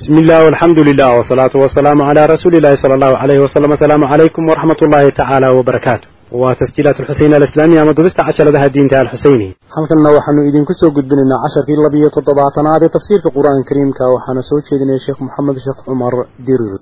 bismi 0.00 0.18
illah 0.22 0.40
alxamdu 0.52 0.80
lilah 0.88 1.10
wsalaatu 1.20 1.56
wasalaamu 1.64 2.02
calaa 2.08 2.26
rasuuli 2.34 2.56
illahi 2.60 2.76
sala 2.82 2.94
allahu 2.98 3.16
alayhi 3.24 3.42
wasalam 3.46 3.70
asalaamu 3.76 4.04
calaykum 4.12 4.42
waraxmat 4.50 4.78
ullahi 4.86 5.08
tacaala 5.18 5.46
wabarakaatu 5.58 6.06
waa 6.42 6.54
tasjiilaat 6.60 6.96
alxuseyn 7.02 7.32
alislaamiya 7.38 7.80
ama 7.84 7.92
dubista 7.98 8.22
cajaladaha 8.28 8.66
diinta 8.74 8.96
alxuseyni 9.04 9.48
halkanna 9.76 10.08
waxaanu 10.16 10.40
idinku 10.50 10.72
soo 10.80 10.90
gudbinaynaa 10.96 11.40
casharkii 11.44 11.78
labiyo 11.86 12.08
toddobaatanaad 12.16 12.82
ee 12.86 12.92
tafsiirka 12.96 13.28
qur'aanka 13.36 13.64
kariimka 13.70 14.04
waxaana 14.14 14.42
soo 14.50 14.58
jeedinaya 14.68 15.00
sheekh 15.06 15.20
moxamed 15.26 15.56
sheekh 15.66 15.80
cumar 15.88 16.14
dirir 16.46 16.72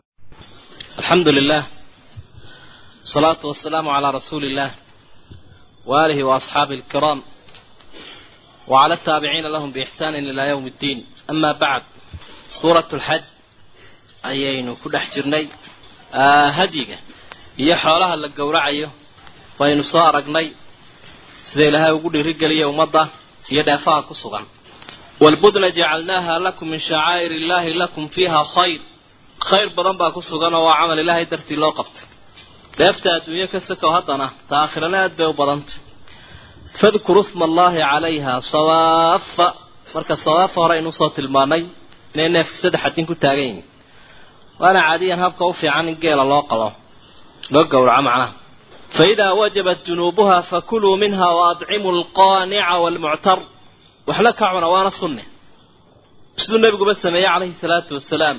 alxamdu 1.00 1.30
lilah 1.38 1.62
asalaatu 3.06 3.44
wasalaamu 3.52 3.88
calaa 3.96 4.12
rasuuli 4.18 4.46
illah 4.52 4.70
waaalihi 5.90 6.22
waasxaabi 6.30 6.72
alkiraam 6.80 7.18
wacala 8.72 8.94
ataabiciina 9.00 9.48
lahum 9.56 9.70
biixsaanin 9.76 10.24
ilaa 10.32 10.48
yowmi 10.52 10.70
ddiin. 10.76 10.98
Ama 11.32 11.50
bacd 11.62 11.86
suurat 12.60 12.88
lxaj 12.98 13.22
ayaynu 14.30 14.72
ku 14.82 14.86
dhex 14.94 15.04
jirnay 15.14 15.44
hadyiga 16.58 16.96
iyo 17.62 17.74
xoolaha 17.84 18.14
la 18.22 18.28
gowracayo 18.38 18.88
baynu 19.58 19.82
soo 19.92 20.02
aragnay 20.10 20.46
sida 21.48 21.64
ilaahay 21.70 21.92
ugu 21.98 22.08
dhiirigeliya 22.14 22.66
ummadda 22.72 23.02
iyo 23.52 23.62
dheefaha 23.68 24.00
ku 24.08 24.14
sugan. 24.22 24.44
Walbudna 25.22 25.68
jacalnaaha 25.78 26.34
lakum 26.46 26.66
min 26.72 26.80
shacaa'ir 26.88 27.30
illahi 27.40 27.70
lakum 27.82 28.04
fiiha 28.14 28.40
khayr. 28.56 28.80
Khayr 29.48 29.68
badan 29.76 29.96
baa 30.00 30.10
ku 30.16 30.20
sugan 30.30 30.52
oo 30.58 30.64
waa 30.68 30.76
camal 30.80 30.98
ilaahay 31.04 31.24
dartii 31.32 31.56
loo 31.62 31.72
qabtay. 31.78 32.06
Dheefta 32.78 33.08
adduunyo 33.16 33.46
ka 33.52 33.58
sakow 33.68 33.90
haddana 33.96 34.26
ta 34.48 34.54
aakhirana 34.62 34.96
aad 35.04 35.12
bay 35.18 35.26
u 35.26 35.34
badantay 35.40 35.76
fadkuru 36.80 37.22
sma 37.30 37.44
allahi 37.50 37.78
calayha 37.90 38.32
sawaafa. 38.52 39.46
Marka 39.94 40.14
sawaafa 40.24 40.56
hore 40.62 40.74
aynu 40.78 40.88
u 40.92 40.98
soo 41.00 41.10
tilmaanay 41.16 41.62
inay 42.16 42.28
neefka 42.36 42.56
saddex 42.62 42.82
adin 42.88 43.04
ku 43.10 43.14
taagan 43.22 43.44
yihiin 43.48 43.64
waana 44.62 44.80
caadiyan 44.88 45.18
habka 45.24 45.42
u 45.50 45.52
fiican 45.60 45.86
in 45.90 45.96
geela 46.02 46.24
loo 46.32 46.42
qalo 46.50 46.68
loo 47.54 47.64
gowraco 47.72 48.02
macnaha. 48.08 48.28
Fa 48.96 49.02
idaa 49.12 49.32
wajabat 49.40 49.78
junuubuha 49.86 50.36
fakuluu 50.50 50.94
minha 51.02 51.28
waadcimu 51.40 51.88
alqaanica 51.96 52.74
waalmuctar 52.82 53.38
waxla 54.08 54.30
ka 54.38 54.46
cuna 54.54 54.68
waana 54.74 54.90
sunne. 55.00 55.22
Siduu 56.40 56.58
nebiguba 56.64 56.92
sameeyey 57.04 57.28
calayhi 57.32 57.54
salaatu 57.62 57.92
wasalaam. 57.98 58.38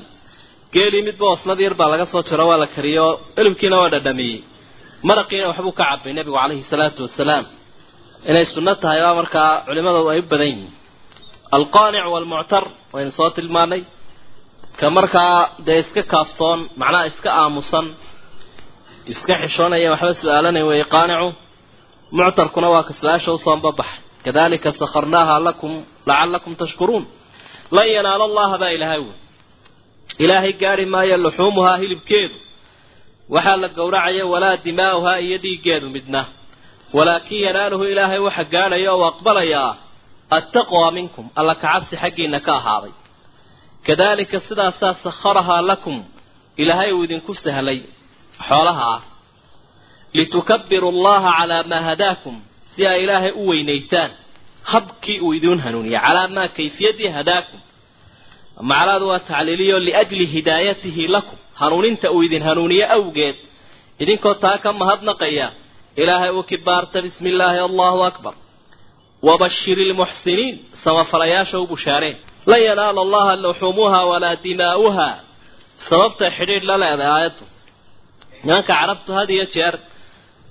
Geelii 0.74 1.04
midba 1.08 1.26
oslad 1.36 1.60
yar 1.66 1.76
baa 1.80 1.90
laga 1.94 2.06
soo 2.12 2.22
jaro 2.30 2.44
waa 2.50 2.60
la 2.64 2.68
kariyo 2.76 3.06
elimkiina 3.40 3.76
waa 3.82 3.90
dhadhamiyey. 3.94 4.38
Maraqiina 5.08 5.46
waxbuu 5.52 5.74
ka 5.80 5.84
cabay 5.90 6.12
nebigu 6.18 6.38
calayhi 6.42 6.64
salaatu 6.72 7.00
wasalaam. 7.08 7.46
Inay 8.30 8.46
sunno 8.54 8.74
tahay 8.82 9.00
baa 9.06 9.16
markaa 9.20 9.50
culimadoodu 9.68 10.10
ay 10.14 10.20
u 10.24 10.26
badan 10.32 10.48
yihiin 10.52 10.72
alqaanic 11.56 12.06
waalmuctar 12.14 12.64
waynu 12.94 13.12
soo 13.18 13.30
tilmaanay 13.38 13.82
ka 14.80 14.88
markaa 14.98 15.40
dee 15.66 15.80
iska 15.84 16.04
kaaftoon 16.14 16.60
macnaha 16.82 17.06
iska 17.12 17.30
aamusan 17.42 17.86
iska 19.12 19.34
xishoonaya 19.42 19.90
waxba 19.94 20.14
su'aalanay 20.22 20.64
weeye 20.70 20.86
qaanicu 20.96 21.28
muctarkuna 22.18 22.68
waa 22.74 22.84
ka 22.88 22.94
su'aasha 23.02 23.30
usoobabaxay 23.38 24.00
kadalika 24.26 24.70
sakharnaaha 24.82 25.36
lakum 25.48 25.72
lacalakum 26.10 26.54
tashkuruun 26.62 27.06
lan 27.76 27.88
yanaala 27.96 28.24
allaha 28.30 28.56
baa 28.62 28.70
ilaahay 28.78 29.00
wey 29.06 29.16
ilaahay 30.24 30.54
gaari 30.62 30.86
maayo 30.94 31.16
luxuumuhaa 31.26 31.78
hilibkeedu 31.82 32.36
waxaa 33.36 33.58
la 33.64 33.68
gowracaya 33.78 34.24
walaa 34.34 34.56
dimaa'uhaa 34.66 35.18
iyo 35.26 35.38
dhiiggeedu 35.44 35.88
midna 35.96 36.22
walaakin 36.98 37.40
yanaaluhu 37.48 37.84
ilaahay 37.94 38.20
waxa 38.28 38.44
gaadhaya 38.54 38.92
oo 38.96 39.06
aqbalayaa 39.12 39.72
attaqwa 40.38 40.92
minkum 40.98 41.26
alla 41.40 41.54
kacabsi 41.62 41.96
xaggiina 42.02 42.40
ka 42.46 42.54
ahaaday 42.60 42.92
kadalika 43.88 44.38
sidaasaa 44.48 44.94
sakharahaa 45.06 45.62
lakum 45.70 45.98
ilaahay 46.62 46.92
uu 46.98 47.04
idinku 47.08 47.34
sahlay 47.44 47.80
xoolaha 48.48 48.86
ah 48.96 49.02
litukabbiru 50.18 50.88
allaha 50.94 51.30
calaa 51.40 51.64
maa 51.72 51.82
hadaakum 51.90 52.36
si 52.76 52.82
ay 52.92 53.00
ilaahay 53.04 53.32
u 53.32 53.48
weynaysaan 53.50 54.12
habkii 54.72 55.20
uu 55.26 55.34
idiin 55.38 55.60
hanuuniyay 55.66 56.02
calaa 56.08 56.28
maa 56.36 56.48
kayfiyadii 56.58 57.08
hadaakum 57.18 57.60
macnaadu 58.72 59.06
waa 59.12 59.20
tacliiliyo 59.30 59.78
liajli 59.88 60.26
hidaayatihi 60.36 61.08
lakum 61.16 61.38
hanuuninta 61.62 62.08
uu 62.16 62.24
idin 62.28 62.44
hanuuniye 62.50 62.86
awgeed 62.98 63.36
idinkoo 64.04 64.34
taa 64.44 64.58
ka 64.64 64.70
mahadnaqaya 64.82 65.48
ilaahay 66.02 66.32
uu 66.38 66.44
kibaarta 66.52 66.98
bismi 67.06 67.30
illaahi 67.34 67.60
allahu 67.70 68.00
akbar 68.10 68.34
wabashir 69.28 69.78
ilmuxsiniin 69.86 70.56
samafalayaasha 70.84 71.56
u 71.64 71.68
bushaareen 71.74 72.18
lan 72.52 72.60
yanaala 72.70 73.00
allaha 73.06 73.34
luxuumuha 73.46 74.00
walaa 74.12 74.36
dimaa'uha 74.46 75.10
sababta 75.90 76.26
xidhiidh 76.38 76.66
la 76.70 76.76
leedahay 76.84 77.12
aayaddu 77.18 77.44
nimanka 78.46 78.68
carabtu 78.80 79.12
had 79.18 79.30
iyo 79.36 79.46
jeer 79.56 79.76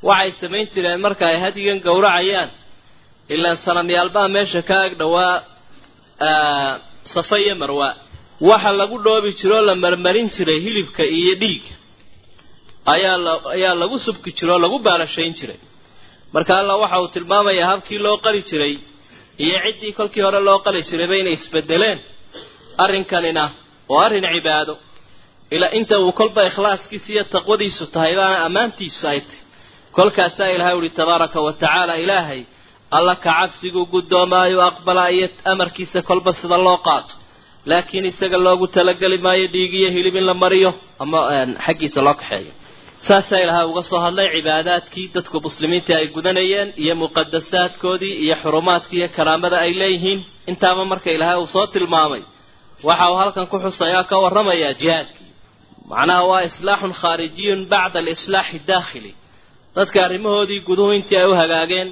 waxay 0.09 0.31
samayn 0.41 0.67
jireen 0.75 1.01
marka 1.07 1.25
ay 1.31 1.37
hadigan 1.45 1.79
gowracayaan 1.87 2.51
ilaan 3.35 3.59
sanamyaalbaa 3.67 4.29
meesha 4.37 4.61
ka 4.69 4.77
ag 4.87 4.93
dhowaa 5.01 5.35
safa 7.15 7.37
iyo 7.45 7.55
marwa 7.63 7.89
waxa 8.51 8.71
lagu 8.81 8.97
dhoobi 9.05 9.31
jiroo 9.41 9.61
la 9.69 9.75
marmarin 9.85 10.29
jiray 10.37 10.59
hilibka 10.65 11.03
iyo 11.19 11.35
dhiigga 11.43 11.75
ayaa 12.95 13.17
la 13.27 13.33
ayaa 13.57 13.75
lagu 13.83 13.97
subki 14.07 14.31
jiro 14.39 14.53
oo 14.55 14.59
lagu 14.65 14.77
baalashayn 14.87 15.33
jiray 15.39 15.59
marka 16.37 16.53
alla 16.61 16.75
waxa 16.83 16.99
uu 17.03 17.09
tilmaamayaa 17.17 17.69
habkii 17.73 17.99
loo 18.07 18.17
qali 18.25 18.41
jiray 18.51 18.75
iyo 19.45 19.57
ciddii 19.65 19.93
kolkii 19.99 20.23
hore 20.27 20.41
loo 20.49 20.59
qali 20.65 20.81
jirayba 20.89 21.15
inay 21.21 21.33
isbedeleen. 21.39 21.99
Arrinkanina 22.85 23.45
oo 23.93 23.99
arrin 24.07 24.27
cibaado. 24.35 24.75
Ilaa 25.55 25.71
inta 25.79 25.95
uu 26.05 26.13
kolba 26.21 26.41
ikhlaaskiisa 26.49 27.09
iyo 27.15 27.25
taqwadiisu 27.35 27.85
tahay 27.95 28.13
baana 28.19 28.37
ammaantiisu 28.47 29.05
ay 29.13 29.21
tahy 29.27 29.39
kolkaasaa 29.97 30.49
ilaahay 30.55 30.77
uhi 30.81 30.91
tabaaraka 30.99 31.39
wa 31.47 31.53
tacaala 31.61 31.95
ilaahay 32.05 32.41
alla 32.97 33.15
ka 33.25 33.31
cabsigu 33.39 33.81
guddoomaayo 33.93 34.59
aqbala 34.71 35.05
iyo 35.17 35.27
amarkiisa 35.53 35.99
kolba 36.09 36.31
sida 36.41 36.57
loo 36.67 36.79
qaato. 36.87 37.15
Laakiin 37.71 38.05
isaga 38.11 38.39
loogu 38.47 38.67
talageli 38.77 39.19
maayo 39.27 39.47
dhiig 39.55 39.73
iyo 39.81 39.89
hilib 39.97 40.15
in 40.21 40.27
la 40.31 40.35
mariyo 40.43 40.71
ama 41.03 41.19
xaggiisa 41.67 42.01
loo 42.07 42.15
kaxeeyo 42.21 42.53
saasaa 43.09 43.41
ilaahay 43.45 43.67
uga 43.73 43.83
soo 43.91 43.99
hadlay 44.05 44.29
cibaadaadkii 44.37 45.07
dadku 45.15 45.37
muslimiinta 45.47 45.93
ay 46.01 46.07
gudanayeen 46.17 46.69
iyo 46.83 46.95
muqadasaadkoodii 47.03 48.15
iyo 48.25 48.35
xurumaadkii 48.43 48.99
iyo 49.01 49.09
karaamada 49.17 49.57
ay 49.65 49.73
leeyihiin. 49.81 50.21
Intaaba 50.51 50.83
marka 50.93 51.09
ilaahay 51.17 51.39
uu 51.43 51.47
soo 51.55 51.67
tilmaamay 51.75 52.23
waxa 52.89 53.07
uu 53.13 53.17
halkan 53.23 53.47
ku 53.53 53.57
xusayaa 53.65 54.05
ka 54.11 54.17
warramayaa 54.25 54.73
jihaadkii. 54.81 55.29
Macnaha 55.91 56.23
waa 56.31 56.43
islaaxun 56.49 56.93
khaarijiyun 57.01 57.61
bacda 57.73 57.99
alislaaxi 58.03 58.59
daakhili. 58.71 59.13
Dadka 59.77 59.99
arrimahoodii 60.07 60.61
guduhu 60.69 60.91
intii 60.99 61.19
ay 61.23 61.27
u 61.33 61.35
hagaageen 61.43 61.89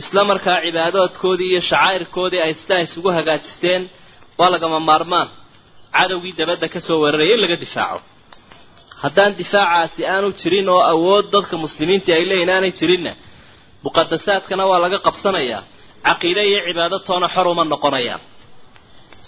isla 0.00 0.22
markaa 0.30 0.58
cibaadaadkoodii 0.64 1.48
iyo 1.52 1.60
shacaa'irkoodii 1.70 2.40
ay 2.46 2.52
sidaa 2.60 2.80
isugu 2.86 3.08
hagaajisteen 3.18 3.82
waa 4.38 4.50
lagama 4.54 4.78
maarmaan. 4.88 5.28
Cadowgii 5.96 6.34
dabadda 6.40 6.66
ka 6.74 6.80
soo 6.86 6.98
weeraraya 7.02 7.34
in 7.36 7.40
laga 7.44 7.56
difaaco 7.64 8.00
haddaan 9.02 9.32
difaacaasi 9.40 10.00
aanu 10.12 10.28
jirin 10.40 10.68
oo 10.74 10.82
awood 10.92 11.26
dadka 11.34 11.54
muslimiinta 11.64 12.10
ay 12.18 12.24
leeyihiin 12.30 12.50
aanay 12.54 12.72
jirinna 12.80 13.12
muqadasaadkana 13.84 14.64
waa 14.70 14.80
laga 14.84 14.98
qabsanayaa. 15.06 15.62
Caqiide 16.06 16.42
iyo 16.50 16.60
cibaado 16.66 16.96
toona 17.08 17.28
xor 17.34 17.46
uma 17.52 17.64
noqonayaan. 17.72 18.20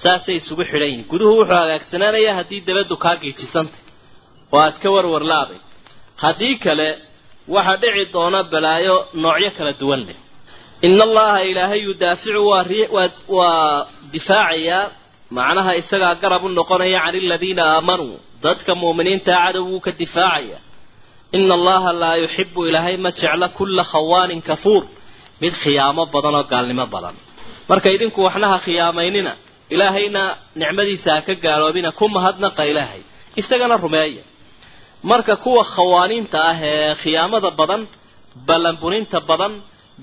Saasay 0.02 0.36
isugu 0.40 0.64
xidhan 0.70 0.88
yihiin 0.90 1.08
guduhu 1.10 1.32
wuxuu 1.40 1.56
hagaagsanaanayaa 1.62 2.34
haddii 2.38 2.60
dabaddu 2.68 2.94
kaa 3.04 3.16
geejisantay. 3.22 3.80
Oo 4.54 4.60
aad 4.66 4.76
ka 4.82 4.88
warwarlaabay. 4.94 5.58
Haddii 6.22 6.54
kale 6.64 6.88
waxaa 7.54 7.76
dhici 7.82 8.04
doona 8.14 8.40
balaayo 8.52 8.96
noocyo 9.22 9.50
kala 9.56 9.72
duwan 9.80 10.02
leh. 10.08 10.18
Ina 10.86 11.02
allaha 11.08 11.38
ilaahay 11.50 11.80
yudaaficu 11.88 12.40
waa 12.48 12.64
waa 13.38 13.86
difaacayaa. 14.12 14.84
Macnaha 15.36 15.72
isagaa 15.80 16.14
garab 16.22 16.42
u 16.44 16.48
noqonaya 16.58 16.98
can 17.04 17.14
aladiina 17.24 17.62
aamanuu 17.74 18.16
dadka 18.44 18.72
muuminiintaa 18.82 19.38
cadow 19.44 19.64
wuu 19.70 19.80
ka 19.86 19.90
difaacaya. 20.00 20.58
Ina 21.36 21.54
allaha 21.58 21.90
laa 22.02 22.16
yuxibu 22.22 22.60
ilaahay 22.68 22.96
ma 23.04 23.10
jecla 23.20 23.46
kulla 23.58 23.82
khawaanin 23.92 24.40
kafuur. 24.48 24.82
Mid 25.42 25.54
khiyaamo 25.62 26.02
badan 26.14 26.34
oo 26.38 26.44
gaalnimo 26.52 26.86
badan. 26.94 27.14
Marka 27.70 27.88
idinku 27.96 28.18
waxna 28.26 28.46
ha 28.52 28.58
khiyaamaynina 28.66 29.32
ilaahayna 29.74 30.22
nicmadiisa 30.60 31.10
ha 31.16 31.20
ka 31.26 31.34
gaaloobina 31.44 31.90
ku 31.98 32.04
mahadnaqa 32.16 32.62
ilaahay. 32.70 33.02
Isagana 33.40 33.74
rumeeya. 33.84 34.22
Marka 35.10 35.34
kuwa 35.44 35.62
khawaaniinta 35.74 36.38
ah 36.50 36.56
ee 36.70 36.94
khiyaamada 37.02 37.50
badan 37.60 37.82
ballanbuninta 38.48 39.18
badan 39.30 39.52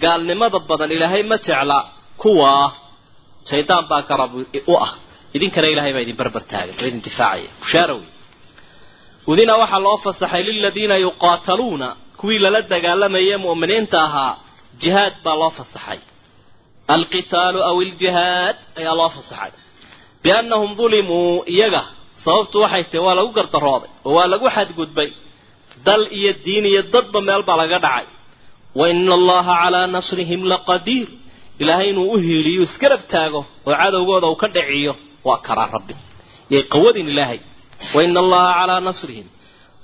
gaalnimada 0.03 0.59
badan 0.69 0.89
ilaahay 0.95 1.23
ma 1.31 1.37
jecla 1.47 1.77
kuwa 2.21 2.51
shaydaan 3.49 3.85
baa 3.89 4.01
garab 4.09 4.31
u 4.71 4.75
ah. 4.85 4.91
Idinkana 5.35 5.67
ilahay 5.73 5.91
baa 5.95 6.03
idin 6.05 6.15
barbar 6.21 6.43
taagan 6.51 6.75
oo 6.81 6.85
idin 6.89 7.01
difaacaya. 7.07 7.49
Bushaara 7.61 7.93
wey 7.99 8.07
udina 9.31 9.53
waxaa 9.61 9.79
loo 9.85 9.97
fasaxay 10.05 10.43
liladiina 10.47 10.95
yuqaataluuna 11.05 11.87
kuwii 12.19 12.39
lala 12.43 12.61
dagaalamayay 12.71 13.37
mu'miniinta 13.45 13.97
ahaa 14.07 14.33
jihaad 14.81 15.13
baa 15.25 15.35
loo 15.41 15.49
fasaxay. 15.59 15.99
Alqitaalu 16.95 17.59
aw 17.69 17.75
iljihaad 17.85 18.55
ayaa 18.79 18.95
loo 18.99 19.09
fasaxay. 19.17 19.51
Biannahum 20.23 20.71
dulimuu 20.79 21.43
iyaga 21.53 21.81
sababtu 22.25 22.57
waxay 22.63 22.83
tahi 22.91 23.01
waa 23.05 23.15
lagu 23.19 23.31
gardarooday 23.37 23.89
oo 24.07 24.13
waa 24.17 24.27
lagu 24.33 24.47
xadgudbay. 24.55 25.09
Dal 25.85 26.03
iyo 26.17 26.31
diin 26.45 26.65
iyo 26.71 26.81
dadba 26.93 27.19
meel 27.27 27.43
baa 27.47 27.57
laga 27.61 27.79
dhacay. 27.85 28.05
Wa 28.79 28.85
ina 28.91 29.13
allaha 29.19 29.53
calaa 29.63 29.87
nasrihim 29.95 30.41
laqadiir. 30.51 31.07
Ilaahay 31.61 31.87
inuu 31.91 32.07
u 32.13 32.17
hiiliyo 32.25 32.61
isgarab 32.67 33.03
taago 33.13 33.41
oo 33.67 33.73
cadowgooda 33.81 34.27
uu 34.31 34.35
ka 34.41 34.47
dhiciyo. 34.55 34.93
Waa 35.27 35.37
karaa 35.47 35.69
rabbi. 35.75 35.93
Yay 36.53 36.63
qawadin 36.73 37.07
ilaahay 37.13 37.39
wa 37.95 37.99
ina 38.05 38.19
allaha 38.23 38.51
calaa 38.59 38.79
nasrihim 38.89 39.27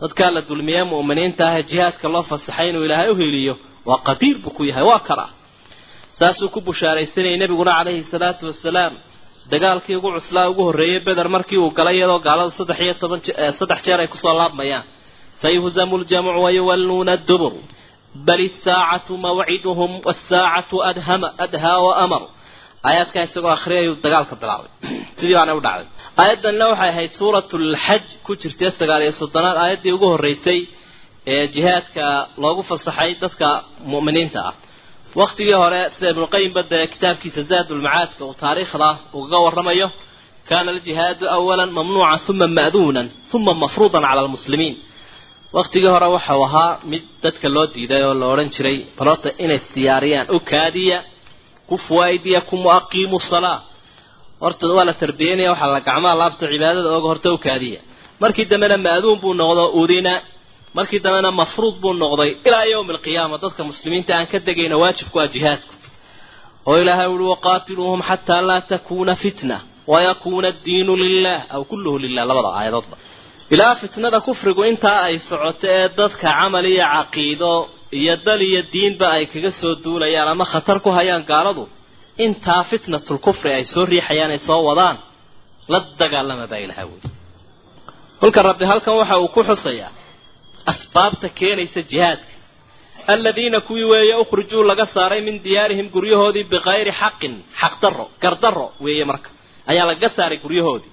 dadkaa 0.01 0.31
la 0.35 0.41
dulmiye 0.49 0.81
mu'miniinta 0.93 1.43
ah 1.51 1.61
jihaadka 1.69 2.07
loo 2.13 2.23
fasaxay 2.31 2.67
inuu 2.71 2.83
ilaahay 2.87 3.09
u 3.09 3.15
hiiliyo 3.21 3.53
waa 3.89 3.99
qadiir 4.07 4.37
buu 4.43 4.53
ku 4.57 4.63
yahay 4.69 4.83
waa 4.91 4.99
karaa 5.09 5.29
saasuu 6.19 6.49
ku 6.55 6.59
bushaaraysanayay 6.67 7.37
nebiguna 7.41 7.71
calayhi 7.79 8.03
salaatu 8.13 8.43
wasalaam 8.51 8.93
dagaalkii 9.51 9.95
ugu 9.99 10.09
cuslaa 10.17 10.47
ugu 10.51 10.61
horreeyey 10.67 10.99
beder 11.07 11.27
markii 11.35 11.57
uu 11.63 11.71
galay 11.77 11.95
iyadoo 11.99 12.19
gaalada 12.27 12.51
saddex 12.59 12.79
iyo 12.85 12.93
toban 13.01 13.19
saddex 13.59 13.79
jeer 13.85 13.99
ay 14.03 14.07
ku 14.13 14.17
soo 14.23 14.33
laabmayaan 14.39 14.83
sayuhzamu 15.41 15.95
ljamcu 16.03 16.39
wayuwalluuna 16.45 17.13
dubur 17.27 17.53
bal 18.27 18.39
isaacatu 18.49 19.13
mawciduhum 19.25 19.91
wasaacatu 20.07 20.75
adhama 20.89 21.27
adhaa 21.45 21.77
wa 21.85 21.93
amar 22.05 22.21
aayaadkaa 22.87 23.23
isagoo 23.27 23.53
akhriyayuu 23.57 23.95
dagaalka 24.05 24.35
bilaabay. 24.41 24.71
Sidii 25.19 25.35
baana 25.39 25.53
u 25.59 25.61
dhacday. 25.67 25.87
Aayaddanna 26.21 26.65
waxay 26.71 26.89
ahayd 26.93 27.11
suuratulxaj 27.19 28.03
ku 28.25 28.31
jirtay 28.41 28.69
sagaal 28.79 29.01
iyo 29.05 29.13
soddonaad. 29.21 29.57
Aayaddii 29.63 29.95
ugu 29.97 30.07
horreysay 30.13 30.59
ee 31.33 31.45
jihaadka 31.55 32.05
loogu 32.43 32.61
fasaxay 32.69 33.11
dadka 33.23 33.47
mu'miniinta 33.93 34.39
ah. 34.49 34.55
Waktigii 35.21 35.57
hore 35.63 35.81
sida 35.95 36.07
ibnuqayim 36.13 36.53
bada 36.57 36.87
kitaabkiisa 36.93 37.41
zaadulmacaadka 37.51 38.21
uu 38.25 38.35
taariikhda 38.43 38.89
ugaga 39.17 39.37
warramayo 39.45 39.87
kaana 40.49 40.69
aljihaadu 40.75 41.25
awalan 41.37 41.71
mamnuucan 41.77 42.19
uma 42.31 42.47
ma'duunan 42.59 43.07
uma 43.35 43.53
mafruudan 43.63 44.03
cala 44.07 44.21
almuslimiin. 44.25 44.75
Waktigii 45.57 45.91
hore 45.95 46.07
waxau 46.15 46.41
ahaa 46.47 46.71
mid 46.91 47.03
dadka 47.23 47.47
loo 47.55 47.67
diiday 47.73 48.03
oo 48.07 48.13
la 48.21 48.25
odhan 48.33 48.49
jiray 48.55 48.77
balota 48.97 49.29
inay 49.43 49.59
siyaariyaan 49.71 50.27
u 50.35 50.39
kaadiya 50.51 50.97
ku 51.69 51.75
fuwaydiyakum 51.85 52.59
waaqiimu 52.69 53.17
salaa 53.31 53.59
horta 54.43 54.63
waa 54.77 54.85
la 54.89 54.93
tarbiyeynaya 55.01 55.49
waxaa 55.53 55.71
la 55.75 55.79
gacmaha 55.87 56.15
laabta 56.21 56.45
cibaadada 56.51 56.89
ooga 56.97 57.07
horta 57.11 57.27
u 57.35 57.37
kaadiya 57.45 57.79
markii 58.21 58.45
dambena 58.51 58.77
ma'duun 58.87 59.17
buu 59.23 59.33
noqdo 59.41 59.63
udina 59.81 60.13
markii 60.77 60.99
dambena 61.05 61.29
mafruud 61.41 61.75
buu 61.83 61.93
noqday 62.03 62.29
ilaa 62.47 62.65
yowmi 62.73 62.91
alqiyaama 62.95 63.35
dadka 63.43 63.61
muslimiinta 63.69 64.11
aan 64.17 64.27
ka 64.31 64.37
degayna 64.47 64.75
waajibku 64.81 65.15
waa 65.19 65.27
jihaadku 65.35 65.73
oo 66.69 66.75
ilaahay 66.83 67.07
uhi 67.15 67.25
waqaatiluuhum 67.33 68.01
xataa 68.09 68.41
laa 68.49 68.61
takuuna 68.71 69.13
fitna 69.23 69.57
wayakuuna 69.93 70.47
addiinu 70.53 70.93
lilah 71.03 71.39
aw 71.55 71.61
kulluhu 71.71 71.97
lilah 72.03 72.23
labada 72.29 72.49
aayadoodba 72.59 72.95
ilaa 73.53 73.73
fitnada 73.81 74.19
kufrigu 74.27 74.61
intaa 74.71 74.99
ay 75.07 75.15
socoto 75.29 75.65
ee 75.77 75.87
dadka 75.99 76.27
camal 76.37 76.65
iyo 76.73 76.85
caqiido 76.95 77.51
iyo 77.99 78.13
dal 78.25 78.41
iyo 78.49 78.61
diinba 78.73 79.07
ay 79.17 79.25
kaga 79.33 79.51
soo 79.61 79.73
duulayaan 79.83 80.27
ama 80.33 80.45
khatar 80.51 80.77
ku 80.85 80.89
hayaan 80.97 81.23
gaaladu 81.31 81.63
intaa 82.25 82.63
fitnatul 82.69 83.19
kufri 83.25 83.51
ay 83.57 83.63
soo 83.73 83.85
riixayaan 83.93 84.31
ay 84.35 84.39
soo 84.47 84.61
wadaan 84.69 84.97
la 85.71 85.79
dagaalama 85.99 86.45
baa 86.51 86.61
ilaha 86.65 86.83
wey 86.91 87.01
kolka 88.21 88.39
rabbi 88.49 88.65
halkan 88.71 88.95
waxa 88.99 89.15
uu 89.23 89.27
ku 89.35 89.41
xusayaa 89.49 89.91
asbaabta 90.71 91.27
keenaysa 91.39 91.81
jihaadka. 91.91 92.31
Aladiina 93.13 93.59
kuwii 93.67 93.83
weeye 93.91 94.15
ukhrijuu 94.23 94.63
laga 94.69 94.85
saaray 94.95 95.21
min 95.27 95.35
diyaarihim 95.45 95.87
guryahoodii 95.95 96.43
bikayri 96.53 96.91
xaqin 97.01 97.33
xaqdarro 97.61 98.05
gardarro 98.23 98.67
weeye 98.85 99.05
marka. 99.11 99.29
Ayaa 99.71 99.85
lagaga 99.89 100.09
saaray 100.17 100.37
guryahoodii. 100.45 100.91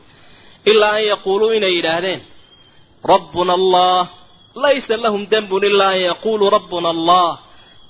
Ilaa 0.70 0.92
an 0.98 1.04
yaquuluu 1.12 1.50
inay 1.58 1.72
yidhaahdeen 1.78 2.20
rabbuna 3.12 3.52
allah 3.58 4.02
laysa 4.54 4.96
lahum 4.96 5.26
dembun 5.30 5.62
ilaa 5.64 5.88
an 5.96 6.00
yaquuluu 6.10 6.50
rabbuna 6.56 6.88
allah. 6.90 7.38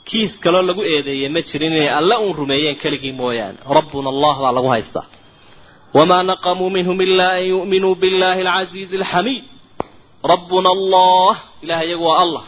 Kiis 0.09 0.33
kaloo 0.45 0.63
lagu 0.69 0.83
eedeeyey 0.93 1.29
ma 1.35 1.41
jirin 1.49 1.73
inay 1.73 1.89
alla 1.99 2.19
uun 2.21 2.35
rumeeyeen 2.41 2.77
keligii 2.83 3.13
mooyaane. 3.21 3.59
Rabbuna 3.77 4.09
allah 4.15 4.35
baa 4.43 4.53
lagu 4.57 4.69
haystaa. 4.75 5.07
Wamaa 5.95 6.23
naqamuu 6.31 6.71
minhum 6.77 7.01
ilaa 7.07 7.35
an 7.39 7.45
yu'minuu 7.53 7.95
billahi 8.03 8.41
alcasiizi 8.47 8.97
alxamiid 9.01 9.45
rabbuna 10.33 10.69
allah 10.77 11.35
ilaah 11.65 11.83
iyagu 11.87 12.05
waa 12.09 12.19
allah. 12.25 12.45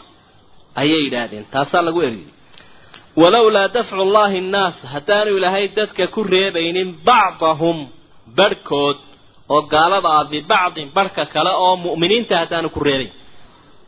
Ayay 0.81 1.01
yidhaahdeen 1.05 1.45
taasaa 1.53 1.81
lagu 1.87 2.01
eriyey 2.07 2.29
walowlaa 3.21 3.67
dafcu 3.75 3.95
llahi 4.15 4.37
annaas 4.43 4.75
haddaanu 4.93 5.31
ilaahay 5.37 5.65
dadka 5.77 6.03
ku 6.15 6.19
reebaynin 6.33 6.89
bacdahum 7.07 7.77
barhkood 8.37 8.97
oo 9.53 9.61
gaalada 9.73 10.09
ah 10.19 10.23
bibacdin 10.31 10.87
barhka 10.97 11.23
kale 11.33 11.51
oo 11.63 11.75
mu'miniinta 11.85 12.33
haddaanu 12.41 12.69
ku 12.75 12.79
reebayn 12.87 13.11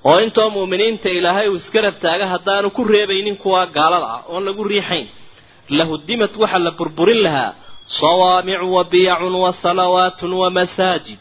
oo 0.10 0.18
intoo 0.26 0.50
mu'miniinta 0.58 1.10
ilaahay 1.18 1.48
uu 1.52 1.56
isgarab 1.62 1.96
taaga 2.04 2.26
haddaanu 2.34 2.68
ku 2.78 2.82
reebaynin 2.94 3.36
kuwa 3.44 3.62
gaalada 3.78 4.08
ah 4.16 4.22
oon 4.34 4.44
lagu 4.48 4.64
riixayn 4.72 5.08
lahudimat 5.80 6.34
waxaa 6.42 6.60
la 6.68 6.72
burburin 6.80 7.22
lahaa 7.28 7.52
sawaamicu 8.00 8.68
wa 8.78 8.84
biyacun 8.92 9.36
wa 9.44 9.52
salawaatun 9.64 10.32
wa 10.42 10.50
masaajid 10.58 11.20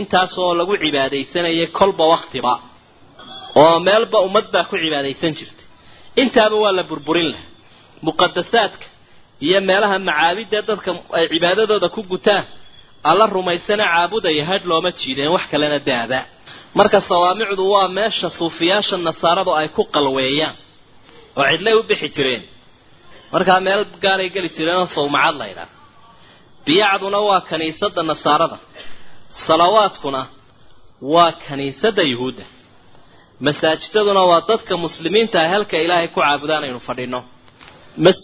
intaasoo 0.00 0.52
lagu 0.60 0.74
cibaadaysanayay 0.82 1.66
kolba 1.78 2.04
waktiba 2.14 2.52
oo 3.62 3.76
meelba 3.86 4.18
ummad 4.26 4.46
baa 4.54 4.64
ku 4.70 4.74
cibaadaysan 4.84 5.32
jirtay 5.38 5.66
intaaba 6.22 6.56
waa 6.64 6.72
la 6.78 6.82
burburin 6.90 7.28
lahaa. 7.32 7.48
Muqadasaadka 8.06 8.86
iyo 9.46 9.58
meelaha 9.68 9.96
macaabidee 10.08 10.62
dadka 10.68 10.90
ay 11.18 11.24
cibaadadooda 11.32 11.88
ku 11.94 12.00
gutaan 12.12 12.44
alla 13.10 13.24
rumaysana 13.36 13.84
caabudaya 13.92 14.44
hadh 14.50 14.64
looma 14.70 14.90
jiideen 14.98 15.30
wax 15.34 15.44
kalena 15.52 15.78
daaba 15.88 16.18
marka 16.78 16.98
sawaamicdu 17.10 17.64
waa 17.74 17.88
meesha 17.98 18.28
suufiyaasha 18.38 18.96
nasaaradu 19.08 19.50
ay 19.60 19.68
ku 19.76 19.82
qalweeyaan 19.94 20.56
oo 21.38 21.44
cidlay 21.52 21.74
u 21.74 21.82
bixi 21.90 22.08
jireen. 22.16 22.42
Markaa 23.32 23.60
meel 23.66 23.82
gaalay 24.04 24.28
geli 24.34 24.48
jireenoo 24.56 24.86
sawmacad 24.96 25.34
la 25.40 25.46
ydhaah 25.52 25.68
biyacduna 26.66 27.18
waa 27.28 27.40
kaniisadda 27.50 28.02
nasaarada. 28.10 28.56
Salawaadkuna 29.46 30.22
waa 31.14 31.32
kaniisadda 31.46 32.02
yuhuudda. 32.12 32.44
Masaajidaduna 33.46 34.22
waa 34.30 34.40
dadka 34.50 34.74
muslimiinta 34.84 35.36
ah 35.44 35.48
halka 35.54 35.76
ilaahay 35.84 36.08
ku 36.14 36.20
caabudaan 36.24 36.64
aynu 36.66 36.80
fadhino. 36.88 37.20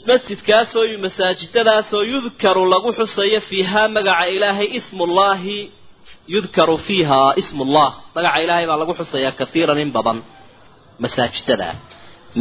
Masjidkaasoo 0.08 0.84
masaajidadaasoo 1.04 2.02
yudkaru 2.12 2.62
lagu 2.72 2.90
xusayo 2.98 3.40
fiihaa 3.48 3.88
magaca 3.96 4.26
ilaahay 4.36 4.68
ismullaahi 4.78 5.58
yudkaru 6.34 6.76
fiiha 6.86 7.20
ismullah. 7.40 7.88
Magaca 8.14 8.38
ilaahay 8.44 8.66
baa 8.70 8.78
lagu 8.82 8.92
xusayaa 9.00 9.32
katiiran 9.40 9.78
in 9.84 9.90
badan 9.96 10.18
masaajidadaa 11.02 11.74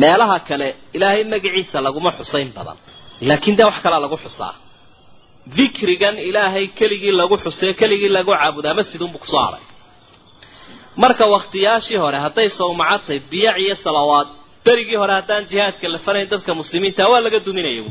meelaha 0.02 0.38
kale 0.48 0.68
ilaahay 0.98 1.24
magaciisa 1.34 1.78
laguma 1.88 2.12
xusayn 2.20 2.50
badan. 2.58 2.78
Laakiin 3.30 3.56
dee 3.58 3.66
wax 3.70 3.78
kalaa 3.86 4.02
lagu 4.06 4.18
xusaa. 4.26 4.54
Dikrigan 5.58 6.16
ilaahay 6.30 6.66
keligii 6.80 7.12
lagu 7.22 7.36
xusay 7.44 7.72
keligii 7.82 8.10
lagu 8.18 8.32
caabudaa 8.40 8.74
masjidunbuu 8.80 9.20
ku 9.24 9.28
soo 9.34 9.44
haray. 9.48 9.64
Marka 11.02 11.26
waktiyaashii 11.36 11.98
hore 12.04 12.18
hadday 12.26 12.48
sawmacadtay 12.60 13.18
biyac 13.32 13.58
iyo 13.64 13.76
salawaad 13.86 14.28
berigii 14.66 14.96
hore 15.02 15.14
haddaan 15.20 15.44
jihaadka 15.52 15.86
la 15.94 16.00
farayn 16.06 16.28
dadka 16.34 16.52
muslimiinta 16.60 17.04
waa 17.12 17.22
laga 17.26 17.40
duminaya 17.48 17.84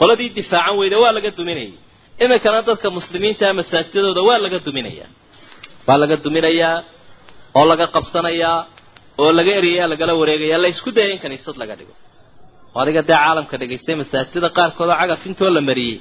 qoladii 0.00 0.28
difaacan 0.38 0.74
weyda 0.80 0.96
waa 1.02 1.12
laga 1.16 1.30
duminayay 1.38 1.72
iminkana 2.24 2.58
dadka 2.68 2.88
muslimiintaa 2.98 3.52
masaajidadooda 3.60 4.22
waa 4.28 4.38
laga 4.44 4.58
duminayaa 4.66 5.08
waa 5.86 5.98
laga 6.02 6.16
duminayaa 6.24 6.76
oo 7.58 7.64
laga 7.70 7.86
qabsanayaa 7.94 8.58
oo 9.22 9.30
laga 9.38 9.52
eryayaa 9.60 9.88
lagala 9.92 10.12
wareegaya 10.20 10.56
la 10.64 10.68
isku 10.74 10.90
daya 10.96 11.10
in 11.14 11.18
kaniisad 11.24 11.56
laga 11.62 11.74
dhigo. 11.78 11.94
Adiga 12.80 13.02
dee 13.08 13.14
caalamka 13.22 13.54
dhegaystay 13.60 13.94
masaajidada 14.02 14.48
qaarkood 14.58 14.88
oo 14.92 14.96
cagaf 15.02 15.22
intoo 15.28 15.50
la 15.56 15.60
mariyey 15.70 15.96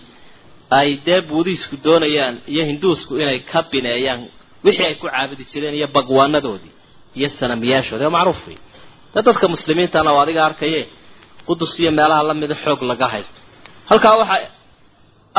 ay 0.80 0.90
dee 1.08 1.20
buudiisku 1.30 1.76
doonayaan 1.86 2.36
iyo 2.54 2.64
hinduusku 2.72 3.12
inay 3.24 3.40
ka 3.52 3.60
bineeyaan 3.72 4.22
wixii 4.66 4.86
ay 4.90 4.96
ku 5.02 5.06
caabudi 5.14 5.44
jireen 5.52 5.76
iyo 5.80 5.88
bagwaanadoodii 5.98 6.74
iyo 7.18 7.28
sanamiyaashoodii. 7.40 8.06
Oo 8.08 8.14
macruuf 8.18 8.42
wey 8.48 8.58
dee 9.14 9.22
dadka 9.28 9.46
muslimiintana 9.56 10.10
oo 10.16 10.20
adiga 10.26 10.42
arkaye 10.50 10.82
qudus 11.48 11.74
iyo 11.82 11.92
meelaha 11.98 12.22
lamida 12.30 12.56
xoog 12.64 12.82
laga 12.92 13.08
haysto. 13.14 13.40
Halkaa 13.90 14.16
waxaa 14.22 14.42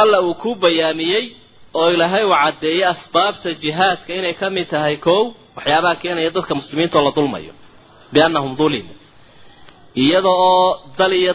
alla 0.02 0.18
uu 0.26 0.34
ku 0.42 0.50
bayaamiyey 0.64 1.24
oo 1.80 1.88
ilaahay 1.94 2.24
uu 2.28 2.34
caddeeyey 2.42 2.84
asbaabta 2.92 3.48
jihaadka 3.62 4.10
inay 4.18 4.34
ka 4.40 4.46
mid 4.56 4.66
tahay 4.72 4.96
kow 5.06 5.20
waxyaabaha 5.56 5.94
keenaya 6.02 6.30
dadka 6.36 6.52
muslimiinta 6.60 6.96
oo 6.98 7.04
la 7.08 7.12
dulmayo 7.18 7.52
biannahum 8.14 8.52
dulimu 8.60 8.92
iyada 10.04 10.28
oo 10.28 10.68
dal 10.98 11.12
iyo 11.20 11.32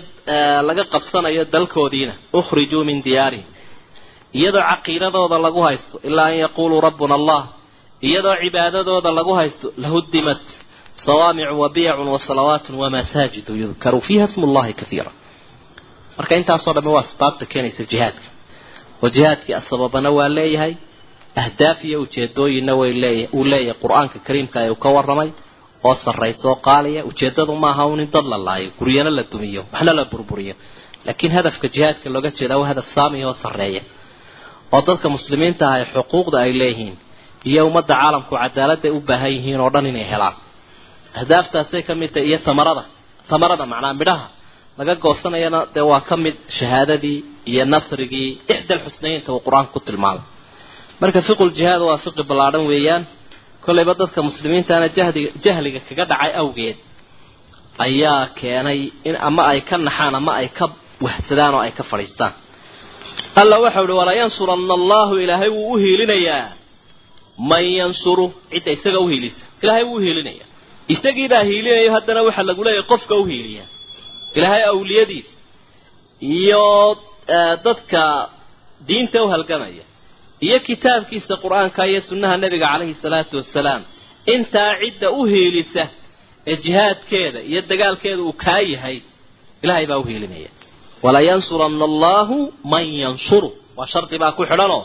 laga 0.68 0.84
qabsanayo 0.94 1.44
dalkoodiina 1.54 2.14
ukhrijuu 2.40 2.84
min 2.90 2.98
diyaarihim. 3.06 3.48
Iyadoo 4.40 4.62
caqiidadooda 4.72 5.38
lagu 5.46 5.62
haysto 5.68 5.96
ilaa 6.10 6.26
an 6.32 6.38
yaquuluu 6.44 6.82
rabbuna 6.88 7.16
allah. 7.20 7.42
Iyadoo 8.08 8.36
cibaadadooda 8.44 9.10
lagu 9.18 9.34
haysto 9.40 9.68
lahudimat 9.84 10.42
sawaamicu 11.06 11.56
wa 11.64 11.70
biyacun 11.76 12.08
wa 12.14 12.20
salawaatun 12.28 12.76
wa 12.82 12.88
masaajidu 12.96 13.52
yudkaru 13.62 14.00
fiiha 14.08 14.28
smu 14.34 14.46
llahi 14.56 14.74
kaiira 14.80 15.12
marka 16.18 16.34
intaasoo 16.40 16.74
dhamme 16.76 16.90
waa 16.96 17.04
asbaabta 17.08 17.44
keenaysa 17.52 17.84
jihaadka 17.92 18.28
oo 19.04 19.10
jihaadkii 19.16 19.56
sababana 19.70 20.10
waa 20.18 20.30
leeyahay 20.38 20.74
ahdaaf 21.44 21.80
iyo 21.90 21.98
ujeedooyinna 22.06 22.74
way 22.80 22.92
leeya 23.04 23.28
uu 23.38 23.44
leeyahay 23.52 23.78
qur'aanka 23.84 24.18
kariimka 24.28 24.58
ee 24.66 24.70
uu 24.74 24.80
ka 24.84 24.90
warramay 24.96 25.30
oo 25.88 25.96
sarraysa 26.06 26.46
oo 26.52 26.56
qaaliya 26.68 27.02
ujeeddadu 27.10 27.54
maaha 27.66 27.84
un 27.94 28.00
in 28.04 28.10
dad 28.16 28.26
la 28.34 28.38
laayo 28.48 28.70
guryana 28.80 29.10
la 29.18 29.24
dumiyo 29.32 29.62
waxna 29.74 29.92
la 30.00 30.06
burburiyo. 30.12 30.56
Laakiin 31.08 31.32
hadafka 31.38 31.68
jihaadka 31.76 32.08
looga 32.16 32.30
jeedaa 32.38 32.58
waa 32.62 32.68
hadaf 32.72 32.88
saamiya 32.96 33.26
oo 33.30 33.34
sarreeya. 33.44 33.82
Oo 34.76 34.82
dadka 34.88 35.08
muslimiinta 35.16 35.64
ah 35.74 35.80
xuquuqda 35.94 36.38
ay 36.46 36.52
leeyihiin 36.62 36.96
iyo 37.50 37.62
ummadda 37.70 37.94
caalamku 38.02 38.34
cadaaladday 38.44 38.92
u 38.92 39.00
baahan 39.10 39.32
yihiin 39.36 39.60
oo 39.66 39.70
dhan 39.74 39.86
inay 39.92 40.06
helaan. 40.14 40.36
Ahdaaftaasay 41.20 41.82
ka 41.88 41.94
mid 42.02 42.10
tahay 42.14 42.28
iyo 42.30 42.38
samarada 42.48 42.84
samarada 43.32 43.66
macnaa 43.72 43.94
midhaha 44.00 44.26
laga 44.78 44.94
goosanayana 45.04 45.60
dee 45.76 45.86
waa 45.92 46.02
ka 46.10 46.16
mid 46.24 46.36
shahaadadii 46.58 47.18
iyo 47.52 47.64
nasrigii 47.74 48.30
ixdal 48.54 48.80
xusnaynta 48.86 49.30
uu 49.36 49.42
qur'aanka 49.48 49.72
ku 49.76 49.80
tilmaamay. 49.88 50.24
Marka 51.02 51.20
fiqul 51.28 51.52
jihaad 51.58 51.82
waa 51.90 51.98
fiqi 52.06 52.24
ballaadhan 52.30 52.64
weeyaan. 52.72 53.04
Kollayba 53.66 53.94
dadka 54.02 54.20
muslimiintaana 54.30 54.88
jahdiga 54.98 55.30
jahliga 55.46 55.80
kaga 55.88 56.04
dhacay 56.12 56.32
awgeed 56.42 56.78
ayaa 57.86 58.22
keenay 58.40 58.80
in 59.08 59.16
ama 59.28 59.42
ay 59.52 59.60
ka 59.70 59.76
naxaan 59.88 60.16
ama 60.20 60.32
ay 60.42 60.48
ka 60.58 60.66
wahsadaan 61.06 61.54
oo 61.58 61.62
ay 61.66 61.72
ka 61.78 61.84
fadhiistaan. 61.92 62.34
Alla 63.42 63.56
waxau 63.66 63.84
uhi 63.88 63.96
walaa 64.02 64.18
yansuranna 64.22 64.74
allahu 64.80 65.14
ilaahay 65.24 65.50
wuu 65.58 65.72
u 65.74 65.78
hiilinayaa. 65.84 66.46
Man 67.50 67.66
yansuru 67.80 68.26
cidda 68.52 68.72
isaga 68.78 69.00
u 69.00 69.08
hiilisa. 69.12 69.42
Ilaahay 69.64 69.84
wuu 69.90 69.98
uhiilinaya 70.00 70.46
isagiibaa 70.94 71.44
hiilinayo 71.50 71.90
haddana 71.96 72.22
waxaa 72.28 72.46
lagu 72.50 72.62
leeyahay 72.68 72.88
qofka 72.92 73.14
u 73.16 73.24
hiiliya 73.32 73.66
ilaahay 74.38 74.64
awliyadiisa 74.74 75.34
iyo 76.38 76.66
dadka 77.66 78.02
diinta 78.88 79.18
u 79.24 79.28
halgamaya 79.34 79.84
iyo 80.46 80.58
kitaabkiisa 80.68 81.34
qur'aanka 81.44 81.82
iyo 81.92 82.02
sunnaha 82.10 82.36
nebiga 82.44 82.68
calayhi 82.74 82.94
salaatu 83.04 83.34
wasalaam 83.42 83.82
intaa 84.34 84.72
cidda 84.82 85.08
u 85.12 85.22
hiilisa 85.32 85.84
ee 86.52 86.56
jihaadkeeda 86.66 87.40
iyo 87.50 87.60
dagaalkeeda 87.72 88.22
uu 88.28 88.34
kaa 88.46 88.60
yahay 88.74 88.98
ilaahay 89.64 89.86
baa 89.92 89.98
u 89.98 90.04
hiilinaya 90.10 90.50
walayansuranna 91.06 91.86
allahu 91.92 92.38
man 92.74 92.86
yansuru 93.04 93.50
waa 93.78 93.88
shardi 93.94 94.18
baa 94.24 94.32
ku 94.38 94.44
xidhanoo 94.50 94.82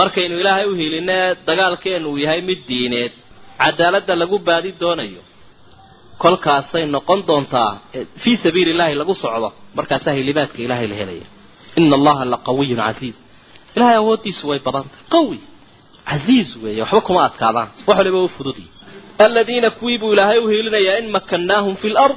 markaynu 0.00 0.34
ilaahay 0.42 0.66
u 0.66 0.74
hiilinee 0.80 1.26
dagaalkeenu 1.48 2.06
uu 2.12 2.18
yahay 2.24 2.40
mid 2.48 2.60
diineed 2.70 3.12
cadaaladda 3.62 4.14
lagu 4.22 4.36
baadi 4.48 4.70
doonayo 4.82 5.22
kolkaasay 6.24 6.84
noqon 6.96 7.20
doontaa 7.28 7.70
fii 8.22 8.36
sabiili 8.44 8.70
illahi 8.74 8.94
lagu 9.00 9.14
socdo 9.22 9.48
markaasaa 9.78 10.12
hilibaadka 10.18 10.58
ilaahay 10.64 10.86
la 10.92 10.94
helaya. 11.00 11.26
Ina 11.80 11.94
allaha 12.00 12.24
la 12.32 12.36
qawiyun 12.48 12.80
casiiz. 12.86 13.16
Ilahay 13.76 13.96
awooddiisu 14.02 14.44
way 14.50 14.58
badantay. 14.66 15.00
Qawi 15.14 15.38
casiiz 16.10 16.48
weeye 16.62 16.82
waxba 16.84 17.00
kuma 17.06 17.20
adkaadaan. 17.28 17.68
Wax 17.88 17.96
waliba 18.00 18.18
u 18.18 18.28
fududiy 18.36 18.68
aladiina 19.24 19.70
kuwii 19.78 19.98
buu 20.00 20.12
ilaahay 20.14 20.38
u 20.38 20.48
hiilinayaa 20.52 20.98
in 21.02 21.08
makannaahum 21.16 21.74
fi 21.82 21.88
lard 21.96 22.16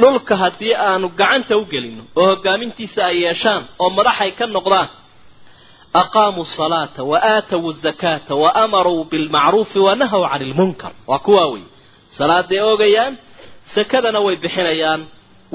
dhulka 0.00 0.34
haddii 0.42 0.74
aanu 0.86 1.06
gacanta 1.20 1.54
u 1.56 1.64
gelino 1.72 2.02
oo 2.20 2.26
hogaamintiisa 2.30 3.00
ay 3.10 3.16
yeeshaan 3.24 3.62
oo 3.82 3.90
madaxay 3.98 4.30
ka 4.38 4.44
noqdaan 4.56 4.88
aqaamuu 6.02 6.44
salaata 6.58 7.02
wa 7.10 7.18
aatawu 7.32 7.68
zakaata 7.84 8.34
wa 8.42 8.48
amaruu 8.64 9.04
bilmacruufi 9.10 9.78
wa 9.86 9.92
nahaw 10.00 10.22
cani 10.32 10.44
lmunkar 10.52 10.92
waa 11.10 11.18
kuwaa 11.26 11.46
wey 11.52 11.62
salaaday 12.18 12.60
oogayaan 12.68 13.12
sakadana 13.74 14.20
way 14.26 14.36
bixinayaan 14.44 15.00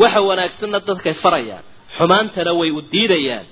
waxa 0.01 0.21
wanaagsanna 0.29 0.79
dadkay 0.87 1.13
farayaan 1.23 1.63
xumaantana 1.97 2.51
way 2.59 2.69
u 2.71 2.81
diidayaan. 2.93 3.45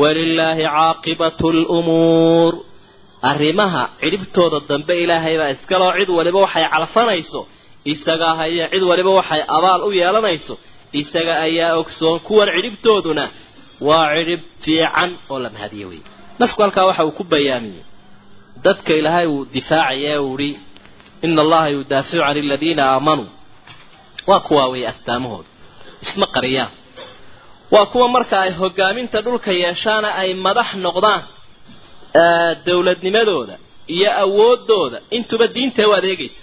Walilaahi 0.00 0.62
caaqibatu 0.76 1.46
lumuur 1.56 2.52
arrimaha 3.30 3.82
cidhibtooda 4.00 4.58
dambe 4.70 4.94
ilaahay 5.04 5.34
baa 5.40 5.50
iskaloo 5.56 5.92
cid 5.98 6.10
waliba 6.18 6.38
waxay 6.46 6.64
calfanayso 6.74 7.40
isagaa 7.92 8.34
haya 8.40 8.64
cid 8.72 8.82
waliba 8.90 9.10
waxay 9.18 9.42
abaal 9.56 9.80
u 9.88 9.90
yeelanayso 10.00 10.54
isaga 11.00 11.34
ayaa 11.46 11.72
ogsoon 11.80 12.18
kuwan 12.26 12.48
cidhibtooduna. 12.56 13.24
Waa 13.88 14.06
cidhib 14.16 14.40
fiican 14.64 15.10
oo 15.32 15.38
la 15.44 15.50
mahadiye 15.54 15.86
wey 15.90 16.00
nasku 16.40 16.58
halkaa 16.64 16.86
waxa 16.90 17.04
uu 17.08 17.16
ku 17.18 17.24
bayaamiyey 17.32 17.84
dadka 18.64 18.92
ilaahay 19.00 19.26
uu 19.34 19.44
difaacaya 19.54 20.14
ihi 20.38 20.50
ina 21.26 21.40
allaha 21.44 21.68
yudaaficu 21.76 22.18
can 22.22 22.36
aladiina 22.44 22.82
aamanuu 22.94 23.28
waa 24.28 24.40
kuwaa 24.46 24.68
wey 24.72 24.82
astaamahooda 24.92 25.48
isma 26.04 26.26
qariyaan. 26.34 26.70
Waa 27.74 27.86
kuwa 27.92 28.08
marka 28.14 28.36
ay 28.44 28.50
hogaaminta 28.60 29.18
dhulka 29.24 29.50
yeeshaana 29.62 30.08
ay 30.22 30.30
madax 30.46 30.70
noqdaan 30.86 31.22
dowladnimadooda 32.66 33.54
iyo 33.94 34.10
awoodooda 34.24 34.98
intuba 35.16 35.46
diinta 35.54 35.82
u 35.88 35.92
adeegaysa. 35.98 36.42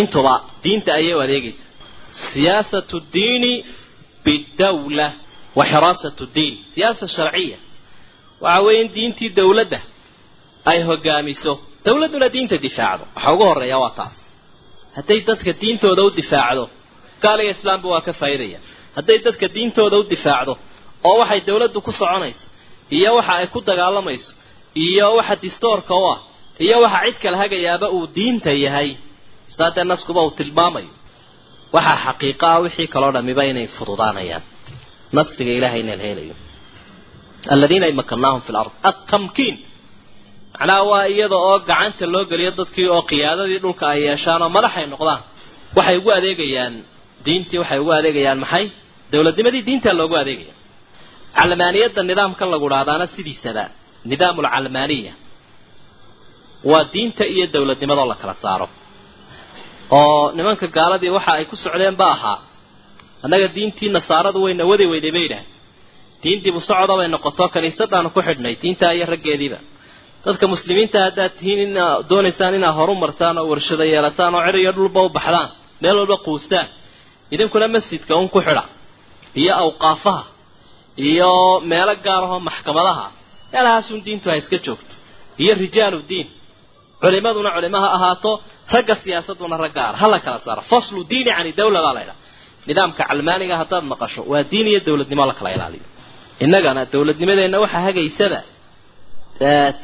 Intuba 0.00 0.34
diinta 0.62 0.90
ayay 0.98 1.14
u 1.14 1.20
adeegaysa. 1.26 1.64
Siyaasatu 2.32 2.96
diini 3.14 3.52
bidawla 4.24 5.06
wa 5.58 5.64
xiraasatu 5.70 6.24
diin 6.34 6.54
siyaasa 6.74 7.06
sharciya. 7.16 7.58
Waxa 8.44 8.62
weeye 8.64 8.80
in 8.84 8.88
diintii 8.96 9.28
dowladda 9.38 9.80
ay 10.70 10.78
hogaamiso 10.88 11.52
dowladduna 11.86 12.28
diinta 12.34 12.56
difaacdo. 12.66 13.04
Waxa 13.16 13.32
ugu 13.34 13.44
horreeya 13.50 13.78
waa 13.84 13.90
taas. 13.98 14.16
Hadday 14.96 15.20
dadka 15.28 15.52
diintooda 15.62 16.02
u 16.02 16.10
difaacdo 16.20 16.64
gaaliga 17.24 17.50
islaamba 17.56 17.86
waa 17.92 18.00
ka 18.06 18.12
faa'iidaya. 18.20 18.58
Hadday 18.96 19.18
dadka 19.26 19.46
diintooda 19.56 19.96
u 20.00 20.04
difaacdo 20.12 20.52
oo 21.08 21.16
waxay 21.22 21.40
dowladdu 21.48 21.78
ku 21.86 21.92
soconayso 22.00 22.44
iyo 22.96 23.10
waxa 23.18 23.32
ay 23.40 23.46
ku 23.54 23.58
dagaalamayso 23.68 24.30
iyo 24.86 25.06
waxa 25.18 25.34
distoorka 25.44 25.94
u 25.94 26.04
ah 26.14 26.18
iyo 26.64 26.76
waxa 26.84 26.98
cid 27.06 27.16
kala 27.22 27.36
hagayaaba 27.42 27.86
uu 27.96 28.06
diinta 28.16 28.50
yahay 28.64 28.88
sidaa 29.52 29.70
dee 29.76 29.84
naskuba 29.92 30.20
uu 30.26 30.32
tilmaamayo. 30.40 30.92
Waxaa 31.74 31.98
xaqiiqa 32.06 32.46
ah 32.54 32.60
wixii 32.64 32.88
kaloo 32.94 33.12
dhamiba 33.16 33.42
inay 33.50 33.66
fududaanayaan. 33.76 34.42
Nasriga 35.16 35.52
ilahay 35.58 35.80
inaan 35.84 36.00
helayo. 36.06 36.34
Aladiina 37.54 37.86
imakannaahum 37.94 38.40
fi 38.46 38.50
lard 38.56 38.72
atamkiin 38.90 39.56
macnaha 40.54 40.82
waa 40.90 41.04
iyada 41.14 41.36
oo 41.48 41.56
gacanta 41.68 42.04
loo 42.14 42.24
geliyo 42.30 42.50
dadkii 42.60 42.88
oo 42.94 43.02
qiyaadadii 43.10 43.60
dhulka 43.64 43.84
ay 43.92 44.00
yeeshaan 44.08 44.42
oo 44.44 44.50
madaxay 44.56 44.84
noqdaan 44.92 45.20
waxay 45.76 45.96
ugu 46.00 46.10
adeegayaan 46.18 46.74
diintii 47.26 47.58
waxay 47.62 47.78
ugu 47.82 47.92
adeegayaan 47.98 48.38
maxay? 48.44 48.64
Dowladnimadii 49.12 49.62
diintaa 49.68 49.94
loogu 50.00 50.14
adeegaya. 50.22 50.54
Calmaaniyadda 51.36 52.02
nidaamkan 52.10 52.48
lagu 52.54 52.66
dhahdaana 52.72 53.06
sidiisaba 53.14 53.64
nidaam 54.10 54.36
alcalmaaniya 54.40 55.12
waa 56.70 56.84
diinta 56.94 57.24
iyo 57.34 57.44
dowladnimadoo 57.54 58.06
la 58.10 58.14
kala 58.22 58.34
saaro. 58.42 58.66
Oo 59.98 60.32
nimanka 60.36 60.66
gaaladii 60.76 61.10
waxa 61.16 61.32
ay 61.38 61.44
ku 61.50 61.56
socdeen 61.64 61.96
ba 62.00 62.06
ahaa 62.16 62.38
annaga 63.24 63.48
diintii 63.56 63.90
nasaaradu 63.96 64.38
wayna 64.44 64.64
wadi 64.70 64.84
weyday 64.92 65.10
bay 65.16 65.22
yidhaah 65.26 65.44
diintiibu 66.22 66.60
socda 66.68 66.94
bay 67.00 67.08
noqoto 67.14 67.44
kaniisadaanu 67.54 68.08
ku 68.14 68.20
xidhnay 68.28 68.54
diintaa 68.62 68.92
iyo 68.96 69.06
raggeediiba. 69.12 69.58
Dadka 70.24 70.44
muslimiinta 70.54 70.98
haddaad 71.06 71.32
tihiin 71.38 71.60
inaa 71.66 71.92
doonaysaan 72.10 72.54
inaad 72.58 72.74
horumarsaan 72.78 73.36
oo 73.40 73.46
warshado 73.52 73.84
yeelataan 73.92 74.34
oo 74.38 74.42
cer 74.46 74.56
iyo 74.62 74.72
dhulba 74.76 75.00
u 75.02 75.08
baxdaan 75.16 75.48
meel 75.82 75.96
walba 76.00 76.16
quustaan 76.26 76.66
idinkuna 77.34 77.66
masjidka 77.76 78.12
un 78.20 78.28
ku 78.34 78.38
xidha 78.46 78.64
iyo 79.40 79.52
awqaafaha 79.64 80.22
iyo 81.08 81.30
meelo 81.70 81.94
gaar 82.06 82.22
ahoo 82.26 82.40
maxkamadaha 82.48 83.06
meelahaasun 83.52 83.98
diintu 84.06 84.26
ha 84.30 84.36
iska 84.40 84.56
joogto 84.66 84.94
iyo 85.42 85.52
rijaalu 85.62 85.98
diin. 86.10 86.28
Culimaduna 87.02 87.50
culimo 87.56 87.78
ha 87.84 87.88
ahaato 87.96 88.30
ragga 88.74 88.94
siyaasaduna 89.02 89.56
rag 89.64 89.72
gaara 89.78 89.96
ha 90.02 90.06
la 90.12 90.18
kala 90.24 90.38
saaro. 90.46 90.62
Faslu 90.72 91.00
diini 91.10 91.30
cani 91.36 91.50
dawla 91.58 91.78
baa 91.84 91.94
la 91.96 92.00
ydhaha 92.04 92.18
nidaamka 92.68 93.02
calmaaniga 93.10 93.54
haddaad 93.60 93.84
maqasho 93.92 94.20
waa 94.32 94.42
diin 94.52 94.66
iyo 94.72 94.80
dowladnimo 94.86 95.24
la 95.30 95.34
kala 95.38 95.50
ilaaliyo. 95.56 95.86
Innagana 96.44 96.80
dowladnimadeenna 96.92 97.58
waxaa 97.64 97.82
hagaysaba 97.88 98.40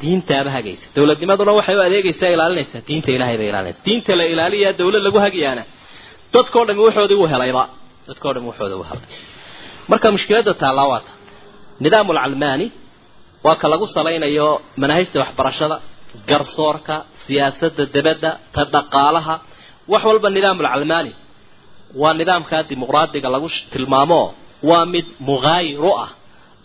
diintaaba 0.01 0.49
hagaysa. 0.57 0.85
Dowladnimaduna 0.95 1.51
waxay 1.59 1.75
u 1.75 1.81
adeegaysaa 1.87 2.29
ilaalinaysaa 2.35 2.81
diinta 2.87 3.09
ilahay 3.15 3.35
bay 3.39 3.47
ilaalinaysa 3.51 3.81
diinta 3.87 4.11
la 4.19 4.25
ilaaliyaa 4.33 4.73
dawlad 4.79 5.01
lagu 5.07 5.19
hagayaana 5.25 5.63
dadkao 6.33 6.63
dhami 6.67 6.81
waxoodii 6.87 7.17
uu 7.21 7.27
helayba. 7.33 7.63
Dadkao 8.07 8.31
dhami 8.35 8.47
waxooda 8.51 8.75
u 8.75 8.83
helay. 8.89 9.05
Marka 9.91 10.07
mushkiladda 10.15 10.53
taallaa 10.61 10.87
waa 10.91 10.99
ta. 11.05 11.11
Nidaam 11.83 12.07
alcalmaani 12.13 12.67
waa 13.45 13.55
ka 13.61 13.65
lagu 13.71 13.85
salaynayo 13.95 14.49
manaahijta 14.81 15.17
waxbarashada 15.23 15.75
garsoorka 16.29 16.95
siyaasadda 17.27 17.83
debadda 17.95 18.29
ta 18.53 18.61
dhaqaalaha. 18.73 19.35
Wax 19.91 20.03
walba 20.09 20.29
nidaam 20.37 20.57
alcalmaani 20.63 21.11
waa 22.01 22.13
nidaamkaa 22.19 22.63
dimuqraadiga 22.69 23.29
lagu 23.35 23.47
tilmaamo. 23.73 24.21
Waa 24.69 24.85
mid 24.93 25.05
muhaayir 25.29 25.79
u 25.89 25.91
ah 26.03 26.09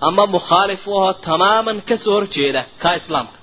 ama 0.09 0.25
mukhaalif 0.35 0.83
u 0.87 0.93
ahoo 0.99 1.13
tamaaman 1.27 1.79
ka 1.89 1.95
soo 2.05 2.13
horjeeda 2.17 2.63
kaa 2.83 2.95
islaamka. 3.01 3.37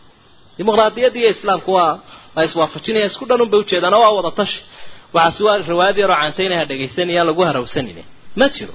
Dimuqraadiyadda 0.57 1.17
iyo 1.21 1.29
islaamku 1.35 1.69
waa 1.77 1.93
waa 2.35 2.43
iswaafajinaya 2.47 3.05
isku 3.11 3.23
dhan 3.29 3.41
un 3.43 3.49
bay 3.51 3.59
ujeedaan 3.63 3.93
waa 4.03 4.11
wada 4.17 4.31
tashi 4.39 4.59
waxaasi 5.15 5.41
waa 5.47 5.57
riwaayad 5.71 5.97
yaroo 6.03 6.15
caantaynaha 6.21 6.63
dhegaysanayaan 6.69 7.27
lagu 7.29 7.41
harawsanin 7.49 7.97
ma 8.39 8.47
jiro. 8.55 8.73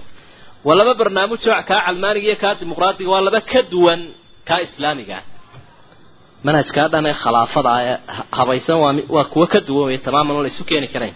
Waa 0.66 0.76
laba 0.78 0.92
barnaamij 1.00 1.42
oo 1.48 1.62
kaa 1.70 1.80
calmaaniga 1.86 2.26
iyo 2.28 2.36
kaa 2.42 2.54
dimuqraadiga 2.60 3.10
waa 3.14 3.20
laba 3.26 3.40
ka 3.50 3.60
duwan 3.72 4.00
kaa 4.48 4.60
islaamiga. 4.66 5.18
Manhajkaa 6.46 6.88
dhan 6.92 7.06
ee 7.10 7.16
khalaafada 7.22 7.72
ee 7.88 7.96
habaysan 8.38 8.76
waa 8.84 8.92
waa 9.16 9.24
kuwo 9.32 9.46
ka 9.52 9.60
duwan 9.68 9.86
wey 9.88 9.98
tamaaman 10.06 10.42
la 10.44 10.48
isu 10.52 10.62
keeni 10.70 10.88
karayn. 10.94 11.14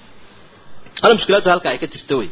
Hal 1.02 1.12
mushkiladda 1.16 1.50
halka 1.52 1.68
ay 1.72 1.78
ka 1.82 1.86
jirto 1.92 2.14
wey 2.20 2.28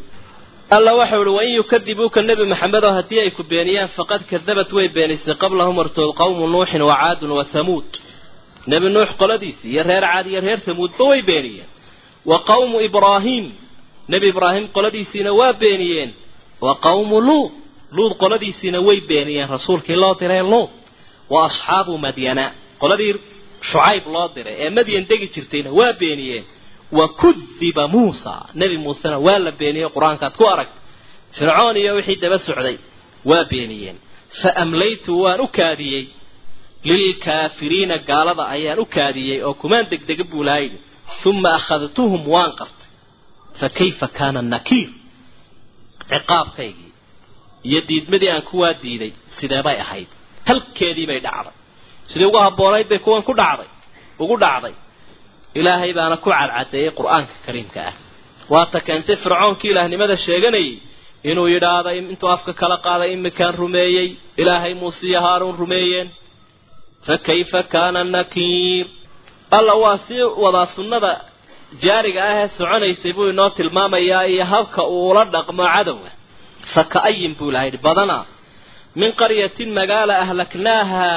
alla 0.77 0.91
waxau 1.01 1.21
uhi 1.23 1.31
wain 1.39 1.53
yukadibuuka 1.59 2.19
nebi 2.29 2.45
maxamedo 2.53 2.89
haddii 2.97 3.21
ay 3.25 3.31
ku 3.37 3.43
beeniyaan 3.51 3.89
faqad 3.97 4.23
kadabat 4.31 4.71
way 4.77 4.87
beenisay 4.97 5.35
qablahum 5.43 5.77
hortood 5.81 6.11
qawmu 6.21 6.45
nuuxin 6.55 6.83
wa 6.89 6.97
caadun 7.01 7.31
wa 7.39 7.45
hamuud 7.55 7.89
nebi 8.71 8.89
nuux 8.95 9.11
qoladiisii 9.21 9.71
iyo 9.73 9.83
reer 9.91 10.03
caad 10.13 10.27
iyo 10.33 10.41
reer 10.47 10.61
hamuudba 10.67 11.05
way 11.11 11.21
beeniyeen 11.31 11.69
wa 12.31 12.39
qawmu 12.51 12.77
ibraahiim 12.89 13.47
nebi 14.13 14.27
ibraahim 14.33 14.65
qoladiisiina 14.77 15.31
waa 15.41 15.53
beeniyeen. 15.63 16.11
Wa 16.65 16.73
qawmu 16.87 17.17
luud 17.29 17.51
luud 17.97 18.13
qoladiisiina 18.23 18.79
way 18.89 18.99
beeniyeen 19.11 19.49
rasuulkii 19.55 19.97
loo 20.03 20.15
diray 20.21 20.43
luud 20.53 20.71
wa 21.33 21.39
asxaabu 21.49 21.93
madyana. 22.05 22.45
Qoladii 22.83 23.13
shucayb 23.71 24.05
loo 24.15 24.29
diray 24.35 24.55
ee 24.65 24.71
madyan 24.77 25.05
degi 25.11 25.27
jirtayna 25.35 25.71
waa 25.79 25.93
beeniyeen. 26.03 26.45
Wa 26.99 27.07
kudiba 27.21 27.85
muusa. 27.95 28.35
Nebi 28.61 28.77
muusena 28.85 29.19
waa 29.27 29.39
la 29.47 29.53
beeniyey 29.61 29.89
qur'aankaad 29.97 30.35
ku 30.39 30.45
aragta 30.53 30.79
fircoon 31.39 31.77
iyo 31.83 31.93
wixii 31.99 32.17
daba 32.23 32.39
socday 32.47 32.77
waa 33.31 33.45
beeniyeen. 33.53 33.97
Fa 34.43 34.51
amlaytu 34.63 35.13
waan 35.23 35.41
u 35.41 35.49
kaadiyey. 35.59 36.05
Lilkaafiriina 36.89 37.97
gaalada 38.09 38.45
ayaan 38.55 38.79
u 38.79 38.87
kaadiyey 38.97 39.39
oo 39.47 39.55
kumaan 39.61 39.87
degdega 39.91 40.25
buu 40.31 40.43
lahaydhi 40.49 40.79
uma 41.31 41.51
akhadtuhum 41.59 42.23
waan 42.35 42.53
qartay 42.61 42.89
fa 43.61 43.67
kayfa 43.79 44.07
kaana 44.19 44.41
nakiir 44.55 44.89
ciqaabkaygii 46.11 46.91
iyo 47.69 47.81
diidmadii 47.89 48.31
aan 48.35 48.43
kuwaa 48.51 48.75
diiday 48.83 49.13
sidee 49.41 49.63
bay 49.67 49.77
ahayd 49.85 50.09
halkeedii 50.49 51.07
bay 51.11 51.21
dhacday 51.27 51.55
sidii 52.11 52.27
ugu 52.31 52.39
habboonayd 52.47 52.89
bay 52.93 52.99
kuwan 53.07 53.23
ku 53.29 53.33
dhacday 53.41 53.69
ugu 54.23 54.37
dhacday 54.45 54.75
ilaahay 55.59 55.93
baana 55.99 56.17
ku 56.25 56.29
cadcadeeyey 56.37 56.91
qur'aanka 56.99 57.35
kariimka 57.47 57.81
ah 57.91 57.95
waata 58.53 58.79
keentay 58.87 59.17
fircoonkii 59.25 59.71
ilaahnimada 59.73 60.17
sheeganayay 60.27 60.73
inuu 61.31 61.49
yidhaahday 61.55 61.97
intuu 62.13 62.29
afka 62.35 62.53
kala 62.61 62.77
qaaday 62.87 63.11
imikaan 63.17 63.55
rumeeyey 63.63 64.09
ilaahay 64.41 64.73
muuse 64.81 65.03
iyo 65.11 65.21
haaruun 65.27 65.57
rumeeyeen 65.63 66.09
fa 67.07 67.15
kayfa 67.29 67.61
kaana 67.75 68.01
nakiir 68.17 68.87
alla 69.57 69.75
waa 69.83 69.99
sii 70.07 70.23
wadaa 70.45 70.67
sunnada 70.77 71.13
jaariga 71.85 72.21
ah 72.31 72.35
ee 72.43 72.49
soconaysay 72.59 73.13
buu 73.17 73.29
inoo 73.33 73.51
tilmaamayaa 73.59 74.25
iyo 74.33 74.45
habka 74.53 74.81
uu 74.95 75.09
ula 75.11 75.25
dhaqmo 75.35 75.65
cadowga 75.75 76.11
fa 76.75 76.83
ka-ayin 76.93 77.33
buu 77.39 77.49
ilaha 77.51 77.65
yidhi 77.69 77.81
badanaa 77.87 78.25
min 79.01 79.11
qaryatin 79.21 79.71
magaala 79.79 80.15
ahlaknaaha 80.25 81.09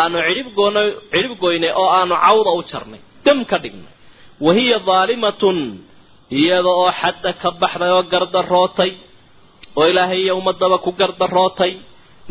aanu 0.00 0.18
cidhibgoon 0.28 0.76
cidhib 1.12 1.32
goynay 1.44 1.72
oo 1.80 1.88
aanu 1.98 2.14
cawda 2.26 2.50
u 2.58 2.62
jarnay 2.70 3.00
dam 3.26 3.38
ka 3.50 3.56
dhignay. 3.62 3.92
Wa 4.44 4.50
hiya 4.58 4.78
daalimatun 4.88 5.58
iyada 6.38 6.68
oo 6.80 6.90
xadda 7.00 7.30
ka 7.42 7.48
baxday 7.62 7.90
oo 7.96 8.02
gardarootay 8.12 8.92
oo 9.78 9.86
ilaahay 9.90 10.20
iyo 10.24 10.32
ummadaba 10.40 10.76
ku 10.84 10.90
gardarootay 11.00 11.72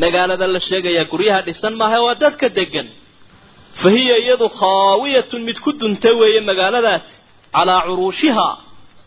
magaalada 0.01 0.45
la 0.53 0.59
sheegayaa 0.67 1.05
guryaha 1.11 1.39
dhisan 1.47 1.73
maaha 1.81 1.97
waa 2.05 2.15
dadka 2.23 2.47
degan 2.57 2.87
fa 3.79 3.87
hiya 3.95 4.15
iyadu 4.23 4.47
khaawiyatun 4.59 5.41
mid 5.47 5.57
ku 5.65 5.71
duntay 5.81 6.13
weeye 6.21 6.41
magaaladaasi 6.49 7.11
calaa 7.55 7.79
curuushihaa 7.87 8.53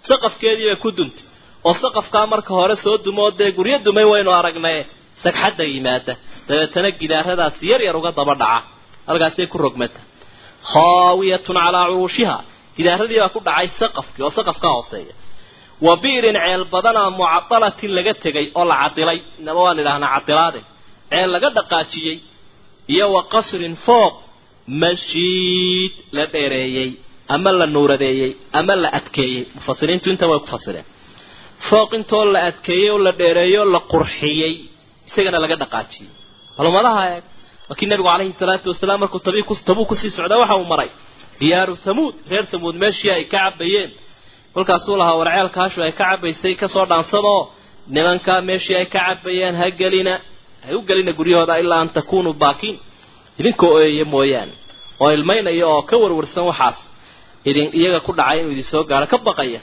saqafkeedii 0.09 0.67
bay 0.71 0.77
ku 0.85 0.91
duntay 0.99 1.25
oo 1.69 1.75
saqafkaa 1.83 2.27
marka 2.33 2.51
hore 2.59 2.77
soo 2.85 2.97
dumoo 3.07 3.31
dee 3.39 3.51
guryo 3.59 3.77
dumay 3.87 4.07
waynu 4.13 4.31
aragnay 4.39 4.79
sagxadda 5.25 5.65
yimaada 5.73 6.13
dabeetana 6.49 6.89
gidaaradaasi 7.01 7.63
yar 7.73 7.81
yar 7.89 7.97
uga 8.01 8.11
daba 8.19 8.35
dhaca 8.43 8.59
halkaasay 9.09 9.47
ku 9.53 9.57
rogmata 9.65 10.01
khaawiyatun 10.73 11.57
calaa 11.65 11.87
curuushihaa 11.91 12.41
gidaaradii 12.77 13.19
baa 13.23 13.33
ku 13.35 13.41
dhacay 13.49 13.69
saqafkii 13.81 14.23
oo 14.27 14.33
saqafka 14.39 14.69
hooseeya 14.77 15.15
wa 15.87 15.93
bi'rin 16.03 16.37
ceel 16.45 16.63
badanaa 16.75 17.11
mucadalatin 17.21 17.91
laga 17.97 18.13
tegay 18.25 18.47
oo 18.59 18.65
la 18.71 18.77
cadilay 18.83 19.19
inaba 19.41 19.61
waan 19.67 19.79
idhahnaa 19.83 20.11
cadilaade 20.17 20.61
ceel 21.11 21.29
laga 21.35 21.49
dhaqaajiyey 21.59 22.17
iyo 22.95 23.07
wa 23.15 23.23
qasrin 23.35 23.75
fooq 23.87 24.15
mashiid 24.83 25.93
la 26.17 26.25
dheereeyey 26.35 26.91
ama 27.35 27.51
la 27.61 27.67
nuuradeeyey 27.75 28.31
ama 28.59 28.75
la 28.83 28.89
adkeeyey 28.99 29.43
mufasiriintu 29.57 30.07
inta 30.13 30.27
way 30.31 30.39
ku 30.45 30.47
fasireen 30.55 30.87
fooq 31.69 31.91
intoo 31.99 32.25
la 32.35 32.41
adkeeyey 32.51 32.89
oo 32.95 32.99
la 33.07 33.13
dheereeyey 33.21 33.59
oo 33.63 33.65
la 33.75 33.81
qurxiyey 33.93 34.55
isagana 35.09 35.39
laga 35.45 35.57
dhaqaajiyey. 35.63 36.11
Malumadaha 36.59 37.03
eeg 37.15 37.25
waa 37.69 37.77
kii 37.79 37.87
nabigu 37.91 38.09
calayhi 38.11 38.33
salaatu 38.43 38.67
wasalaam 38.73 39.01
markuu 39.03 39.21
tabuu 39.69 39.85
ku 39.91 39.95
sii 40.01 40.11
socda 40.17 40.37
waxa 40.43 40.55
uu 40.61 40.67
maray. 40.73 40.91
Diyaaru 41.41 41.75
hamuud 41.85 42.15
reer 42.31 42.45
hamuud 42.53 42.77
meeshii 42.83 43.11
ay 43.17 43.25
ka 43.33 43.39
cabayeen 43.45 43.91
kolkaasuu 44.55 44.97
lahaa 45.01 45.17
warceelkaashu 45.21 45.79
ay 45.87 45.93
ka 45.99 46.05
cabaysay 46.11 46.55
ka 46.61 46.67
soo 46.75 46.85
dhaansadoo 46.91 47.41
nimankaa 47.95 48.41
meeshii 48.49 48.77
ay 48.81 48.87
ka 48.95 48.99
cabayeen 49.07 49.55
ha 49.61 49.67
gelina. 49.81 50.15
Ha 50.65 50.71
u 50.79 50.81
gelina 50.89 51.13
guryahooda 51.19 51.55
ilaa 51.63 51.81
an 51.85 51.89
takunuu 51.97 52.35
baakiin 52.43 52.77
idinka 53.41 53.65
ooyaya 53.77 54.05
mooyaane 54.15 54.55
oo 55.03 55.11
ilmaynaya 55.17 55.67
oo 55.73 55.83
ka 55.89 55.95
warwarsan 56.03 56.45
waxaas. 56.51 56.79
Idin 57.51 57.69
iyaga 57.79 58.01
ku 58.07 58.13
dhacay 58.19 58.39
inuu 58.41 58.53
idin 58.55 58.65
soo 58.73 58.83
gaaro 58.91 59.07
ka 59.13 59.19
baqaya. 59.27 59.61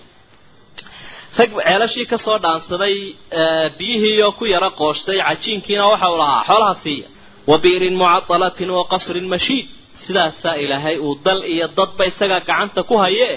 Rag 1.39 1.49
ceelashii 1.65 2.05
ka 2.11 2.17
soo 2.25 2.37
dhaansaday 2.43 2.95
biyihiioo 3.77 4.31
ku 4.39 4.43
yara 4.53 4.69
qooshtay 4.79 5.17
cajiinkiina 5.27 5.83
waxa 5.91 6.07
uu 6.13 6.17
lahaa 6.21 6.43
xoolaha 6.49 6.75
siiya. 6.83 7.07
Wa 7.49 7.55
bi'rin 7.63 7.95
mucadalatin 8.01 8.69
wa 8.77 8.83
qasrin 8.93 9.27
mashiid. 9.33 9.65
Sidaasaa 10.05 10.55
ilaahay 10.63 10.97
uu 11.05 11.13
dal 11.25 11.41
iyo 11.53 11.67
dadba 11.77 12.03
isagaa 12.11 12.39
gacanta 12.49 12.81
ku 12.89 12.95
haye 13.03 13.29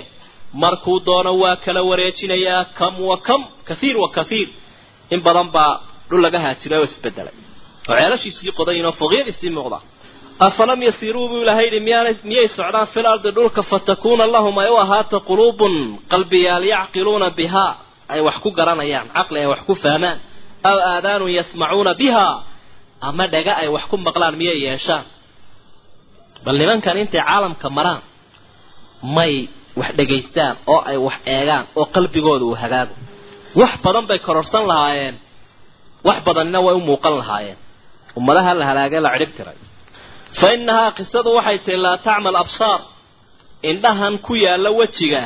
markuu 0.63 0.99
doono 1.07 1.33
waa 1.43 1.57
kala 1.65 1.81
wareejinayaa 1.91 2.63
kam 2.79 2.95
wa 3.11 3.17
kam 3.27 3.41
kathiir 3.69 3.97
wa 4.03 4.09
kathiir 4.17 4.49
in 5.15 5.21
badan 5.27 5.49
baa 5.55 5.73
dhul 6.09 6.21
laga 6.25 6.39
haajiray 6.45 6.79
oo 6.81 6.85
isbedelay 6.91 7.35
oo 7.91 7.95
ceelashiisii 8.01 8.53
qodayin 8.59 8.87
oo 8.89 8.93
foqyadiisii 9.01 9.51
muuqda 9.57 9.79
afalam 10.39 10.81
yasiiruu 10.83 11.29
buu 11.31 11.43
ilahay 11.43 11.65
yidhi 11.67 11.81
miyaanay 11.87 12.15
miyay 12.31 12.49
socdaan 12.57 12.87
fil 12.95 13.07
ardi 13.13 13.31
dhulka 13.37 13.63
fatakuuna 13.71 14.27
lahum 14.35 14.55
ay 14.63 14.69
u 14.71 14.77
ahaata 14.85 15.19
quluubun 15.29 15.75
qalbiyaal 16.13 16.65
yacqiluuna 16.75 17.29
bihaa 17.39 17.73
ay 18.13 18.21
wax 18.27 18.37
ku 18.45 18.51
garanayaan 18.59 19.07
caqli 19.17 19.39
ay 19.43 19.47
wax 19.53 19.61
ku 19.69 19.75
fahmaan 19.85 20.19
aw 20.71 20.77
aadaanun 20.93 21.31
yasmacuuna 21.39 21.93
biha 22.01 22.27
ama 23.09 23.25
dhaga 23.35 23.53
ay 23.63 23.69
wax 23.75 23.85
ku 23.91 23.97
maqlaan 24.07 24.35
miyay 24.41 24.59
yeeshaan 24.67 25.05
bal 26.45 26.57
nimankan 26.61 26.97
intay 27.03 27.23
caalamka 27.29 27.69
maraan 27.79 28.03
may 29.17 29.35
wax 29.81 29.91
dhegaystaan 29.99 30.55
oo 30.73 30.81
ay 30.91 30.97
wax 31.07 31.17
eegaan 31.35 31.65
oo 31.79 31.85
qalbigooda 31.95 32.45
uu 32.51 32.57
hagaago 32.63 32.95
wax 33.61 33.73
badan 33.85 34.05
bay 34.11 34.19
kororsan 34.27 34.65
lahaayeen 34.71 35.15
wax 36.09 36.19
badanina 36.27 36.59
way 36.67 36.75
u 36.75 36.81
muuqan 36.89 37.15
lahaayeen 37.23 37.59
ummadaha 38.19 38.51
la 38.59 38.65
halaagay 38.71 39.01
la 39.07 39.11
cidhib 39.15 39.33
tiray 39.39 39.59
fa 40.41 40.47
innahaa 40.57 40.91
qisadu 40.99 41.29
waxay 41.39 41.59
tahi 41.65 41.77
laa 41.85 41.97
tacmal 42.07 42.37
absaar 42.45 42.81
indhahan 43.71 44.15
ku 44.27 44.33
yaalla 44.45 44.71
wejiga 44.81 45.23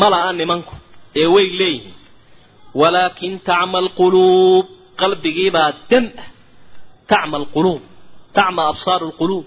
mala-a 0.00 0.30
nimanku 0.40 0.74
ee 1.22 1.26
way 1.34 1.46
leeyihiin. 1.60 1.94
Walaakin 2.80 3.32
tacmal 3.48 3.88
quluub 3.98 4.66
qalbigiibaa 5.00 5.70
dam 5.90 6.04
ah. 6.22 6.28
Tacmal 7.10 7.44
quluub 7.54 7.82
tacma 8.36 8.62
absaaru 8.72 9.04
lquluub 9.12 9.46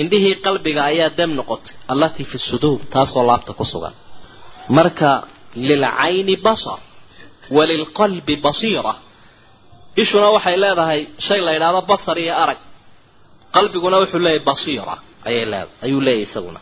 indhihii 0.00 0.34
qalbiga 0.46 0.82
ayaa 0.90 1.10
dam 1.18 1.30
noqotay 1.38 1.74
allatii 1.92 2.24
fi 2.30 2.38
suduur 2.48 2.78
taasoo 2.92 3.24
laabta 3.28 3.52
ku 3.58 3.64
sugan. 3.72 3.94
Marka 4.76 5.10
lilcayni 5.68 6.34
basar 6.46 6.80
walilqalbi 7.56 8.34
basiira. 8.44 8.94
Ishuna 10.02 10.28
waxay 10.36 10.56
leedahay 10.64 11.00
shay 11.26 11.40
la 11.46 11.52
yidhaahdo 11.56 11.80
basar 11.92 12.16
iyo 12.24 12.34
arag 12.42 12.58
qalbiguna 13.54 13.96
wuxuu 14.02 14.18
leeyahay 14.24 14.44
basiira. 14.48 14.94
Ayay 15.28 15.44
leedahay 15.52 15.68
ayuu 15.84 16.00
leeyahay 16.06 16.26
isaguna. 16.28 16.60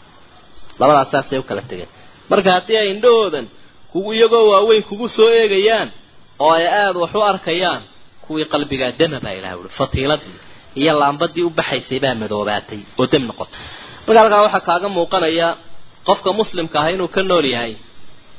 Labadaas 0.80 1.10
saasay 1.12 1.38
u 1.38 1.42
kala 1.48 1.62
tegeen. 1.70 1.88
Marka 2.30 2.50
haddii 2.56 2.76
ay 2.82 2.88
indhahoodan 2.94 3.46
kugu 3.92 4.10
iyagoo 4.16 4.44
waaweyn 4.52 4.82
kugu 4.88 5.06
soo 5.16 5.30
eegayaan 5.40 5.88
oo 6.44 6.52
ay 6.58 6.66
aada 6.80 6.98
wax 7.02 7.12
u 7.14 7.22
arkayaan 7.30 7.82
kuwii 8.24 8.44
qalbigaa 8.52 8.92
dama 9.00 9.18
baa 9.24 9.32
ilaha 9.38 9.54
ui 9.60 9.68
fatiiladii 9.78 10.36
iyo 10.80 10.92
laambadii 11.00 11.42
u 11.42 11.50
baxaysay 11.58 11.98
baa 12.04 12.14
madoobaatay 12.22 12.80
oo 13.00 13.06
dam 13.12 13.22
noqotay 13.28 13.58
marka 14.06 14.20
halkaa 14.20 14.42
waxaa 14.46 14.60
kaaga 14.68 14.88
muuqanaya 14.96 15.48
qofka 16.08 16.30
muslimka 16.38 16.76
ah 16.84 16.90
inuu 16.94 17.08
ka 17.16 17.22
nool 17.30 17.44
yahay 17.54 17.72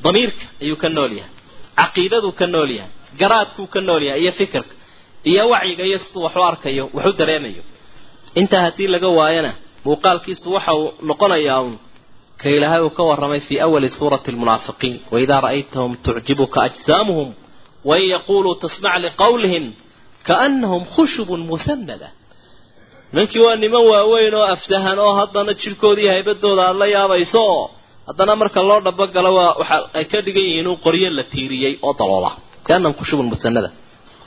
damiirka 0.03 0.43
ayuu 0.63 0.77
ka 0.83 0.89
nool 0.95 1.11
yahay 1.19 1.31
caqiidaduu 1.79 2.31
ka 2.39 2.45
nool 2.53 2.69
yahay 2.77 2.91
garaadkuu 3.19 3.67
ka 3.73 3.79
nool 3.87 4.03
yahay 4.07 4.21
iyo 4.23 4.31
fikirka 4.39 4.73
iyo 5.31 5.43
wacyiga 5.53 5.83
iyo 5.89 5.97
siduu 6.03 6.21
wax 6.25 6.35
u 6.35 6.43
arkayo 6.49 6.83
wax 6.95 7.05
u 7.05 7.13
dareemayo 7.19 7.63
intaa 8.41 8.61
haddii 8.65 8.87
laga 8.93 9.09
waayana 9.19 9.51
muuqaalkiisu 9.85 10.47
waxa 10.55 10.73
uu 10.81 10.89
noqonayaa 11.09 11.59
un 11.67 11.73
ka 12.41 12.47
ilaahay 12.55 12.81
uu 12.87 12.89
ka 12.97 13.03
warramay 13.09 13.39
fii 13.47 13.59
awali 13.65 13.89
suurati 13.99 14.27
almunaafiqiin 14.31 14.95
waidaa 15.13 15.41
ra'aytahum 15.45 15.91
tucjibuka 16.05 16.57
ajsaamuhum 16.67 17.29
wain 17.89 18.05
yaquluu 18.15 18.55
tasmac 18.63 18.95
liqawlihim 19.05 19.65
kaanahum 20.27 20.83
khushubun 20.95 21.41
musanada 21.51 22.09
nimankii 23.13 23.39
waa 23.45 23.55
niman 23.63 23.83
waaweyn 23.91 24.33
oo 24.39 24.45
aftahan 24.55 24.97
oo 25.05 25.13
haddana 25.19 25.53
jidhkoodii 25.61 26.07
haybadooda 26.13 26.61
aada 26.67 26.79
la 26.81 26.85
yaabayso 26.95 27.39
oo 27.53 27.65
haddana 28.07 28.33
marka 28.41 28.59
loo 28.69 28.79
dhabagalo 28.87 29.31
waa 29.39 29.51
waxa 29.61 29.77
ay 29.97 30.05
ka 30.11 30.17
dhigan 30.25 30.43
yihiin 30.47 30.67
in 30.71 30.77
qoryo 30.85 31.09
la 31.17 31.23
tiiriyey 31.33 31.73
oo 31.85 31.93
daloola 31.99 32.31
kaanam 32.67 32.93
kushubun 32.99 33.25
musanada 33.33 33.69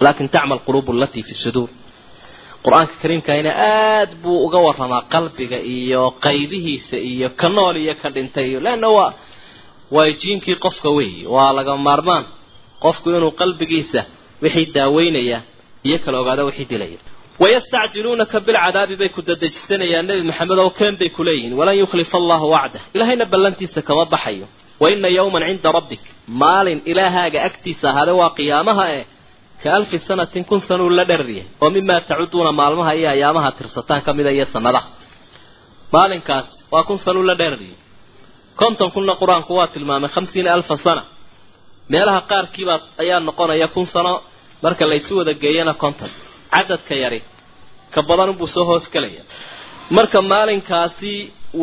laakin 0.05 0.29
tacmal 0.35 0.59
quluubu 0.67 0.91
alatii 0.97 1.23
fi 1.29 1.35
suduur 1.45 1.69
qur'aanka 2.65 2.95
kariimkayna 3.03 3.51
aada 3.69 4.15
buu 4.23 4.39
uga 4.47 4.59
waramaa 4.67 5.03
qalbiga 5.15 5.59
iyo 5.77 6.03
qaybihiisa 6.25 6.97
iyo 7.11 7.29
ka 7.41 7.49
nool 7.57 7.77
iyo 7.85 7.95
ka 8.03 8.09
dhintay. 8.15 8.47
Iyo 8.51 8.59
leanna 8.67 8.89
waa 8.97 9.13
waa 9.95 10.11
jiinkii 10.21 10.57
qofka 10.65 10.89
weey 10.97 11.15
waa 11.35 11.53
laga 11.57 11.75
maarmaan 11.87 12.25
qofku 12.85 13.07
inuu 13.17 13.33
qalbigiisa 13.41 14.01
wixii 14.43 14.67
daaweynaya 14.77 15.39
iyo 15.87 15.97
kala 16.05 16.17
ogaada 16.23 16.43
wixii 16.49 16.69
dilaya 16.73 16.99
wayastacjiluunaka 17.43 18.37
bilcadaabi 18.47 18.95
bay 19.01 19.09
ku 19.17 19.21
dadejisanayaan 19.29 20.07
nebi 20.09 20.23
maxamed 20.31 20.59
oo 20.65 20.71
keen 20.79 20.95
bay 21.01 21.09
kuleeyihiin 21.17 21.55
walan 21.61 21.77
yukhlifa 21.83 22.17
allahu 22.23 22.47
wacdah. 22.55 22.83
Ilahayna 22.97 23.25
ballantiisa 23.33 23.81
kama 23.89 24.05
baxayo. 24.13 24.47
Wa 24.81 24.87
ina 24.95 25.09
yawman 25.19 25.43
cinda 25.49 25.71
rabbik 25.79 26.01
maalin 26.41 26.79
ilaahaaga 26.91 27.39
agtiisa 27.49 27.85
ahaade 27.91 28.13
waa 28.21 28.31
qiyaamaha 28.39 28.85
eh 28.99 29.05
ka 29.63 29.69
alfi 29.79 29.99
sanatin 30.09 30.45
kun 30.51 30.61
sanuu 30.69 30.91
la 30.99 31.05
dheraryahay 31.11 31.47
oo 31.63 31.71
mimaa 31.77 32.01
tacuduuna 32.09 32.53
maalmaha 32.61 32.93
iyo 32.99 33.09
ayaamaha 33.15 33.51
tirsataan 33.59 34.01
ka 34.07 34.11
mida 34.19 34.31
iyo 34.37 34.47
sanadaha 34.55 34.89
maalinkaas 35.95 36.49
waa 36.73 36.85
kun 36.89 36.99
sanuu 37.05 37.23
la 37.31 37.35
dheraryahay 37.41 37.77
konton 38.61 38.89
kunna 38.95 39.15
qur'aanku 39.21 39.53
waa 39.59 39.67
tilmaamay 39.75 40.11
khamsiina 40.15 40.51
alfa 40.57 40.77
sana. 40.87 41.03
Meelaha 41.93 42.21
qaarkiibaa 42.31 42.79
ayaa 43.03 43.21
noqonaya 43.29 43.69
kun 43.75 43.87
sano 43.95 44.13
marka 44.65 44.85
laysu 44.91 45.13
wada 45.19 45.33
geeyana 45.43 45.75
konton. 45.83 46.11
Cadadka 46.55 46.95
yari 47.05 47.21
ka 47.95 48.01
badan 48.09 48.29
unbuu 48.33 48.47
soo 48.55 48.65
hoos 48.71 48.87
gelaya. 48.95 49.23
Marka 49.97 50.19
maalinkaasi 50.33 51.13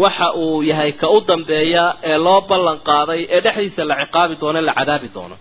waxa 0.01 0.27
uu 0.43 0.61
yahay 0.69 0.91
ka 1.01 1.07
u 1.09 1.17
dambeeya 1.29 1.85
ee 2.09 2.17
loo 2.25 2.39
ballan 2.49 2.77
qaaday 2.89 3.21
ee 3.35 3.41
dhexdiisa 3.45 3.83
la 3.89 3.95
ciqaabi 4.01 4.33
doono 4.41 4.59
la 4.67 4.73
cadaabi 4.79 5.09
doono 5.15 5.35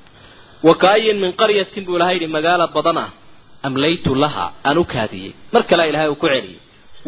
wa 0.66 0.74
kaayin 0.82 1.16
min 1.22 1.32
qaryatin 1.40 1.82
buu 1.86 1.96
ilahay 1.98 2.14
yidhi 2.16 2.28
magaalo 2.36 2.64
badan 2.76 2.98
ah 3.04 3.10
amlaytu 3.68 4.10
laha 4.24 4.44
aan 4.68 4.78
u 4.78 4.84
kaadiyey 4.94 5.32
mar 5.54 5.62
kale 5.70 5.82
ilahay 5.90 6.08
uu 6.12 6.18
ku 6.22 6.26
celiyey 6.32 6.58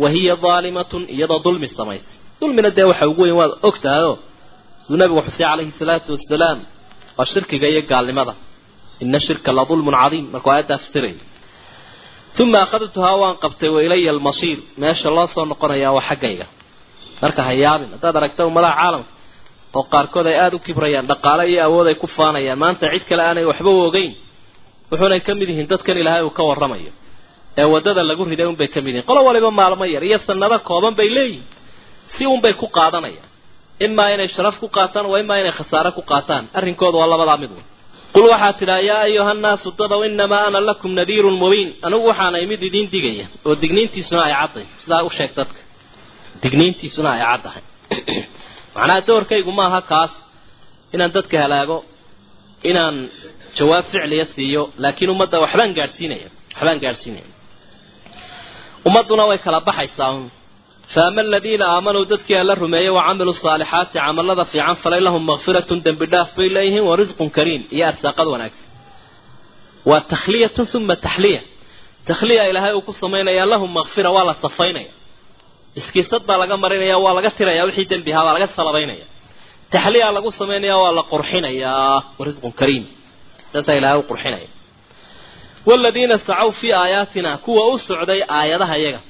wa 0.03 0.09
hiya 0.15 0.35
daalimatun 0.45 1.03
iyadoo 1.15 1.41
dulmi 1.47 1.69
samaysay 1.79 2.15
dulmina 2.41 2.71
dee 2.77 2.87
waxa 2.91 3.05
ugu 3.13 3.23
weyn 3.27 3.37
waad 3.41 3.53
og 3.69 3.77
tahayoo 3.85 4.15
siduu 4.83 4.99
nabigu 5.03 5.21
xusey 5.27 5.45
calayhi 5.51 5.73
salaatu 5.81 6.09
wasalaam 6.17 6.59
waa 7.19 7.27
shirkiga 7.33 7.67
iyo 7.73 7.83
gaalnimada 7.93 8.33
ina 9.05 9.19
shirka 9.27 9.51
la 9.59 9.63
dulmun 9.71 9.95
cadiim 10.03 10.25
markuu 10.35 10.51
aayaddaa 10.55 10.79
fasirayay 10.85 11.17
uma 12.43 12.59
akhadtuhaa 12.67 13.17
waan 13.23 13.37
qabtay 13.45 13.69
wa 13.75 13.81
ilaya 13.87 14.11
almasiir 14.17 14.59
meesha 14.83 15.09
loo 15.17 15.27
soo 15.35 15.45
noqonayaa 15.53 15.93
waa 15.97 16.05
xaggayga 16.11 16.47
marka 17.23 17.41
ha 17.47 17.53
yaabin 17.65 17.89
haddaad 17.95 18.17
aragta 18.21 18.43
ummadaha 18.51 18.75
caalamka 18.81 19.11
oo 19.78 19.85
qaarkood 19.92 20.26
ay 20.30 20.37
aada 20.42 20.56
u 20.56 20.59
kibrayaan 20.66 21.06
dhaqaale 21.11 21.44
iyo 21.52 21.61
awood 21.68 21.87
ay 21.90 21.94
ku 22.02 22.06
faanayaan. 22.16 22.59
Maanta 22.62 22.87
cid 22.92 23.04
kale 23.11 23.22
aanay 23.28 23.44
waxba 23.50 23.70
ogeyn 23.88 24.12
wuxuunay 24.90 25.20
ka 25.26 25.33
mid 25.38 25.48
yihiin 25.52 25.68
dadkan 25.72 25.96
ilaahay 26.02 26.22
uu 26.28 26.30
ka 26.38 26.42
warramayo. 26.48 26.92
Ee 27.61 27.64
waddada 27.74 28.02
lagu 28.11 28.22
riday 28.33 28.46
unbay 28.52 28.68
ka 28.74 28.80
mid 28.85 28.94
yihiin. 28.94 29.06
Qolo 29.09 29.20
waliba 29.28 29.50
maalmo 29.61 29.85
yar 29.94 30.04
iyo 30.09 30.18
sanado 30.26 30.56
kooban 30.68 30.94
bay 30.98 31.09
leeyihiin 31.16 31.44
si 32.14 32.22
unbay 32.35 32.54
ku 32.61 32.66
qaadanayaan. 32.78 33.28
Imaa 33.87 34.09
inay 34.14 34.28
sharaf 34.35 34.56
ku 34.62 34.68
qaataan 34.76 35.06
waa 35.12 35.18
imaa 35.24 35.38
inay 35.42 35.52
khasaare 35.59 35.90
ku 35.98 36.02
qaataan. 36.11 36.44
Arrinkooda 36.59 36.96
waa 37.00 37.09
labadaa 37.12 37.37
mid 37.42 37.50
wey 37.56 37.64
qul 38.14 38.26
waxaad 38.33 38.54
tidhaa 38.61 38.80
yaa 38.88 39.00
ayuha 39.09 39.33
nnaasu 39.38 39.68
dadow 39.80 40.00
inamaa 40.11 40.42
ana 40.48 40.61
lakum 40.68 40.90
nadiirun 40.98 41.37
mubiin. 41.42 41.68
Anigu 41.87 42.04
waxaanay 42.11 42.44
mid 42.52 42.61
idiin 42.68 42.88
digaya 42.94 43.26
oo 43.46 43.54
digniintiisuna 43.62 44.22
ay 44.28 44.35
cadday 44.40 44.66
sidaa 44.83 45.02
u 45.06 45.11
sheeg 45.16 45.30
dadka. 45.38 45.61
Digniintiisuna 46.42 47.09
ay 47.16 47.20
caddahay 47.28 47.62
macnaha 48.76 49.00
doorkaygu 49.09 49.52
maaha 49.61 49.80
kaas 49.90 50.12
inaan 50.94 51.11
dadka 51.16 51.37
halaago 51.44 51.78
inaan 52.70 52.96
jawaab 53.59 53.85
ficliya 53.92 54.26
siiyo 54.35 54.62
laakiin 54.83 55.11
ummadda 55.14 55.37
waxbaan 55.44 55.72
gaadhsiinaya 55.78 56.28
waxbaan 56.54 56.78
gaadhsiinaya. 56.85 57.28
Ummadduna 58.88 59.24
way 59.30 59.38
kala 59.46 59.61
baxaysaa. 59.68 60.14
Faama 60.94 61.20
aladiina 61.26 61.64
aamanuu 61.74 62.04
dadkii 62.12 62.37
alla 62.42 62.54
rumeeyey 62.62 62.92
wacamiluu 62.98 63.37
saalixaati 63.44 63.96
camalada 64.06 64.44
fiican 64.52 64.76
falay 64.83 65.00
lahum 65.06 65.22
makfiratun 65.30 65.78
dembi 65.87 66.06
dhaaf 66.12 66.30
bay 66.38 66.48
leeyihiin 66.56 66.85
wa 66.90 66.94
risqun 67.00 67.28
kariim 67.37 67.62
iyo 67.74 67.85
arsaaqad 67.90 68.26
wanaagsan. 68.35 68.66
Waa 69.90 70.00
takhliyatun 70.12 70.66
uma 70.78 70.96
taxliya. 71.06 71.40
Takhliya 72.11 72.42
ilaahay 72.50 72.72
uu 72.78 72.83
ku 72.88 72.92
samaynaya 73.02 73.44
lahum 73.52 73.70
makfira 73.78 74.11
waa 74.16 74.24
la 74.30 74.35
safaynaya 74.44 74.90
iskiisad 75.78 76.22
baa 76.28 76.38
laga 76.42 76.56
marinaya 76.64 76.96
waa 77.04 77.14
laga 77.18 77.30
tiraya 77.38 77.62
wixii 77.68 77.88
dembi 77.92 78.12
baa 78.16 78.33
laga 78.37 78.46
salabaynaya. 78.59 79.06
Taxliya 79.72 80.09
lagu 80.16 80.30
samaynaya 80.40 80.76
waa 80.83 80.92
la 80.98 81.02
qurxinayaa 81.12 81.96
wa 82.18 82.22
risqun 82.28 82.52
kariim. 82.61 82.85
Saasaa 83.52 83.74
ilahay 83.78 83.98
u 83.98 84.02
qurxinaya. 84.11 84.48
Waladiina 85.68 86.16
sacaw 86.18 86.50
fii 86.61 86.72
aayaatina 86.83 87.30
kuwa 87.44 87.62
u 87.72 87.78
socday 87.88 88.20
aayadaha 88.38 88.76
iyaga 88.83 89.00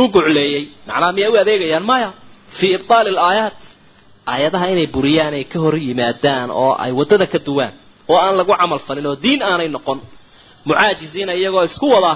u 0.00 0.08
gucleeyey 0.14 0.62
macnaha 0.88 1.12
miyay 1.16 1.30
u 1.30 1.36
adeegayaan? 1.42 1.84
Maya. 1.90 2.10
Fii 2.58 2.72
ibtaali 2.76 3.08
alaayaat 3.14 3.58
aayadaha 4.32 4.66
inay 4.72 4.86
buriyaan 4.94 5.34
ay 5.38 5.44
ka 5.52 5.58
hor 5.64 5.74
yimaadaan 5.86 6.48
oo 6.62 6.72
ay 6.84 6.92
waddada 6.98 7.26
ka 7.32 7.38
duwaan 7.46 7.72
oo 8.10 8.16
aan 8.24 8.34
lagu 8.38 8.52
camal 8.60 8.78
falin 8.86 9.06
oo 9.10 9.16
diin 9.24 9.40
aanay 9.48 9.68
noqon. 9.76 9.98
Mucaajiziina 10.66 11.32
iyagoo 11.40 11.64
isku 11.68 11.86
wada 11.94 12.12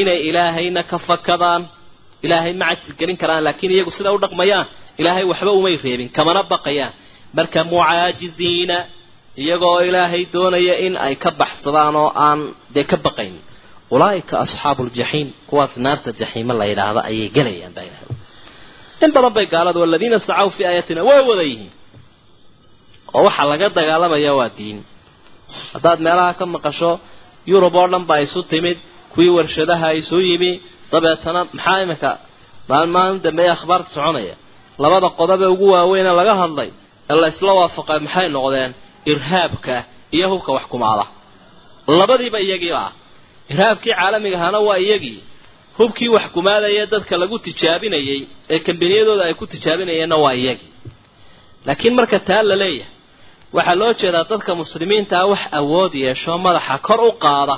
inay 0.00 0.18
ilaahayna 0.28 0.82
ka 0.90 0.96
fakadaan 1.08 1.62
ilaahay 2.24 2.52
ma 2.60 2.66
cajis 2.70 2.92
gelin 3.00 3.16
karaan 3.22 3.42
laakiin 3.46 3.72
iyagu 3.76 3.90
sida 3.96 4.10
u 4.12 4.18
dhaqmayaan 4.24 4.66
ilaahay 5.00 5.24
waxba 5.30 5.50
umay 5.58 5.74
reebin 5.84 6.08
kamana 6.16 6.40
baqayaan. 6.52 6.92
Marka 7.36 7.60
mucaajiziina 7.70 8.76
iyagoo 9.42 9.80
ilaahay 9.88 10.22
doonaya 10.34 10.74
in 10.86 10.94
ay 11.06 11.14
ka 11.22 11.30
baxsadaan 11.40 11.94
oo 12.02 12.08
aan 12.26 12.40
dee 12.74 12.84
ka 12.90 12.96
baqaynin 13.06 13.42
ulaaika 13.94 14.34
asxaabu 14.44 14.82
ljaxiim 14.96 15.28
kuwaas 15.48 15.72
naarta 15.84 16.10
jaxiime 16.20 16.52
la 16.60 16.64
yidhaahda 16.70 17.00
ayay 17.10 17.28
gelayaan 17.36 17.72
baa 17.76 17.84
ilahay 17.88 18.08
in 19.04 19.10
badan 19.16 19.32
bay 19.36 19.46
gaaladu 19.54 19.78
aladiina 19.86 20.18
sacaw 20.26 20.48
fii 20.56 20.64
aayatina 20.70 21.00
way 21.08 21.20
wada 21.30 21.42
yihiin. 21.50 21.72
Oo 23.16 23.22
waxaa 23.28 23.46
laga 23.50 23.66
dagaalamaya 23.78 24.32
waa 24.38 24.50
diin. 24.58 24.78
Haddaad 25.74 25.98
meelaha 26.06 26.32
ka 26.38 26.44
maqasho 26.54 26.90
yurub 27.50 27.74
oo 27.80 27.86
dhan 27.92 28.04
baa 28.10 28.20
isu 28.26 28.40
timid 28.52 28.78
kuwii 29.12 29.30
warshadaha 29.36 29.88
isu 30.00 30.16
yimi 30.28 30.50
dabeetana 30.92 31.40
maxaa 31.56 31.80
iminka? 31.84 32.10
Maalin 32.68 32.90
maalin 32.96 33.20
dambeeya 33.26 33.52
akhbaarta 33.56 33.90
soconaya. 33.96 34.34
Labada 34.82 35.08
qodobe 35.18 35.46
ugu 35.54 35.66
waaweyne 35.74 36.12
laga 36.20 36.34
hadlay 36.42 36.70
ee 37.10 37.16
la 37.22 37.28
isla 37.32 37.52
waafaqay 37.60 37.98
maxay 38.06 38.28
noqdeen? 38.36 38.70
Irhaabka 39.12 39.76
iyo 40.16 40.26
hubka 40.32 40.50
wax 40.56 40.64
kumaada. 40.72 41.04
Labadiiba 41.98 42.38
iyagiiba 42.46 42.78
ah 42.86 42.92
irhaabkii 43.52 43.92
caalamiga 43.98 44.36
ahaana 44.38 44.58
waa 44.68 44.78
iyagii. 44.84 45.18
Hubkii 45.78 46.08
wax 46.16 46.24
kumaadaya 46.34 46.84
dadka 46.92 47.14
lagu 47.20 47.36
tijaabinayay 47.46 48.20
ee 48.52 48.58
kambaniyadooda 48.66 49.24
ay 49.28 49.34
ku 49.40 49.44
tijaabinayeenna 49.52 50.16
waa 50.24 50.34
iyagii. 50.40 50.70
Laakiin 51.66 51.94
marka 51.98 52.18
taa 52.28 52.42
la 52.50 52.56
leeyahay 52.62 52.92
waxaa 53.56 53.74
loo 53.80 53.92
jeedaa 54.00 54.24
dadka 54.30 54.52
muslimiintaa 54.60 55.24
wax 55.32 55.40
awood 55.58 55.92
yeesho 56.04 56.32
madaxa 56.44 56.76
kor 56.86 57.00
u 57.00 57.12
qaada 57.24 57.56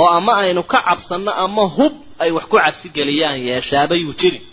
oo 0.00 0.08
ama 0.18 0.32
aynu 0.42 0.62
ka 0.72 0.78
cabsanno 0.86 1.32
ama 1.44 1.62
hub 1.76 1.92
ay 2.22 2.30
wax 2.36 2.44
ku 2.50 2.56
cabsigeliyaan 2.64 3.38
yeeshaabayuu 3.48 4.12
jirin 4.20 4.44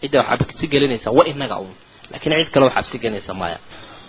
cidda 0.00 0.18
wax 0.28 0.38
cabsigelinaysa 0.40 1.08
wa 1.18 1.22
inaga 1.32 1.56
uun. 1.62 1.74
Laakiin 2.10 2.32
cid 2.40 2.50
kale 2.54 2.64
wax 2.68 2.74
cabsigelinaysa 2.78 3.32
maya 3.40 3.58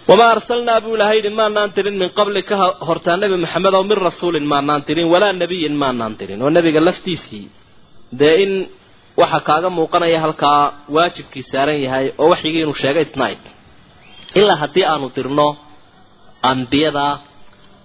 wamaa 0.10 0.30
arsalnaa 0.36 0.80
buu 0.84 0.96
ilahay 0.98 1.18
yidhi 1.20 1.30
maanaan 1.40 1.70
tirin 1.76 1.96
min 2.02 2.10
qabli 2.18 2.42
ka 2.50 2.56
hortaa 2.88 3.18
nebi 3.22 3.38
maxamed 3.44 3.74
oo 3.78 3.84
min 3.90 3.98
rasuulin 4.08 4.46
maanaan 4.54 4.82
tirin 4.88 5.08
walaa 5.14 5.34
nebiyin 5.42 5.76
maanaan 5.84 6.14
tirin. 6.20 6.40
Oo 6.44 6.50
nebiga 6.56 6.80
laftiisii. 6.88 7.46
Dee 8.20 8.36
in 8.44 8.52
waxa 9.22 9.40
kaaga 9.48 9.70
muuqanaya 9.78 10.20
halkaa 10.26 10.64
waajibkii 10.96 11.44
saaran 11.52 11.80
yahay 11.86 12.06
oo 12.22 12.28
waxyigii 12.34 12.62
inuu 12.66 12.74
sheegay 12.82 13.04
isnaid 13.08 13.42
ilaa 14.40 14.56
haddii 14.62 14.86
aanu 14.92 15.08
dirno 15.16 15.48
ambiyada 16.52 17.08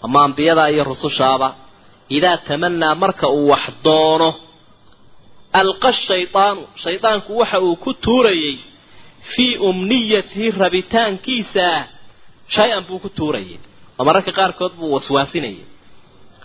ama 0.07 0.19
ambiyada 0.27 0.65
iyo 0.73 0.85
rusushaaba 0.91 1.49
idaa 2.17 2.37
tamanaa 2.49 2.95
marka 3.03 3.27
uu 3.37 3.49
wax 3.53 3.65
doono 3.85 4.29
alqa 5.61 5.91
shaydaanu 6.07 6.63
shaydaanku 6.85 7.31
waxa 7.41 7.59
uu 7.67 7.77
ku 7.85 7.91
tuurayey 8.05 8.57
fii 9.33 9.53
umniyatihi 9.69 10.49
rabitaankiisa 10.63 11.67
shay-an 12.55 12.83
buu 12.89 12.99
ku 13.05 13.09
tuurayay. 13.19 13.59
Oo 13.99 14.05
mararka 14.09 14.33
qaarkood 14.39 14.73
buu 14.79 14.91
waswaasinayay. 14.97 15.65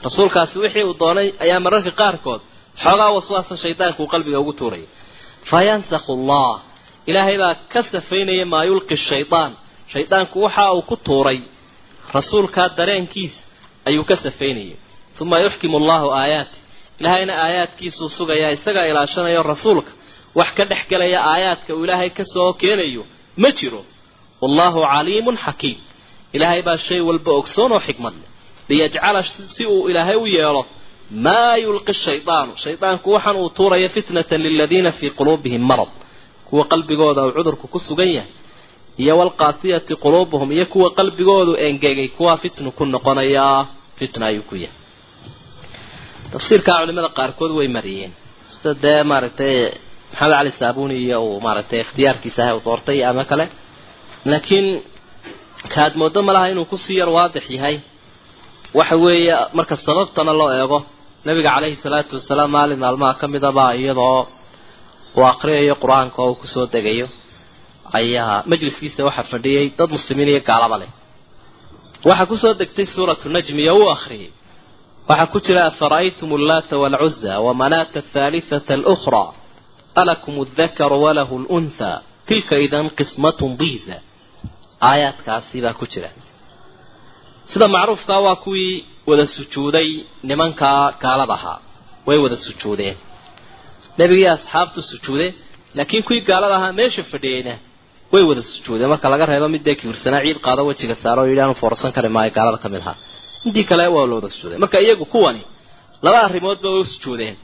Rasuulkaasi 0.06 0.56
wixii 0.64 0.84
uu 0.90 0.96
doonay 1.02 1.28
ayaa 1.44 1.60
mararka 1.66 1.92
qaarkood 2.02 2.42
xoogaa 2.84 3.12
waswaasa 3.18 3.54
shaydaanku 3.64 4.00
uu 4.04 4.12
qalbiga 4.14 4.40
ugu 4.44 4.54
tuurayay. 4.60 4.88
Fa 5.50 5.58
yansakhu 5.70 6.12
allah 6.18 6.52
ilaahay 7.10 7.38
baa 7.44 7.56
ka 7.74 7.80
safaynaya 7.94 8.46
maa 8.54 8.64
yulqi 8.70 8.96
shaydaan 9.10 9.52
shaydaanku 9.94 10.36
waxa 10.46 10.64
uu 10.78 10.82
ku 10.90 10.96
tuuray 11.08 11.40
rasuulkaa 12.18 12.68
dareenkiisa 12.78 13.40
ayuu 13.90 14.04
ka 14.10 14.16
safaynayay. 14.26 14.76
Uma 15.24 15.38
yuxkimu 15.46 15.76
allahu 15.82 16.08
aayaati 16.22 16.59
ilaahayna 17.00 17.34
aayaadkiisuu 17.46 18.10
sugayaa 18.18 18.52
isagaa 18.58 18.86
ilaashanayo 18.92 19.42
rasuulka 19.52 19.92
wax 20.40 20.50
ka 20.58 20.64
dhex 20.72 20.84
gelaya 20.92 21.20
aayaadka 21.34 21.72
uu 21.78 21.84
ilaahay 21.86 22.10
ka 22.18 22.24
soo 22.34 22.52
keenayo 22.62 23.04
ma 23.42 23.50
jiro. 23.58 23.82
Wallahu 24.42 24.80
caliimun 24.92 25.38
xakiim. 25.46 25.78
Ilaahay 26.36 26.62
baa 26.68 26.78
shay 26.88 27.00
walba 27.10 27.32
ogsoon 27.40 27.72
oo 27.76 27.80
xikmad 27.88 28.14
leh. 28.22 28.30
Liyajcala 28.70 29.20
si 29.56 29.64
uu 29.74 29.84
ilaahay 29.92 30.16
u 30.16 30.26
yeelo 30.36 30.62
maa 31.26 31.56
yulqi 31.66 31.94
shaydaanu 32.06 32.52
shaydaanku 32.64 33.08
waxaan 33.16 33.36
uu 33.44 33.50
tuuraya 33.58 33.90
fitnatan 33.96 34.42
liladiina 34.46 34.92
fii 35.00 35.10
quluubihim 35.18 35.62
marad. 35.72 35.92
Kuwa 36.48 36.64
qalbigooda 36.72 37.22
uu 37.28 37.32
cudurku 37.38 37.66
ku 37.74 37.80
sugan 37.88 38.10
yahay 38.18 38.32
iyo 39.02 39.14
walqaasiyati 39.22 39.94
quluubuhum 40.04 40.50
iyo 40.56 40.66
kuwa 40.74 40.90
qalbigoodu 40.98 41.54
engegay 41.68 42.08
kuwaa 42.18 42.38
fitnu 42.44 42.70
ku 42.78 42.84
noqonayaa 42.94 43.60
fitna 44.00 44.24
ayuu 44.30 44.44
ku 44.50 44.56
yahay 44.64 44.78
tafsiirkaa 46.34 46.78
culimada 46.82 47.10
qaarkood 47.20 47.52
way 47.60 47.68
mariyeen. 47.78 48.12
Sida 48.54 48.72
dee 48.84 49.02
maaragtay 49.12 49.56
maxamed 50.12 50.34
cali 50.38 50.52
saabuni 50.60 50.96
iyo 51.06 51.18
uu 51.28 51.40
maaragtay 51.46 51.80
ikhtiyaarkiisa 51.86 52.42
ah 52.50 52.56
u 52.58 52.62
doortay 52.68 53.00
ama 53.10 53.24
kale. 53.32 53.46
Laakiin 54.32 54.68
kaad 55.74 55.94
moodo 56.02 56.20
malaha 56.28 56.48
inuu 56.52 56.66
ku 56.72 56.78
sii 56.86 56.98
yar 57.02 57.10
waadix 57.18 57.46
yahay. 57.56 57.76
Waxa 58.78 58.96
weeye 59.04 59.36
marka 59.58 59.76
sababtana 59.86 60.34
loo 60.40 60.50
eego 60.60 60.80
nabiga 61.26 61.50
caleyhi 61.56 61.76
salaatu 61.84 62.12
wasalaam 62.18 62.50
maalin 62.56 62.80
maalmaha 62.84 63.14
ka 63.22 63.26
midabaa 63.34 63.72
iyadoo 63.82 64.22
uu 65.18 65.26
akriyayo 65.34 65.76
qur'aanka 65.84 66.18
oo 66.24 66.30
uu 66.32 66.36
ku 66.42 66.48
soo 66.54 66.66
degayo 66.74 67.08
ayaa 68.00 68.36
majliskiisa 68.52 69.02
waxaa 69.08 69.24
fadhiyay 69.32 69.66
dad 69.78 69.90
muslimiin 69.96 70.30
iyo 70.34 70.42
gaalaba 70.50 70.78
leh. 70.82 70.92
Waxaa 72.10 72.26
ku 72.32 72.36
soo 72.44 72.54
degtay 72.62 72.86
suuratu 72.94 73.26
najmi 73.36 73.62
iyo 73.66 73.74
uu 73.82 73.90
akriyay 73.96 74.30
waxaa 75.10 75.32
ku 75.34 75.40
jira 75.46 75.62
afara'aytum 75.72 76.30
allaata 76.40 76.76
waalcuza 76.84 77.32
wamanaata 77.48 77.98
athaalitata 78.04 78.72
alukhra 78.80 79.24
alakum 80.02 80.34
aldakaru 80.46 80.98
walahu 81.06 81.36
luntha 81.50 81.90
tilka 82.30 82.56
idan 82.66 82.86
qismatun 82.98 83.52
diiza 83.62 83.98
aayaadkaasi 84.90 85.58
baa 85.66 85.74
ku 85.80 85.86
jira. 85.94 86.10
Sida 87.52 87.66
macruufkaa 87.76 88.20
waa 88.28 88.38
kuwii 88.46 88.76
wada 89.10 89.26
sujuuday 89.36 89.90
nimankaa 90.30 90.82
gaalada 91.04 91.34
ahaa 91.40 91.60
way 92.08 92.18
wada 92.26 92.38
sujuudeen. 92.46 92.96
Nebigii 94.00 94.30
asxaabtu 94.36 94.80
sujuudeen 94.92 95.34
laakiin 95.78 96.04
kuwii 96.08 96.22
gaalada 96.30 96.56
ahaa 96.60 96.74
meesha 96.80 97.04
fadhiyeyna 97.12 97.54
way 98.14 98.24
wada 98.30 98.42
sujuudeen. 98.54 98.90
Marka 98.94 99.08
laga 99.14 99.26
reebo 99.32 99.48
mid 99.54 99.64
dee 99.68 99.76
kibirsanaa 99.80 100.22
ciid 100.26 100.38
qaado 100.46 100.62
wejiga 100.70 100.96
saaro 101.04 101.22
o 101.24 101.28
yidhi 101.30 101.42
aanu 101.44 101.56
foorsan 101.62 101.92
kari 101.96 102.10
maayo 102.16 102.32
gaalada 102.38 102.58
ka 102.64 102.70
mid 102.74 102.82
ahaa 102.86 102.98
intii 103.46 103.64
kale 103.70 103.88
waa 103.96 104.06
la 104.10 104.16
wada 104.16 104.30
sujuudeen 104.30 104.60
marka 104.64 104.78
iyagu 104.86 105.06
kuwani 105.06 105.44
laba 106.02 106.20
arrimoodba 106.28 106.70
way 106.70 106.82
u 106.82 106.86
sujuudeen. 106.86 107.38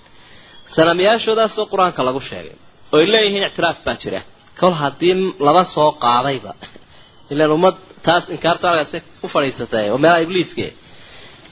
Sanamyaashoodaasoo 0.76 1.66
qur'aanka 1.74 2.02
lagu 2.08 2.22
sheegay. 2.30 2.58
Oy 2.92 3.06
leeyihiin 3.14 3.44
ictiraaf 3.50 3.78
baa 3.86 3.96
jira. 4.04 4.22
Kol 4.60 4.74
haddii 4.82 5.16
laba 5.48 5.64
soo 5.76 5.92
qaadayba 6.04 6.52
ilan 7.32 7.52
ummad 7.58 7.76
taas 8.06 8.30
inkaarta 8.36 8.68
halkaasi 8.70 8.98
u 9.24 9.28
fadhiisatay 9.34 9.86
oo 9.92 9.98
meelaha 10.04 10.22
ibliiske 10.26 10.66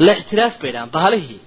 la 0.06 0.14
ictiraaf 0.22 0.54
bay 0.62 0.72
dhahaan 0.74 0.92
bahalihii. 0.96 1.42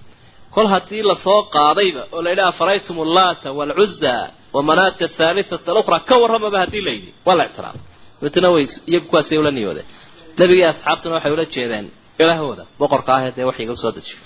Kol 0.55 0.67
haddii 0.73 1.03
la 1.09 1.15
soo 1.25 1.41
qaadayba 1.55 2.01
oo 2.11 2.21
la 2.23 2.29
yidhaha 2.31 2.49
afaraytum 2.53 2.97
allaata 3.05 3.47
waalcuza 3.57 4.13
wamanaata 4.55 5.05
athaalitata 5.09 5.71
alukhra 5.71 5.99
ka 6.09 6.15
warramaba 6.21 6.57
haddii 6.63 6.83
la 6.87 6.91
yidhi 6.97 7.11
waa 7.25 7.35
la 7.39 7.45
ictiraaf. 7.49 7.77
Dabeetana 8.19 8.49
way 8.55 8.65
iyagu 8.89 9.07
kuwaasay 9.09 9.37
ula 9.37 9.51
niyoodeen 9.57 9.87
nebigii 10.37 10.67
asxaabtuna 10.73 11.15
waxay 11.15 11.31
ula 11.37 11.45
jeedeen 11.55 11.87
ilaahooda 12.21 12.63
boqorka 12.81 13.11
ahee 13.17 13.31
dee 13.37 13.45
waxyiga 13.49 13.71
u 13.71 13.77
soo 13.83 13.91
dejiyo 13.97 14.17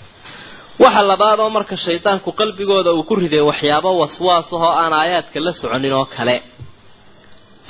waxa 0.84 1.02
labaad 1.10 1.38
oo 1.44 1.50
marka 1.56 1.74
shaydaanku 1.86 2.28
qalbigooda 2.40 2.90
uu 2.98 3.02
ku 3.08 3.14
riday 3.22 3.40
waxyaabo 3.50 3.90
waswaas 4.02 4.48
ahoo 4.56 4.72
aan 4.82 4.92
aayaadka 5.00 5.38
la 5.46 5.52
soconin 5.60 5.92
oo 6.00 6.06
kale 6.16 6.36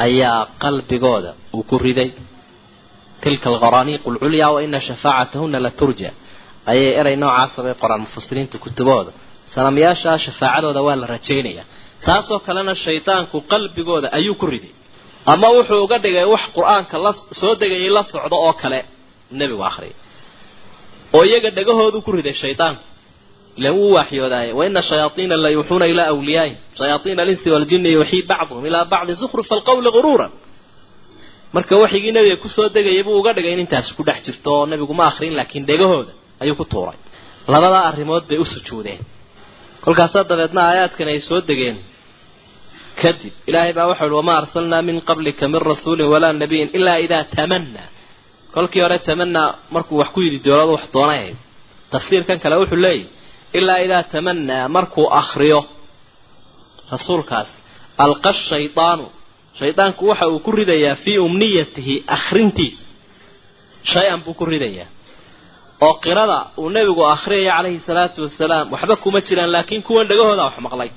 ayaa 0.07 0.41
qalbigooda 0.63 1.31
uu 1.57 1.63
ku 1.71 1.77
riday. 1.87 2.11
Tilka 3.23 3.47
alqaraaniiqu 3.53 4.07
alculyaa 4.13 4.51
wa 4.55 4.61
ina 4.67 4.79
shafaacatahuna 4.89 5.59
la 5.67 5.71
turja 5.81 6.11
ayay 6.73 6.91
erey 7.01 7.17
noocaasa 7.23 7.59
bay 7.67 7.75
qoraan 7.83 8.01
mufasiriinta 8.05 8.57
kutubahooda 8.65 9.13
sanamyaasha 9.55 10.11
shafaacadooda 10.27 10.81
waa 10.87 10.97
la 11.03 11.07
rajaynaya 11.15 11.65
taasoo 12.07 12.39
kalena 12.47 12.75
shaydaanku 12.85 13.37
qalbigooda 13.53 14.09
ayuu 14.19 14.35
ku 14.41 14.47
riday. 14.55 14.73
Ama 15.33 15.49
wuxuu 15.57 15.81
uga 15.87 15.97
dhigay 16.05 16.25
wax 16.35 16.45
qur'aanka 16.57 16.97
la 17.05 17.11
soo 17.41 17.55
degayay 17.61 17.91
la 17.97 18.03
socdo 18.13 18.37
oo 18.47 18.53
kale 18.63 18.79
nebigu 19.39 19.63
akhriyay 19.71 19.95
oo 21.17 21.23
iyaga 21.29 21.51
dhagahoodu 21.59 21.99
ku 22.07 22.11
riday 22.17 22.35
shaydaanku 22.43 22.83
ilan 23.59 23.73
wuu 23.79 23.91
waaxyoodaaye 23.97 24.51
waina 24.59 24.81
shayaaiina 24.91 25.37
la 25.45 25.49
yuuxuuna 25.57 25.87
ilaa 25.93 26.09
awliyaahim 26.15 26.57
shayaaiina 26.79 27.21
alinsi 27.25 27.49
waljini 27.55 27.89
yuuxii 27.97 28.23
bacduhum 28.31 28.65
ilaa 28.71 28.85
bacdi 28.93 29.13
zukrufa 29.23 29.53
alqawli 29.59 29.91
guruuran 29.97 30.33
marka 31.55 31.75
waxigii 31.83 32.13
nabiga 32.17 32.37
ku 32.43 32.49
soo 32.57 32.69
degayay 32.77 33.03
buu 33.07 33.17
uga 33.21 33.33
dhigay 33.37 33.53
in 33.57 33.61
intaasi 33.65 33.91
ku 33.99 34.03
dhex 34.09 34.19
jirto 34.27 34.49
oo 34.57 34.65
nabigu 34.71 34.95
ma 34.99 35.05
akrin 35.11 35.35
laakiin 35.39 35.65
dhegahooda 35.71 36.13
ayuu 36.43 36.57
ku 36.61 36.65
tuuray. 36.73 36.99
Labadaa 37.53 37.85
arrimood 37.91 38.25
bay 38.31 38.39
u 38.39 38.45
sujuudeen. 38.53 39.01
Kolkaasaa 39.85 40.25
dabeedna 40.31 40.61
aayaadkan 40.71 41.09
ay 41.13 41.21
soo 41.29 41.41
degeen. 41.49 41.77
Kadib 43.01 43.33
ilaahay 43.49 43.73
baa 43.79 43.87
waxau 43.91 44.07
uhi 44.09 44.17
wamaa 44.21 44.37
arsalnaa 44.43 44.83
min 44.89 44.97
qablika 45.09 45.45
min 45.53 45.61
rasuulin 45.71 46.07
walaa 46.15 46.33
nabiyin 46.43 46.69
ilaa 46.79 46.97
idaa 47.07 47.25
tamanaa 47.37 47.89
kolkii 48.55 48.83
hore 48.85 48.99
tamanaa 49.09 49.49
markuu 49.75 49.97
wax 50.01 50.09
ku 50.15 50.21
yidhi 50.25 50.39
dooladu 50.47 50.73
wax 50.77 50.85
doonay 50.95 51.25
tafsiirkan 51.93 52.39
kale 52.43 52.57
wuxuu 52.61 52.81
leeyahy 52.85 53.07
ilaa 53.59 53.79
idaa 53.87 54.03
tamanaa 54.13 54.65
markuu 54.77 55.07
akriyo 55.21 55.61
rasuulkaas 56.93 57.49
alqa 58.05 58.33
shaydaanu 58.49 59.05
shaydaanku 59.61 60.03
waxa 60.11 60.27
uu 60.33 60.39
ku 60.47 60.51
ridayaa 60.61 60.95
fii 61.05 61.19
umniyatihi 61.27 61.95
akhrintiisa 62.17 62.85
shay-an 63.93 64.21
buu 64.25 64.35
ku 64.41 64.45
ridayaa. 64.53 64.89
Oo 65.87 65.95
qirada 66.05 66.39
uu 66.63 66.69
nebigu 66.77 67.03
akhriyaya 67.15 67.53
calayhi 67.57 67.79
salaatu 67.89 68.19
wasalaam 68.27 68.67
waxba 68.75 68.95
kuma 69.03 69.19
jiraan 69.27 69.51
laakiin 69.55 69.83
kuwan 69.87 70.07
dhagahooda 70.11 70.43
wax 70.49 70.57
maqlay. 70.67 70.91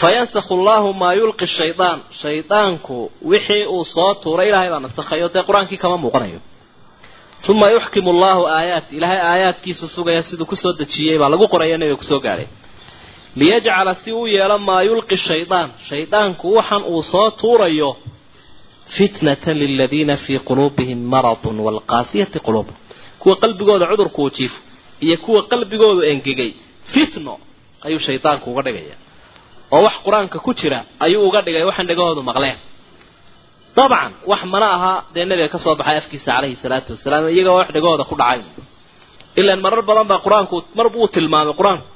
Fayansakhu 0.00 0.52
allahu 0.58 0.88
maa 1.00 1.12
yulqi 1.20 1.46
shaydaan 1.58 1.98
shaydaanku 2.22 2.96
wixii 3.30 3.64
uu 3.74 3.84
soo 3.94 4.12
tuuray 4.22 4.48
ilaahay 4.50 4.70
baa 4.74 4.80
nasakhayo. 4.86 5.26
Dee 5.34 5.42
qur'aankii 5.48 5.78
kama 5.82 5.96
muuqanayo 6.04 6.40
uma 7.48 7.66
yuxkimu 7.74 8.10
allahu 8.14 8.42
aayaat 8.56 8.84
ilaahay 8.96 9.20
aayaadkiisu 9.32 9.84
sugaya 9.96 10.22
siduu 10.28 10.46
ku 10.50 10.56
soo 10.62 10.72
dejiyey 10.80 11.18
baa 11.22 11.28
lagu 11.32 11.46
qoraya 11.52 11.76
nebiga 11.80 11.96
ku 11.96 12.04
soo 12.10 12.20
gaadhay 12.26 12.46
liyajcala 13.40 13.92
si 14.02 14.10
uu 14.12 14.26
yeelo 14.34 14.58
maa 14.68 14.82
yulqi 14.88 15.16
shaydaan 15.28 15.68
shaydaanku 15.88 16.46
waxan 16.58 16.82
uu 16.92 17.02
soo 17.12 17.28
tuurayo 17.40 17.90
fitnatan 18.96 19.56
liladiina 19.62 20.16
fii 20.24 20.38
quluubihim 20.48 21.00
maradun 21.12 21.56
waalqaasiyati 21.66 22.38
quluubuhum 22.46 22.78
kuwa 23.22 23.34
qalbigooda 23.42 23.86
cudurku 23.90 24.20
uu 24.24 24.30
jiifo 24.36 24.58
iyo 25.04 25.16
kuwa 25.24 25.40
qalbigoodu 25.50 26.00
engegay 26.12 26.50
fitno 26.92 27.34
ayuu 27.86 27.98
shaydaanku 28.06 28.46
uga 28.52 28.62
dhigaya. 28.66 28.96
Oo 29.74 29.82
wax 29.86 29.94
qur'aanka 30.06 30.38
ku 30.46 30.50
jira 30.60 30.78
ayuu 31.04 31.22
uga 31.28 31.40
dhigay 31.46 31.64
waxaan 31.68 31.86
dhegahoodu 31.90 32.22
maqleen 32.30 32.56
dabcan 33.76 34.12
wax 34.30 34.42
mana 34.52 34.66
aha 34.76 34.92
dee 35.14 35.24
nabiga 35.30 35.48
ka 35.54 35.58
soo 35.64 35.74
baxay 35.80 35.96
afkiisa 36.02 36.26
calayhi 36.36 36.56
salaatu 36.64 36.88
wasalaam 36.94 37.24
iyagoo 37.34 37.56
wax 37.60 37.68
dhegahooda 37.74 38.04
ku 38.10 38.14
dhacay. 38.20 38.40
Ilaan 39.40 39.60
marar 39.64 39.82
badan 39.88 40.06
baa 40.10 40.20
qur'aanku 40.26 40.56
mar 40.78 40.86
buu 40.94 41.06
tilmaamay 41.14 41.54
qur'aanku. 41.60 41.86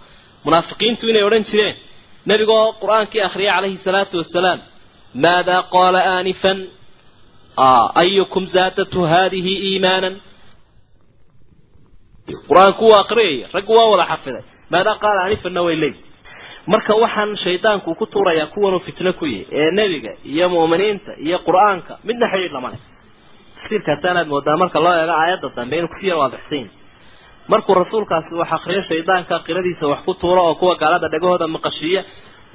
Munaafiqiintu 0.47 1.05
inay 1.11 1.25
odhan 1.29 1.45
jireen 1.51 1.77
nebigoo 2.31 2.65
qur'aankii 2.83 3.23
akhriyay 3.29 3.53
calayhi 3.57 3.79
salaatu 3.87 4.15
wasalaam 4.23 4.59
maadaa 5.25 5.63
qaala 5.75 6.01
aanifan 6.17 6.59
ayukum 8.03 8.43
zaadatu 8.57 8.99
haadihi 9.13 9.53
iimaanan? 9.69 10.15
Qur'aanku 12.49 12.83
wuu 12.89 12.97
akhriyaya 13.05 13.47
raggu 13.57 13.73
waa 13.79 13.89
wada 13.93 14.05
xafiday. 14.13 14.43
Maadaa 14.73 14.97
qaala 15.03 15.19
aanifanna 15.25 15.61
way 15.67 15.77
leey 15.83 15.95
marka 16.73 16.93
waxaan 17.03 17.31
shaydaanku 17.45 17.91
ku 18.01 18.05
tuurayaa 18.13 18.47
kuwanuu 18.55 18.81
fitno 18.87 19.13
ku 19.21 19.25
yahy 19.33 19.45
ee 19.61 19.71
nebiga 19.79 20.11
iyo 20.33 20.47
mu'miniinta 20.55 21.13
iyo 21.27 21.39
qur'aanka 21.47 21.93
midna 22.09 22.27
xidhiidh 22.33 22.53
lama 22.57 22.69
leh. 22.73 22.81
Tafsiirkaasaanaad 23.57 24.29
moodaa 24.33 24.57
marka 24.63 24.79
loo 24.85 24.95
eego 25.01 25.13
aayadda 25.23 25.49
dambe 25.57 25.75
inuu 25.79 25.89
ku 25.93 25.97
sii 26.01 26.09
yar 26.11 26.19
waadixsayn 26.23 26.67
markuu 27.53 27.75
rasuulkaasi 27.81 28.33
wax 28.41 28.51
akriyo 28.57 28.83
shaydaanka 28.91 29.35
qiradiisa 29.47 29.85
wax 29.93 30.01
ku 30.07 30.13
tuuro 30.21 30.41
oo 30.49 30.55
kuwa 30.61 30.75
gaalada 30.83 31.09
dhegahooda 31.13 31.47
maqashiiya 31.57 32.03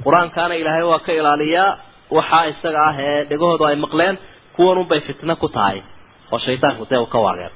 qur'aankaana 0.05 0.53
ilaahay 0.61 0.83
waa 0.91 0.99
ka 1.05 1.11
ilaaliyaa 1.19 1.69
waxaa 2.17 2.45
isaga 2.51 2.79
ah 2.89 2.95
ee 3.07 3.19
dhegahoodu 3.29 3.63
ay 3.69 3.75
maqleen 3.85 4.15
kuwanunbay 4.55 4.99
fitno 5.07 5.33
ku 5.43 5.47
tahay 5.55 5.77
oo 6.33 6.39
shaydaanku 6.45 6.83
dee 6.89 6.99
uu 7.03 7.05
ka 7.13 7.19
waageer 7.25 7.51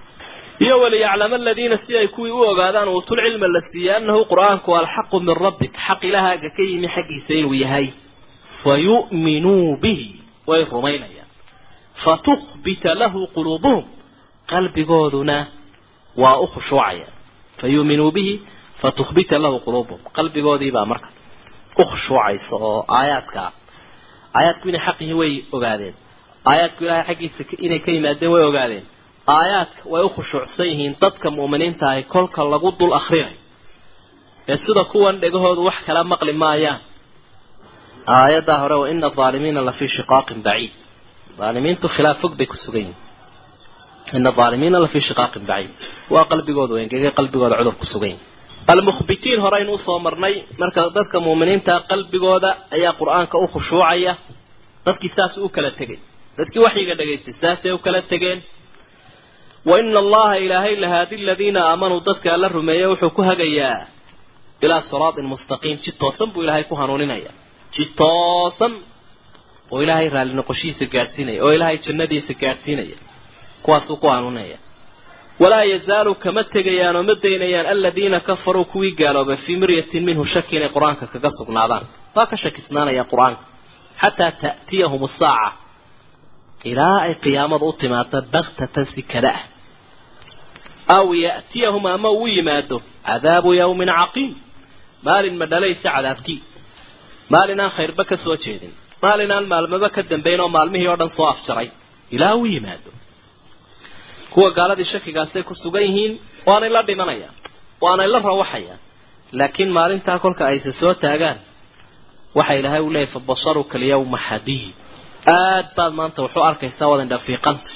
iyo 0.63 0.75
waliyaclama 0.83 1.35
aladiina 1.35 1.77
si 1.87 1.97
ay 1.97 2.07
kuwii 2.15 2.31
u 2.31 2.39
ogaadaan 2.51 2.87
uutul 2.93 3.19
cilma 3.25 3.47
la 3.55 3.61
siiyey 3.71 3.95
annahu 3.97 4.21
qur'aanku 4.31 4.69
alxaqu 4.79 5.15
min 5.25 5.35
rabbik 5.45 5.73
xaq 5.87 6.01
ilahaaga 6.09 6.49
ka 6.57 6.63
yimi 6.69 6.87
xaggiisa 6.95 7.31
inuu 7.39 7.53
yahay. 7.63 7.87
Fayu'minuu 8.63 9.77
bihi 9.83 10.07
way 10.49 10.61
rumaynayaan. 10.73 11.27
Fatukhbita 12.03 12.91
lahu 13.01 13.19
quluubuhum 13.35 13.83
qalbigooduna 14.51 15.37
waa 16.21 16.37
u 16.43 16.47
khushuucaya 16.53 17.07
fayuuminuu 17.61 18.11
bihi 18.15 18.33
fatukhbita 18.81 19.35
lahu 19.43 19.57
quluubuhum 19.65 20.01
qalbigoodiibaa 20.17 20.85
marka 20.91 21.07
u 21.79 21.83
khushuucaysa 21.91 22.53
oo 22.67 22.79
aayaadka 22.97 23.43
aayaadku 24.37 24.65
inay 24.71 24.81
xaq 24.87 24.97
yihiin 25.01 25.17
way 25.21 25.33
ogaadeen. 25.55 25.95
Aayaadku 26.49 26.81
ilaahay 26.85 27.05
xaggiisa 27.09 27.41
inay 27.65 27.79
ka 27.85 27.89
yimaadeen 27.95 28.31
way 28.33 28.43
ogaadeen 28.49 28.85
aayaadka 29.27 29.81
way 29.93 30.03
u 30.03 30.09
khushuucsan 30.15 30.67
yihiin 30.71 30.93
dadka 31.03 31.27
mu'miniinta 31.37 31.85
ahi 31.91 32.03
kolka 32.13 32.41
lagu 32.53 32.69
dul 32.79 32.93
akrinayo 32.99 33.37
ee 34.51 34.57
sida 34.65 34.83
kuwan 34.91 35.15
dhegahoodu 35.23 35.61
wax 35.67 35.77
kala 35.87 36.01
maqli 36.11 36.33
maayaan. 36.43 36.79
Aayaddaa 38.17 38.59
hore 38.63 38.75
wa 38.81 38.87
ina 38.93 39.07
aalimiina 39.25 39.61
la 39.67 39.71
fii 39.79 39.89
shiqaaqin 39.97 40.39
baciid. 40.47 40.71
Aalimiintu 41.47 41.85
khilaaf 41.95 42.17
fog 42.21 42.33
bay 42.39 42.45
ku 42.51 42.57
sugan 42.63 42.81
yihiin 42.81 42.97
ina 44.19 44.29
aalimiina 44.43 44.77
la 44.83 44.87
fii 44.93 45.01
shiqaaqin 45.09 45.43
baciid. 45.51 45.71
Waa 46.13 46.25
qalbigooda 46.31 46.73
engege 46.83 47.09
qalbigooda 47.19 47.55
cudur 47.59 47.75
ku 47.81 47.85
sugan 47.93 48.09
yihiin 48.13 48.33
almukhbitiin 48.71 49.39
horeynu 49.45 49.71
u 49.73 49.77
soo 49.85 49.97
marnay 50.05 50.35
marka 50.61 50.81
dadka 50.97 51.17
muuminiinta 51.25 51.73
qalbigooda 51.91 52.49
ayaa 52.75 52.93
qur'aanka 53.01 53.35
u 53.43 53.47
khushuucaya. 53.53 54.13
Dadkii 54.85 55.11
saas 55.17 55.33
u 55.37 55.47
kala 55.55 55.71
tegay 55.79 55.99
dadkii 56.37 56.61
waxyiga 56.65 56.93
dhegaystay 56.99 57.33
saasay 57.41 57.71
u 57.71 57.77
kala 57.85 58.01
tegeen 58.11 58.39
wa 59.69 59.75
ina 59.81 59.99
allaha 60.05 60.35
ilaahay 60.45 60.75
lahaadi 60.83 61.15
aladiina 61.23 61.59
aamanuu 61.69 61.99
dadka 62.07 62.27
alla 62.35 62.47
rumeeye 62.57 62.85
wuxuu 62.91 63.09
ku 63.17 63.21
hagayaa 63.29 63.79
ilaa 64.65 64.81
siraatin 64.89 65.25
mustaqiim. 65.33 65.77
Ji 65.85 65.91
toosan 66.01 66.29
buu 66.33 66.41
ilaahay 66.45 66.63
ku 66.69 66.75
hanuuninaya. 66.81 67.31
Ji 67.75 67.83
toosan 67.99 68.73
oo 69.73 69.79
ilaahay 69.83 70.07
raalli 70.15 70.33
noqoshihiisa 70.39 70.85
gaadhsiinaya 70.95 71.39
oo 71.45 71.51
ilaahay 71.57 71.77
jannadiisa 71.85 72.33
gaadhsiinaya 72.43 72.97
kuwaasuu 73.65 73.97
ku 74.01 74.07
hanuuninaya 74.13 74.57
walaa 75.41 75.63
yazaalu 75.73 76.11
kama 76.23 76.41
tegayaan 76.53 76.95
oo 76.99 77.03
ma 77.09 77.15
daynayaan 77.23 77.65
aladiina 77.73 78.19
kafaruu 78.27 78.65
kuwii 78.71 78.91
gaaloobay 78.99 79.37
fii 79.45 79.57
miryatin 79.61 80.03
minhu 80.09 80.23
shaki 80.33 80.53
inay 80.57 80.69
qur'aanka 80.75 81.05
kaga 81.13 81.29
sugnaadaan. 81.39 81.83
Waa 82.15 82.25
ka 82.31 82.35
shakisnaanayaan 82.43 83.07
qur'aanka. 83.13 83.43
Xataa 84.01 84.31
ta'tiyahum 84.41 85.01
asaaca 85.09 85.49
ilaa 86.71 86.97
ay 87.05 87.13
qiyaamada 87.23 87.65
u 87.65 87.73
timaado 87.81 88.17
baktatan 88.33 88.85
si 88.95 89.01
kada 89.13 89.29
ah 89.37 89.41
aw 90.97 91.05
ya'tiyahum 91.25 91.85
ama 91.95 92.09
uu 92.19 92.27
yimaado 92.35 92.77
cadaabu 93.07 93.49
yawmin 93.61 93.89
caqiim 93.99 94.31
maalin 95.07 95.35
ma 95.39 95.45
dhalaysa 95.51 95.89
cadaabtii 95.95 96.39
maalin 97.33 97.59
aan 97.63 97.71
khayrba 97.77 98.03
ka 98.09 98.15
soo 98.23 98.35
jeedin 98.43 98.73
maalin 99.03 99.31
aan 99.35 99.45
maalmaba 99.51 99.87
ka 99.95 100.01
dambayn 100.11 100.39
oo 100.43 100.49
maalmihii 100.57 100.87
oo 100.91 100.97
dhan 101.01 101.11
soo 101.17 101.27
afjaray 101.33 101.67
ilaa 102.15 102.35
uu 102.39 102.45
yimaado 102.53 102.91
kuwa 104.33 104.49
gaaladii 104.57 104.85
shakigaasay 104.93 105.43
ku 105.49 105.53
sugan 105.63 105.83
yihiin 105.87 106.13
waanay 106.47 106.69
la 106.75 106.81
dhimanayaan 106.89 107.35
waanay 107.83 108.07
la 108.13 108.19
rawaxayaan 108.29 108.79
laakiin 109.39 109.69
maalintaa 109.77 110.19
kolka 110.23 110.43
ayse 110.51 110.71
soo 110.81 110.93
taagaan 111.03 111.37
waxa 112.37 112.53
ilaahay 112.59 112.81
u 112.81 112.89
leeyahy 112.95 113.11
fabasaruka 113.15 113.75
alyawma 113.79 114.19
xadiid 114.27 114.73
aad 115.37 115.67
baad 115.77 115.93
maanta 115.99 116.19
wuxuu 116.25 116.43
arkaysaa 116.49 116.87
wadan 116.91 117.09
dhafiiqanta 117.13 117.71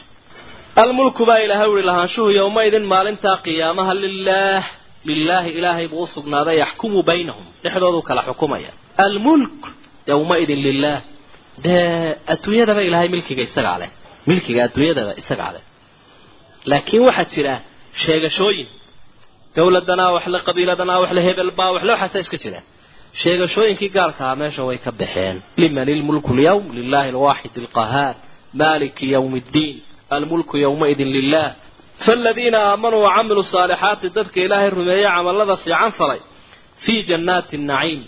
almulku 0.81 1.25
baa 1.29 1.39
ilaahay 1.45 1.69
uhi 1.73 1.83
lahaanshuhu 1.89 2.29
yowmaidin 2.39 2.83
maalintaa 2.93 3.37
qiyaamaha 3.45 3.93
lilaah 4.03 4.63
lilaahi 5.09 5.49
ilaahay 5.59 5.87
buu 5.91 6.03
usugnaaday 6.07 6.55
yaxkumu 6.63 6.99
baynahum 7.09 7.45
dhexdoodu 7.63 7.99
kala 8.07 8.21
xukumaya. 8.29 8.71
Almulk 9.05 9.61
yowmaidin 10.11 10.59
lilah 10.67 10.97
dee 11.63 12.15
adduunyadaba 12.33 12.81
ilaahay 12.87 13.09
milkiga 13.15 13.43
isagaa 13.49 13.77
leh? 13.81 13.89
Milkiga 14.29 14.61
adduunyadaba 14.67 15.11
isagaa 15.21 15.51
leh. 15.55 15.63
Laakiin 16.69 17.01
waxaa 17.07 17.27
jira 17.35 17.53
sheegashooyin. 18.05 18.67
Dawladanaa 19.55 20.11
waxle 20.15 20.39
qabiiladanaa 20.47 20.99
waxle 21.03 21.21
hebelbaa 21.27 21.71
waxle 21.75 21.91
waxaasa 21.95 22.19
iska 22.23 22.37
jira. 22.43 22.59
Sheegashooyinkii 23.21 23.89
gaarka 23.97 24.21
ahaa 24.25 24.35
meesha 24.41 24.61
way 24.67 24.77
ka 24.85 24.91
baxeen. 25.01 25.35
Liman 25.61 25.87
ilmulku 25.95 26.31
lyawm 26.39 26.65
lilahi 26.77 27.09
alwaaxid 27.13 27.53
alqahaar 27.63 28.15
maliki 28.61 29.05
yawm 29.15 29.33
ddiin 29.47 29.77
almulku 30.15 30.56
yawmaidin 30.65 31.10
lilah 31.15 31.48
faaladiina 32.06 32.58
aamanuu 32.69 33.02
wacamiluu 33.08 33.43
saalixaati 33.54 34.08
dadka 34.17 34.39
ilaahay 34.45 34.69
rumeeye 34.78 35.08
camalada 35.15 35.56
fiican 35.63 35.91
falay 36.00 36.19
fii 36.84 37.00
jannaati 37.10 37.58
naciim. 37.72 38.02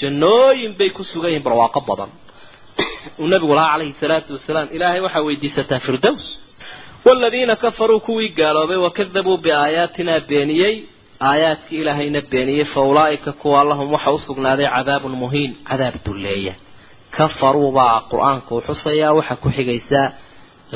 Jannooyin 0.00 0.72
bay 0.78 0.90
ku 0.96 1.02
sugan 1.10 1.30
yihiin 1.30 1.44
barwaaqo 1.46 1.80
badan. 1.88 2.10
Uu 3.22 3.26
nabigu 3.32 3.54
lahaa 3.58 3.72
calayhi 3.74 3.94
salaatu 4.02 4.30
wasalaam 4.36 4.68
ilaahay 4.76 5.00
waxaa 5.06 5.22
weydiisataa 5.28 5.80
firdows 5.86 6.24
waaladiina 7.06 7.54
kafaruu 7.64 8.00
kuwii 8.06 8.28
gaaloobay 8.38 8.76
wakadabuu 8.86 9.36
biaayaatinaa 9.44 10.20
beeniyey. 10.30 10.74
Aayaadkii 11.30 11.78
ilaahayna 11.82 12.20
beeniyey 12.32 12.64
fa 12.72 12.80
ulaa'ika 12.90 13.30
kuwa 13.40 13.60
lahum 13.70 13.88
waxa 13.94 14.10
usugnaaday 14.18 14.66
cadaabun 14.76 15.14
muhiin 15.22 15.52
cadaab 15.68 15.94
dulleeya. 16.06 16.54
Kafaruu 17.16 17.70
baa 17.76 17.98
qur'aanku 18.10 18.52
u 18.58 18.62
xusayaa 18.68 19.12
waxaa 19.18 19.36
ku 19.42 19.48
xigaysaa 19.56 20.06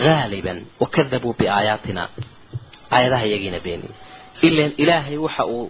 haaliban 0.04 0.58
wakadabuu 0.82 1.34
biaayaatina 1.40 2.02
aayadaha 2.96 3.24
iyagiina 3.30 3.58
beeniyey 3.66 3.94
ilan 4.48 4.72
ilaahay 4.82 5.16
waxa 5.26 5.44
uu 5.56 5.66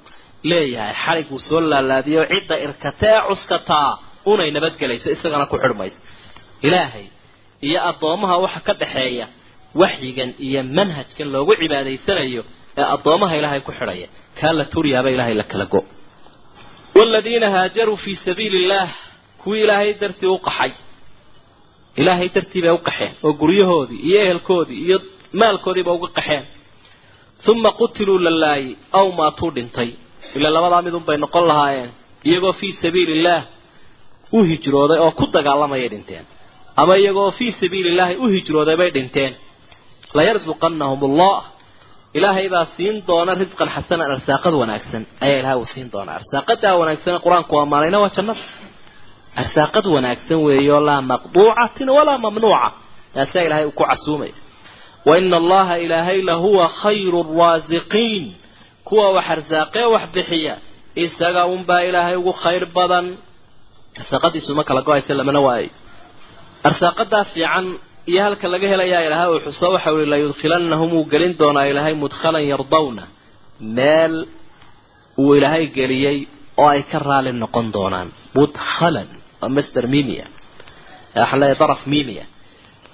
leeyahay 0.50 0.94
xaliguu 1.04 1.38
soo 1.48 1.60
laalaadiyo 1.72 2.22
cidda 2.32 2.56
irkatee 2.66 3.16
cuskataa 3.28 3.90
unay 4.32 4.50
nabadgelayso 4.56 5.08
isagana 5.16 5.44
ku 5.52 5.56
xidhmayso 5.62 5.98
ilaahay 6.66 7.06
iyo 7.68 7.78
addoomaha 7.90 8.36
waxa 8.44 8.60
ka 8.66 8.72
dhaxeeya 8.82 9.26
waxyigan 9.82 10.30
iyo 10.46 10.60
manhajkan 10.78 11.28
loogu 11.34 11.52
cibaadaysanayo 11.62 12.42
ee 12.80 12.86
addoomaha 12.94 13.34
ilaahay 13.40 13.60
ku 13.68 13.72
xidhaya 13.78 14.08
kaa 14.40 14.52
la 14.58 14.64
turyaaba 14.74 15.08
ilaahay 15.14 15.34
la 15.40 15.44
kala 15.52 15.66
go 15.72 15.80
waaladiina 16.98 17.48
haajaruu 17.56 17.96
fii 18.04 18.16
sabiili 18.26 18.58
illaah 18.64 18.90
kuwii 19.42 19.62
ilaahay 19.66 19.90
dartii 20.02 20.26
u 20.26 20.38
qaxay 20.48 20.70
ilaahay 22.00 22.28
dartii 22.34 22.62
bay 22.64 22.72
u 22.78 22.80
qaxeen 22.88 23.12
oo 23.26 23.32
guryahoodii 23.40 24.00
iyo 24.08 24.18
ehelkoodii 24.26 24.80
iyo 24.86 24.96
maalkoodiiba 25.40 25.92
uga 25.98 26.08
qaxeen 26.18 26.44
uma 27.50 27.70
qutiluu 27.80 28.18
la 28.26 28.30
laayay 28.42 28.76
aw 28.98 29.06
maatuu 29.18 29.50
dhintay. 29.56 29.90
Ila 30.36 30.48
labadaa 30.56 30.82
midun 30.86 31.04
bay 31.08 31.16
noqon 31.24 31.44
lahaayeen. 31.50 31.90
Iyagoo 32.28 32.52
fii 32.60 32.72
sabiili 32.82 33.12
illaah 33.18 33.42
u 34.36 34.42
hijrooday 34.48 34.98
oo 35.04 35.10
ku 35.18 35.24
dagaalamayay 35.36 35.88
dhinteen. 35.94 36.24
Ama 36.80 36.94
iyagoo 37.02 37.30
fii 37.38 37.52
sabiili 37.60 37.88
illaahi 37.92 38.14
u 38.16 38.26
hijrooday 38.34 38.76
bay 38.80 38.90
dhinteen. 38.96 39.32
Layarzuqanahum 40.16 41.00
allah 41.08 41.38
ilaahay 42.18 42.48
baa 42.54 42.66
siin 42.76 42.96
doona 43.08 43.32
risqan 43.40 43.68
xasanan 43.74 44.10
arsaaqad 44.16 44.54
wanaagsan. 44.62 45.02
Ayaa 45.24 45.38
ilahay 45.40 45.58
uu 45.62 45.68
siin 45.74 45.88
doonaa 45.94 46.14
arsaaqadaa 46.20 46.74
wanaagsan 46.80 47.20
qur'aanku 47.24 47.52
waa 47.58 47.66
waa 48.04 48.10
jannada 48.16 48.40
arsaaqad 49.40 49.84
wanaagsan 49.94 50.38
weeyo 50.46 50.76
laa 50.88 51.00
maqduucatin 51.12 51.88
walaa 51.96 52.18
mamnuuca. 52.24 52.68
Taasaa 53.14 53.42
ilahay 53.46 53.64
uu 53.68 53.76
ku 53.78 53.84
casuumaya 53.90 54.34
wa 55.08 55.14
ina 55.20 55.36
allaha 55.42 55.74
ilaahay 55.84 56.18
lahuwa 56.30 56.64
khayru 56.82 57.20
raasiqiin 57.40 58.24
kuwa 58.88 59.06
wax 59.16 59.26
arsaaqee 59.34 59.84
wax 59.94 60.04
bixiya 60.14 60.54
isaga 61.04 61.42
unbaa 61.54 61.82
ilaahay 61.88 62.16
ugu 62.20 62.32
khayr 62.42 62.64
badan. 62.76 63.06
Arsaaqadiisu 64.00 64.50
ma 64.58 64.64
kala 64.68 64.80
go'aysa 64.88 65.12
lamana 65.20 65.40
waayo 65.46 65.70
arsaaqadaa 66.68 67.24
fiican 67.32 67.66
iyo 68.10 68.20
halka 68.26 68.46
laga 68.52 68.66
helayaa 68.72 69.02
ilaahay 69.06 69.28
uu 69.34 69.40
xuso 69.46 69.66
waxa 69.74 69.90
ui 69.96 70.04
layudkhilanahum 70.12 70.90
uu 70.98 71.04
gelin 71.12 71.32
doonaa 71.40 71.64
ilaahay 71.70 71.94
mudkhalan 72.02 72.44
yardawna. 72.52 73.02
Meel 73.76 74.14
uu 75.22 75.32
ilaahay 75.38 75.64
geliyey 75.76 76.18
oo 76.62 76.68
ay 76.74 76.82
ka 76.90 76.98
raali 77.08 77.32
noqon 77.42 77.66
doonaan. 77.76 78.08
Mudkhalan 78.36 79.08
master 79.56 79.84
mimia. 79.94 80.26
Waxaan 81.16 81.38
leeyahay 81.40 81.58
daraf 81.62 81.82
mimia. 81.94 82.24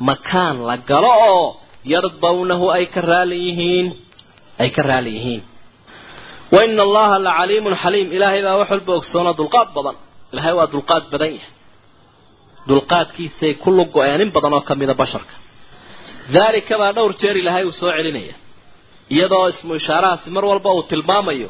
Makaan 0.08 0.56
la 0.68 0.76
galo 0.90 1.12
oo 1.30 1.46
yardawnahu 1.92 2.66
ay 2.76 2.84
ka 2.94 3.00
raali 3.10 3.36
yihiin. 3.46 3.86
Ay 4.62 4.70
ka 4.76 4.82
raali 4.88 5.10
yihiin. 5.16 5.42
Wa 6.52 6.60
ina 6.66 6.82
allaha 6.88 7.16
la 7.26 7.30
caliimun 7.38 7.74
xaliim. 7.82 8.08
Ilaahay 8.16 8.42
baa 8.46 8.56
wax 8.60 8.70
walba 8.74 8.92
ogsoona 8.98 9.32
dulqaad 9.40 9.68
badan. 9.76 9.96
Ilaahay 10.32 10.54
waa 10.58 10.66
dulqaad 10.74 11.04
badan 11.12 11.30
yahay. 11.36 11.52
Dulqaadkiisay 12.68 13.52
ku 13.62 13.68
lugo-een 13.78 14.20
in 14.24 14.30
badan 14.36 14.52
oo 14.56 14.60
kamida 14.68 14.94
basharka. 15.02 15.34
Daalika 16.34 16.74
baa 16.82 16.92
dhowr 16.96 17.12
jeer 17.20 17.36
ilaahay 17.42 17.64
uu 17.68 17.72
soo 17.80 17.90
celinaya 17.96 18.34
iyadoo 19.14 19.48
ismu 19.52 19.72
ishaarahaasi 19.80 20.28
mar 20.36 20.44
walba 20.50 20.70
uu 20.76 20.82
tilmaamayo 20.90 21.48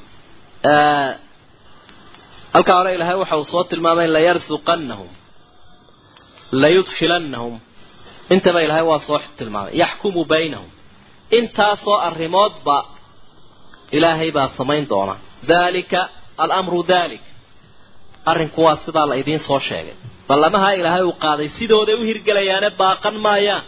halkaa 2.54 2.76
hore 2.78 2.90
ilaahay 2.96 3.16
waxa 3.22 3.36
uu 3.40 3.44
soo 3.52 3.64
tilmaamay 3.70 4.08
layarsuqanahum 4.16 5.08
layudkhilanahum 6.62 7.54
intaba 8.34 8.60
ilaahay 8.66 8.86
waa 8.90 9.00
soo 9.08 9.18
tilmaamay 9.38 9.72
yaxkumu 9.82 10.22
baynahum. 10.32 10.70
Intaasoo 11.38 11.96
arrimoodba 12.08 12.76
ilaahay 13.96 14.30
baa 14.36 14.48
samayn 14.58 14.84
doona 14.92 15.14
daalika 15.50 16.00
alamru 16.44 16.80
dalik 16.92 17.20
arrinku 18.30 18.60
waa 18.66 18.78
sidaa 18.86 19.06
la 19.10 19.14
idiin 19.22 19.40
soo 19.48 19.60
sheegay. 19.68 19.96
Ballamaha 20.28 20.70
ilaahay 20.80 21.02
uu 21.08 21.12
qaaday 21.24 21.48
sidooday 21.58 21.94
u 21.94 22.02
hirgelayaane 22.10 22.70
baaqan 22.80 23.16
maayaan. 23.26 23.64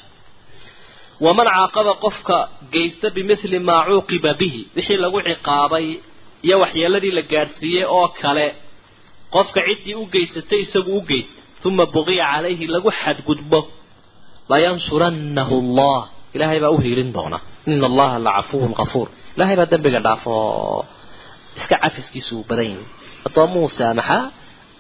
Waman 1.25 1.47
caaqaba 1.57 1.93
qofka 2.05 2.39
geysta 2.75 3.09
bimithli 3.17 3.59
maa 3.69 3.83
cuuqiba 3.89 4.33
bihi 4.41 4.61
wixii 4.77 4.97
lagu 5.05 5.19
ciqaabay 5.29 5.87
iyo 6.47 6.57
waxyeeladii 6.63 7.13
la 7.19 7.23
gaadhsiiyey 7.33 7.85
oo 7.99 8.09
kale 8.23 8.47
qofka 9.35 9.61
ciddii 9.69 9.95
u 10.03 10.05
geysatay 10.15 10.61
isagu 10.67 10.91
u 10.99 11.01
geysta 11.11 11.65
uma 11.69 11.85
buqiya 11.95 12.25
calayhi 12.33 12.65
lagu 12.75 12.91
xadgudbo. 13.03 13.61
Layansurannahu 14.53 15.55
allah. 15.65 16.01
Ilaahay 16.35 16.59
baa 16.65 16.73
u 16.77 16.79
hiilin 16.85 17.11
doona. 17.17 17.39
Ina 17.73 17.87
allaha 17.91 18.17
la 18.27 18.31
cafuwun 18.39 18.73
kafuur 18.81 19.09
ilaahay 19.37 19.57
baa 19.61 19.69
dembiga 19.73 20.01
dhaafo. 20.07 20.35
Iska 21.61 21.77
cafiskiisu 21.85 22.33
uu 22.39 22.45
badan 22.51 22.67
yahay. 22.73 22.87
Addoomuhu 23.27 23.69
saamaxaa 23.79 24.23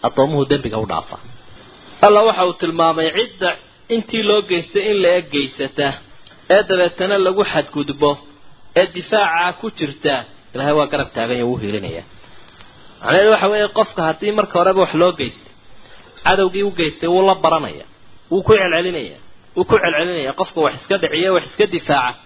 addoomuhu 0.06 0.42
dembiga 0.52 0.78
u 0.78 0.86
dhaafa. 0.92 1.16
Alla 2.06 2.20
waxa 2.28 2.42
uu 2.48 2.54
tilmaamay 2.62 3.08
cidda 3.18 3.50
intii 3.94 4.22
loo 4.28 4.40
geystay 4.50 4.84
in 4.90 4.96
la 5.02 5.10
eg 5.18 5.26
geysata 5.34 5.88
ee 6.54 6.62
dabeetana 6.68 7.16
lagu 7.26 7.42
xadgudbo 7.52 8.10
ee 8.80 8.86
difaaca 8.96 9.52
ku 9.60 9.66
jirta. 9.78 10.14
Ilahay 10.54 10.74
waa 10.78 10.86
garab 10.92 11.08
taagan 11.16 11.38
yo 11.42 11.46
u 11.52 11.56
hiilinaya 11.62 12.02
macnaheedu 13.02 13.30
waxa 13.34 13.48
weeye 13.52 13.68
qofka 13.78 14.00
haddii 14.08 14.32
marka 14.38 14.54
horeba 14.60 14.80
wax 14.84 14.92
loo 15.02 15.12
geystay 15.20 15.52
cadowgii 16.26 16.62
u 16.62 16.70
geystay 16.78 17.08
wuu 17.14 17.22
la 17.28 17.34
baranaya 17.44 17.84
wuu 18.30 18.42
ku 18.46 18.52
celcelinaya 18.58 19.18
wuu 19.56 19.64
ku 19.70 19.74
celcelinaya. 19.82 20.32
Qofka 20.40 20.58
wax 20.64 20.74
iska 20.80 20.96
dhiciya 21.02 21.30
wax 21.36 21.44
iska 21.50 21.64
difaaca 21.74 22.18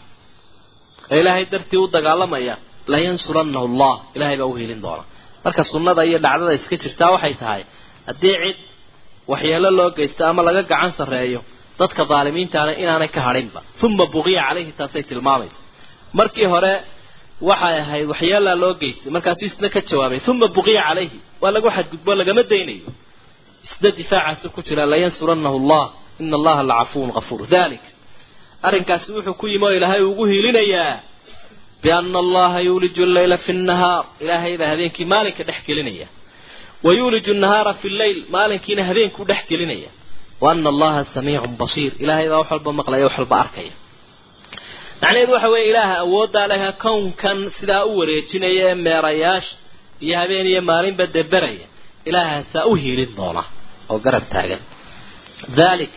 ee 1.12 1.18
ilaahay 1.22 1.44
dartii 1.52 1.78
u 1.78 1.86
dagaalamaya 1.94 2.54
layansurannahu 2.92 3.64
allah. 3.70 3.94
Ilahay 4.16 4.36
baa 4.40 4.48
u 4.52 4.54
hiilin 4.58 4.80
doona. 4.84 5.04
Marka 5.44 5.62
sunnada 5.72 6.02
iyo 6.08 6.18
dhacdada 6.24 6.52
iska 6.58 6.74
jirtaa 6.82 7.10
waxay 7.14 7.34
tahay 7.42 7.62
haddii 8.08 8.34
cid 8.42 8.56
waxyeelo 9.32 9.70
loo 9.78 9.88
geysto 9.98 10.22
ama 10.30 10.42
laga 10.46 10.62
gacan 10.70 10.92
sarreeyo 10.98 11.40
dadka 11.80 12.02
daalimiintaana 12.12 12.72
inaanay 12.82 13.08
ka 13.16 13.20
hadhinba. 13.26 13.60
Uma 13.86 14.04
buqiya 14.14 14.42
calayhi 14.48 14.72
taasay 14.78 15.02
tilmaamaysa. 15.10 15.58
Markii 16.18 16.44
hore 16.52 16.72
waxay 17.48 17.76
ahayd 17.82 18.06
waxyeelaa 18.12 18.54
loo 18.62 18.72
geystay. 18.80 19.10
Markaasuu 19.16 19.46
isna 19.50 19.68
ka 19.74 19.80
jawaabay 19.90 20.20
uma 20.32 20.46
buqiya 20.56 20.82
calayhi. 20.88 21.18
Waa 21.42 21.50
lagu 21.54 21.68
xadgudbo 21.76 22.10
lagama 22.20 22.42
daynayo. 22.50 22.88
Isna 23.66 23.88
difaacaasu 23.98 24.46
ku 24.54 24.60
jira 24.66 24.84
layansurannahu 24.92 25.56
allah 25.60 25.84
ina 26.22 26.36
allaha 26.40 26.62
lacafuwun 26.70 27.10
kafuur 27.16 27.42
dalik. 27.54 27.80
Arrinkaasi 28.66 29.08
wuxuu 29.16 29.34
ku 29.40 29.46
yimi 29.52 29.64
oo 29.66 29.72
ilaahay 29.78 30.02
ugu 30.10 30.24
hiilinayaa 30.30 30.94
biana 31.82 32.18
allaha 32.24 32.58
yuuliju 32.66 33.02
alleyla 33.08 33.36
fi 33.44 33.52
nnahaar 33.60 34.04
ilaahay 34.22 34.54
baa 34.60 34.68
habeenkii 34.72 35.04
maalinka 35.12 35.42
dhex 35.48 35.60
gelinaya 35.68 36.06
wa 36.84 36.90
yuuliju 36.98 37.32
nahaara 37.42 37.72
fi 37.80 37.88
lleyl 37.98 38.18
maalinkiina 38.34 38.82
habeenkuu 38.88 39.24
dhex 39.30 39.42
gelinaya 39.50 39.88
wa 40.42 40.46
ana 40.52 40.68
allaha 40.72 41.00
samiicun 41.14 41.54
basiir. 41.60 41.92
Ilaahay 42.04 42.26
baa 42.32 42.38
wax 42.42 42.48
walba 42.54 42.70
maqlaya 42.80 43.04
wax 43.08 43.16
walba 43.20 43.36
arkaya 43.44 43.72
macnaheedu 45.02 45.32
waxa 45.36 45.48
weeye 45.54 45.68
ilaaha 45.72 45.96
awooddaa 46.04 46.46
leha 46.52 46.70
kownkan 46.84 47.38
sidaa 47.60 47.84
u 47.90 47.98
wareejinaya 48.00 48.64
ee 48.70 48.74
meerayaasha 48.86 49.54
iyo 50.04 50.14
habeen 50.20 50.46
iyo 50.52 50.62
maalinba 50.70 51.04
deberaya 51.16 51.66
ilaahaasaa 52.08 52.64
u 52.70 52.74
hiilin 52.82 53.12
doona 53.18 53.42
oo 53.92 53.98
garab 54.04 54.24
taagan. 54.34 54.62
Dalik 55.58 55.94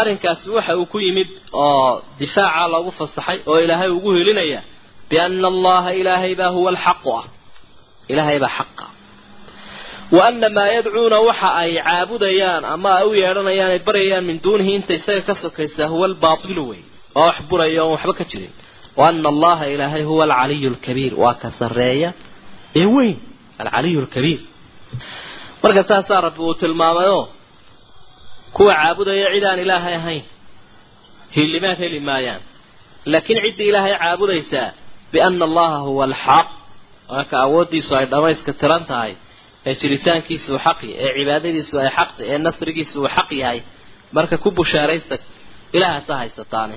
arrinkaasi 0.00 0.48
waxa 0.56 0.72
uu 0.80 0.86
ku 0.92 0.98
yimid 1.06 1.28
oo 1.52 2.02
difaaca 2.20 2.64
loogu 2.72 2.90
fasaxay 2.98 3.38
oo 3.50 3.58
ilaahay 3.64 3.90
ugu 3.96 4.10
hilinaya 4.18 4.60
biana 5.10 5.48
allaha 5.52 5.90
ilaahay 6.00 6.32
baa 6.40 6.48
huwa 6.56 6.70
alxaqu 6.74 7.08
ah. 7.20 7.24
Ilaahay 8.12 8.38
baa 8.44 8.52
xaqa. 8.58 8.86
Wa 10.16 10.22
ana 10.28 10.48
maa 10.56 10.66
yadcuuna 10.76 11.18
waxa 11.28 11.48
ay 11.62 11.72
caabudayaan 11.86 12.64
ama 12.74 12.90
ay 12.98 13.04
u 13.10 13.14
yeedhanayaan 13.22 13.70
ay 13.74 13.78
baryayaan 13.88 14.24
min 14.28 14.36
duunihi 14.44 14.72
inta 14.78 14.92
isaga 14.98 15.22
ka 15.28 15.34
sokaysa 15.42 15.82
huwa 15.92 16.04
albaatilu 16.10 16.64
wey 16.70 16.82
waa 17.16 17.26
wax 17.28 17.36
buraya 17.50 17.80
oon 17.84 17.92
waxba 17.96 18.12
ka 18.20 18.24
jirin. 18.30 18.52
Wa 18.98 19.04
ana 19.10 19.28
allaha 19.34 19.64
ilaahay 19.74 20.02
huwa 20.08 20.22
alcaliyu 20.28 20.68
lkabiir 20.74 21.12
waa 21.22 21.34
ka 21.42 21.48
sarreeya 21.58 22.10
ee 22.80 22.86
weyn 22.94 23.16
alcaliyu 23.62 24.00
lkabiir 24.06 24.40
marka 25.62 25.82
saasaa 25.90 26.20
rabbi 26.26 26.40
uu 26.46 26.54
tilmaamayoo 26.62 27.24
kuwa 28.56 28.72
caabudaya 28.80 29.28
cid 29.34 29.44
aan 29.50 29.58
ilaahay 29.64 29.94
ahayn. 30.00 30.24
Hillimaad 31.36 31.78
heli 31.82 32.00
maayaan. 32.08 32.40
Laakiin 33.12 33.38
ciddii 33.44 33.68
ilaahay 33.70 33.94
caabudaysaa 34.02 34.68
biana 35.12 35.44
allaha 35.48 35.78
huwa 35.88 36.04
alxaq 36.08 36.48
marka 37.14 37.36
awooddiisu 37.44 37.92
ay 37.98 38.06
dhamayska 38.12 38.52
tiran 38.60 38.84
tahay 38.90 39.12
ee 39.68 39.74
jiritaankiisu 39.80 40.48
uu 40.54 40.58
xaq 40.66 40.78
yahay 40.82 41.04
ee 41.08 41.12
cibaadadiisu 41.18 41.74
ay 41.82 41.88
xaq 41.98 42.10
ee 42.30 42.38
nasrigiisu 42.46 42.96
uu 43.02 43.08
xaq 43.16 43.30
yahay 43.42 43.58
marka 44.16 44.36
ku 44.44 44.48
bushaaraysta 44.58 45.16
ilaahaasa 45.76 46.12
haysataane 46.20 46.76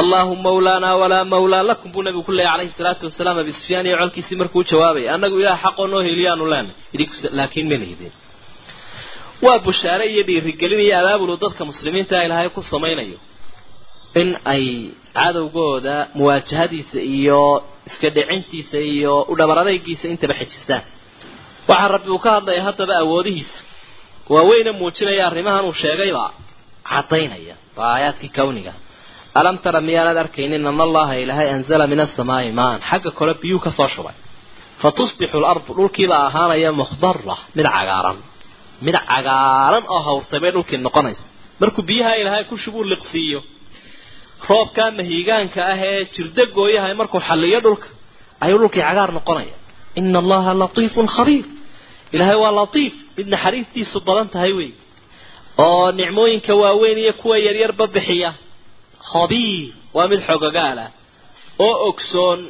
allahu 0.00 0.32
mawlaanaa 0.46 0.96
walaa 1.02 1.24
mawlaa 1.34 1.62
lakum 1.70 1.88
buu 1.92 2.02
nabigu 2.06 2.22
ku 2.28 2.32
leeyay 2.38 2.50
calayhi 2.52 2.72
salaatu 2.78 3.02
wasalaam. 3.08 3.36
Abi 3.42 3.52
sufyaan 3.58 3.86
iyo 3.88 3.96
colkiisii 4.02 4.36
markuu 4.40 4.60
u 4.60 4.64
jawaabay 4.70 5.04
annagu 5.14 5.36
ilaah 5.42 5.58
xaqoo 5.64 5.86
noo 5.92 6.02
heliyaanu 6.08 6.44
leenay. 6.52 6.74
Laakiin 7.38 7.66
ma 7.70 7.76
lihidin 7.82 8.12
waa 9.44 9.58
bushaare 9.66 10.04
iyo 10.12 10.22
dhiirigelin 10.28 10.80
iyo 10.86 10.94
abaabulu 11.00 11.34
dadka 11.42 11.62
muslimiinta 11.70 12.16
ilaahay 12.26 12.48
ku 12.56 12.60
samaynayo 12.72 13.18
in 14.20 14.28
ay 14.52 14.64
cadowgooda 15.16 15.96
muwaajahadiisa 16.18 16.98
iyo 17.16 17.40
iska 17.88 18.08
dhicintiisa 18.16 18.78
iyo 18.94 19.12
u 19.30 19.36
dhabar 19.38 19.56
adaygiisa 19.62 20.04
intaba 20.12 20.34
xejistaan 20.40 20.82
waxaa 21.68 21.88
rabbi 21.94 22.10
uu 22.14 22.18
ka 22.24 22.30
hadlaya 22.36 22.62
haddaba 22.68 22.94
awoodihiisa. 23.02 23.58
Waaweyna 24.32 24.72
muujinaya 24.78 25.22
arrimahan 25.28 25.64
uu 25.68 25.72
sheegayba 25.82 26.24
cadaynaya 26.90 27.54
waa 27.78 27.90
aayaadkii 27.94 28.28
kawniga 28.38 28.72
alam 29.40 29.56
tara 29.64 29.80
miyaanad 29.88 30.16
arkaynin 30.24 30.66
ana 30.70 30.82
allaha 30.88 31.14
ilaahay 31.22 31.48
anzala 31.56 31.84
min 31.92 32.00
asamaai 32.06 32.50
maan 32.60 32.78
xagga 32.90 33.10
kole 33.18 33.32
biyuu 33.42 33.60
ka 33.64 33.70
soo 33.78 33.88
shubay 33.94 34.14
fa 34.82 34.88
tusbixu 34.98 35.38
lardu 35.44 35.70
dhulkiibaa 35.78 36.22
ahaanaya 36.28 36.70
mukhdara 36.80 37.36
mid 37.56 37.66
cagaaran 37.76 38.18
mid 38.86 38.96
cagaaran 39.10 39.84
oo 39.94 40.00
hawrtay 40.08 40.40
bay 40.42 40.50
dhulkii 40.56 40.78
noqonaysa 40.86 41.22
markuu 41.60 41.82
biyaha 41.90 42.12
ilaahay 42.20 42.44
ku 42.50 42.56
shubuu 42.64 42.84
liqsiiyo 42.92 43.40
roobkaa 44.50 44.90
mahiigaanka 44.98 45.60
ah 45.72 45.78
ee 45.90 46.00
jirda 46.14 46.44
gooyahay 46.56 46.94
markuu 47.00 47.20
xalliyo 47.28 47.58
dhulka 47.66 47.88
ayuu 48.44 48.58
dhulkii 48.62 48.82
cagaar 48.88 49.10
noqonaya 49.18 49.54
ina 50.00 50.18
allaha 50.22 50.50
latiifun 50.62 51.06
khabiir 51.16 51.44
ilaahay 52.14 52.38
waa 52.44 52.52
latiif 52.60 52.92
mid 53.16 53.26
naxariistiisu 53.34 53.96
badan 54.08 54.28
tahay 54.34 54.52
wey 54.58 54.70
oo 55.66 55.84
nicmooyinka 56.00 56.52
waaweyn 56.62 56.98
iyo 57.04 57.12
kuwa 57.20 57.36
yaryarba 57.46 57.84
bixiya 57.94 58.30
khabiir. 59.12 59.72
Waa 59.96 60.08
mid 60.10 60.20
xogogaalah 60.28 60.88
oo 61.66 61.74
ogsoon 61.88 62.40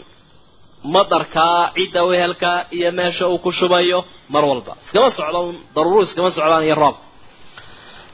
madarkaa 0.94 1.62
cidda 1.76 2.02
wehelka 2.10 2.52
iyo 2.76 2.90
meesha 2.98 3.24
uu 3.32 3.38
ku 3.44 3.50
shubayo 3.58 3.98
mar 4.32 4.44
walba. 4.50 4.72
Iskama 4.86 5.08
socdo 5.18 5.40
daruuru 5.74 6.00
iskama 6.06 6.30
socdaan 6.36 6.64
iyo 6.68 6.74
roob. 6.82 6.96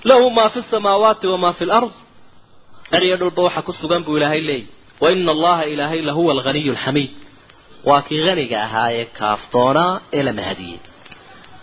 Lahu 0.09 0.27
maa 0.37 0.49
fi 0.55 0.61
samaawaati 0.73 1.27
wamaa 1.33 1.53
fi 1.59 1.65
lard 1.73 1.91
eriyo 2.97 3.17
dhulba 3.21 3.41
waxa 3.47 3.63
ku 3.67 3.73
sugan 3.81 4.03
buu 4.07 4.17
ilaahay 4.19 4.41
leeyay. 4.49 4.65
Wa 5.03 5.07
ina 5.15 5.33
allaha 5.37 5.65
ilaahay 5.73 6.01
lahuwa 6.09 6.31
alghaniyu 6.37 6.73
alxamiid 6.75 7.11
waa 7.89 8.03
kii 8.07 8.21
haniga 8.29 8.59
ahaa 8.67 8.89
ee 8.99 9.05
kaaftoonaa 9.19 9.93
ee 10.17 10.23
la 10.27 10.33
mahadiyey 10.39 10.79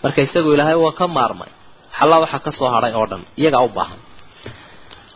marka 0.02 0.20
isagu 0.26 0.50
ilaahay 0.56 0.74
waa 0.84 0.92
ka 1.00 1.06
maarmay. 1.16 1.50
Xalla 1.98 2.16
waxa 2.22 2.38
ka 2.44 2.50
soo 2.58 2.68
hadhay 2.74 2.92
oo 2.98 3.06
dhan 3.10 3.22
iyagaa 3.40 3.62
u 3.64 3.68
baahan 3.76 4.00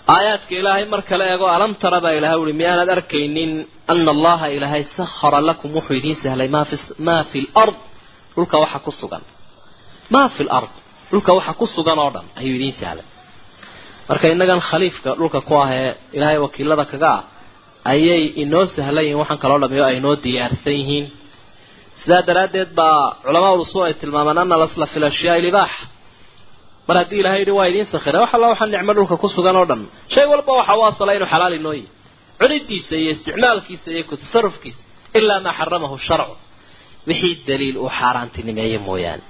aayaadka 0.09 0.55
ilaahay 0.61 0.85
mar 0.93 1.03
kale 1.09 1.25
eego 1.33 1.47
alam 1.57 1.73
tara 1.83 1.99
baa 2.05 2.13
ilahay 2.19 2.39
uhi 2.45 2.53
miyaanad 2.61 2.89
arkaynin 2.97 3.53
ana 3.93 4.11
allaha 4.17 4.47
ilaahay 4.57 4.83
sahara 4.97 5.41
lakum 5.49 5.71
wuxuu 5.77 5.95
idiin 6.01 6.17
sahlay 6.25 6.49
maa 6.57 6.65
fi 6.71 6.77
maa 7.09 7.23
fi 7.33 7.41
lard 7.57 7.77
dhulka 8.37 8.57
waxa 8.63 8.79
ku 8.87 8.91
sugan. 9.01 9.23
Maa 10.15 10.29
fi 10.37 10.43
lard 10.51 10.71
dhulka 11.11 11.31
waxa 11.39 11.53
ku 11.61 11.67
sugan 11.77 11.99
oo 12.05 12.11
dhan 12.15 12.27
ayuu 12.41 12.55
idiin 12.59 12.75
sahlay. 12.83 13.07
Marka 14.09 14.27
innagan 14.35 14.61
khaliifka 14.69 15.11
dhulka 15.21 15.39
ku 15.49 15.53
ah 15.63 15.69
ee 15.79 15.91
ilaahay 16.17 16.39
wakiilada 16.45 16.85
kaga 16.93 17.11
ah 17.17 17.23
ayay 17.93 18.23
inoo 18.43 18.65
sahlan 18.77 19.05
yihiin 19.07 19.19
waxaan 19.23 19.39
kaloo 19.45 19.59
dhamiyo 19.63 19.85
ay 19.89 19.97
inoo 20.01 20.15
diyaarsan 20.25 20.75
yihiin. 20.81 21.07
Sidaa 22.03 22.23
daraaddeed 22.29 22.71
baa 22.79 22.99
culamaa 23.25 23.55
usul 23.65 23.83
ay 23.89 23.95
tilmaamaan 24.01 24.39
ana 24.43 24.57
lasla 24.63 24.87
fi 24.93 24.99
lashyaai 25.05 25.43
libaax 25.47 25.71
mar 26.89 26.97
haddii 27.01 27.19
ilahay 27.23 27.39
yidhi 27.43 27.51
waa 27.59 27.67
idiin 27.71 27.87
sakhira. 27.95 28.19
Wax 28.23 28.31
alla 28.37 28.47
waxaa 28.53 28.67
nicmo 28.75 28.93
dhulka 28.97 29.17
ku 29.23 29.29
sugan 29.37 29.57
oo 29.61 29.67
dhan. 29.71 29.81
Shay 30.15 30.27
walba 30.33 30.53
waxa 30.61 30.75
u 30.79 30.83
asala 30.89 31.11
inuu 31.17 31.27
xalaal 31.33 31.55
inoo 31.61 31.73
yihi 31.79 31.89
cunidiisa 32.41 32.95
iyo 33.03 33.11
isticmaalkiisa 33.15 33.89
iyo 33.95 34.05
ku 34.11 34.15
tasarufkiisa 34.23 34.81
ilaa 35.19 35.41
maa 35.47 35.55
xaramahu 35.59 35.97
sharcu. 36.09 36.35
Wixii 37.09 37.35
daliil 37.49 37.77
uu 37.85 37.91
xaaraantinimeeye 37.99 38.79
mooyaane. 38.87 39.23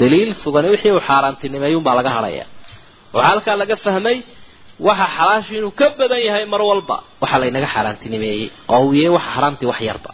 Daliil 0.00 0.30
sugani 0.42 0.68
wixii 0.74 0.92
uu 0.96 1.00
xaaraantinimeeyey 1.08 1.76
unbaa 1.80 1.94
laga 1.98 2.10
hadhaya 2.16 2.44
waxaa 3.14 3.28
halkaa 3.30 3.56
laga 3.62 3.76
fahmay 3.84 4.16
waxa 4.88 5.06
xalaashu 5.16 5.52
inuu 5.58 5.70
ka 5.80 5.86
badan 5.98 6.20
yahay 6.28 6.44
mar 6.52 6.62
walba 6.70 6.96
waxa 7.22 7.36
laynaga 7.42 7.68
xaaraantinimeeyey 7.74 8.44
oo 8.74 8.80
uu 8.88 9.12
waxa 9.16 9.30
xaraamtii 9.34 9.66
wax 9.72 9.80
yarba. 9.90 10.10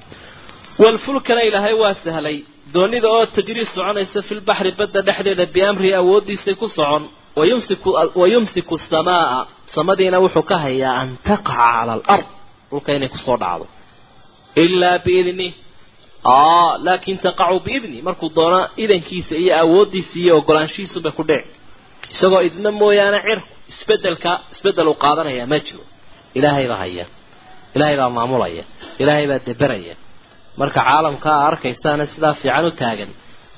Walfulkana 0.83 1.43
ilaahay 1.49 1.75
waa 1.83 1.95
sahlay 2.05 2.37
doonida 2.77 3.09
oo 3.17 3.25
tajriid 3.37 3.69
soconaysa 3.77 4.19
fi 4.29 4.33
lbaxri 4.41 4.71
badda 4.81 5.01
dhexdeeda 5.09 5.45
biamrihi 5.55 5.95
awoodiisay 6.01 6.55
ku 6.61 6.67
socon 6.77 7.03
wayumsiku 7.39 7.89
wayumsiku 8.21 8.75
samaa 8.91 9.47
samadiina 9.75 10.19
wuxuu 10.25 10.43
ka 10.51 10.57
hayaa 10.65 10.95
an 11.03 11.09
taqaca 11.29 11.55
cala 11.57 11.93
alard 11.97 12.27
dhulka 12.71 12.91
inay 12.97 13.09
ku 13.15 13.19
soo 13.27 13.37
dhacdo. 13.43 13.65
Ilaa 14.63 14.99
biidni. 15.07 15.49
Laakin 16.87 17.17
taqacu 17.27 17.59
biidni 17.67 17.99
markuu 18.07 18.29
doono 18.37 18.61
idankiisa 18.83 19.35
iyo 19.43 19.53
awoodiisa 19.63 20.15
iyo 20.23 20.33
ogolaanshihiisunbay 20.41 21.13
ku 21.19 21.23
dhici. 21.29 21.51
Isagoo 22.15 22.41
idna 22.49 22.71
mooyaane 22.81 23.19
cirku 23.27 23.49
isbeddelka 23.73 24.31
isbeddel 24.55 24.89
uu 24.91 24.99
qaadanaya 25.05 25.45
ma 25.53 25.59
jiro. 25.65 25.85
Ilaahay 26.39 26.67
baa 26.71 26.77
haya 26.85 27.05
ilaahay 27.77 27.97
baa 28.01 28.11
maamulaya. 28.17 28.65
Ilaahay 29.03 29.27
baa 29.31 29.41
deberaya 29.49 29.95
marka 30.61 30.81
caalamka 30.89 31.31
a 31.39 31.47
arkaysaana 31.51 32.05
sidaa 32.15 32.35
fiican 32.41 32.65
u 32.65 32.71
taagan. 32.81 33.11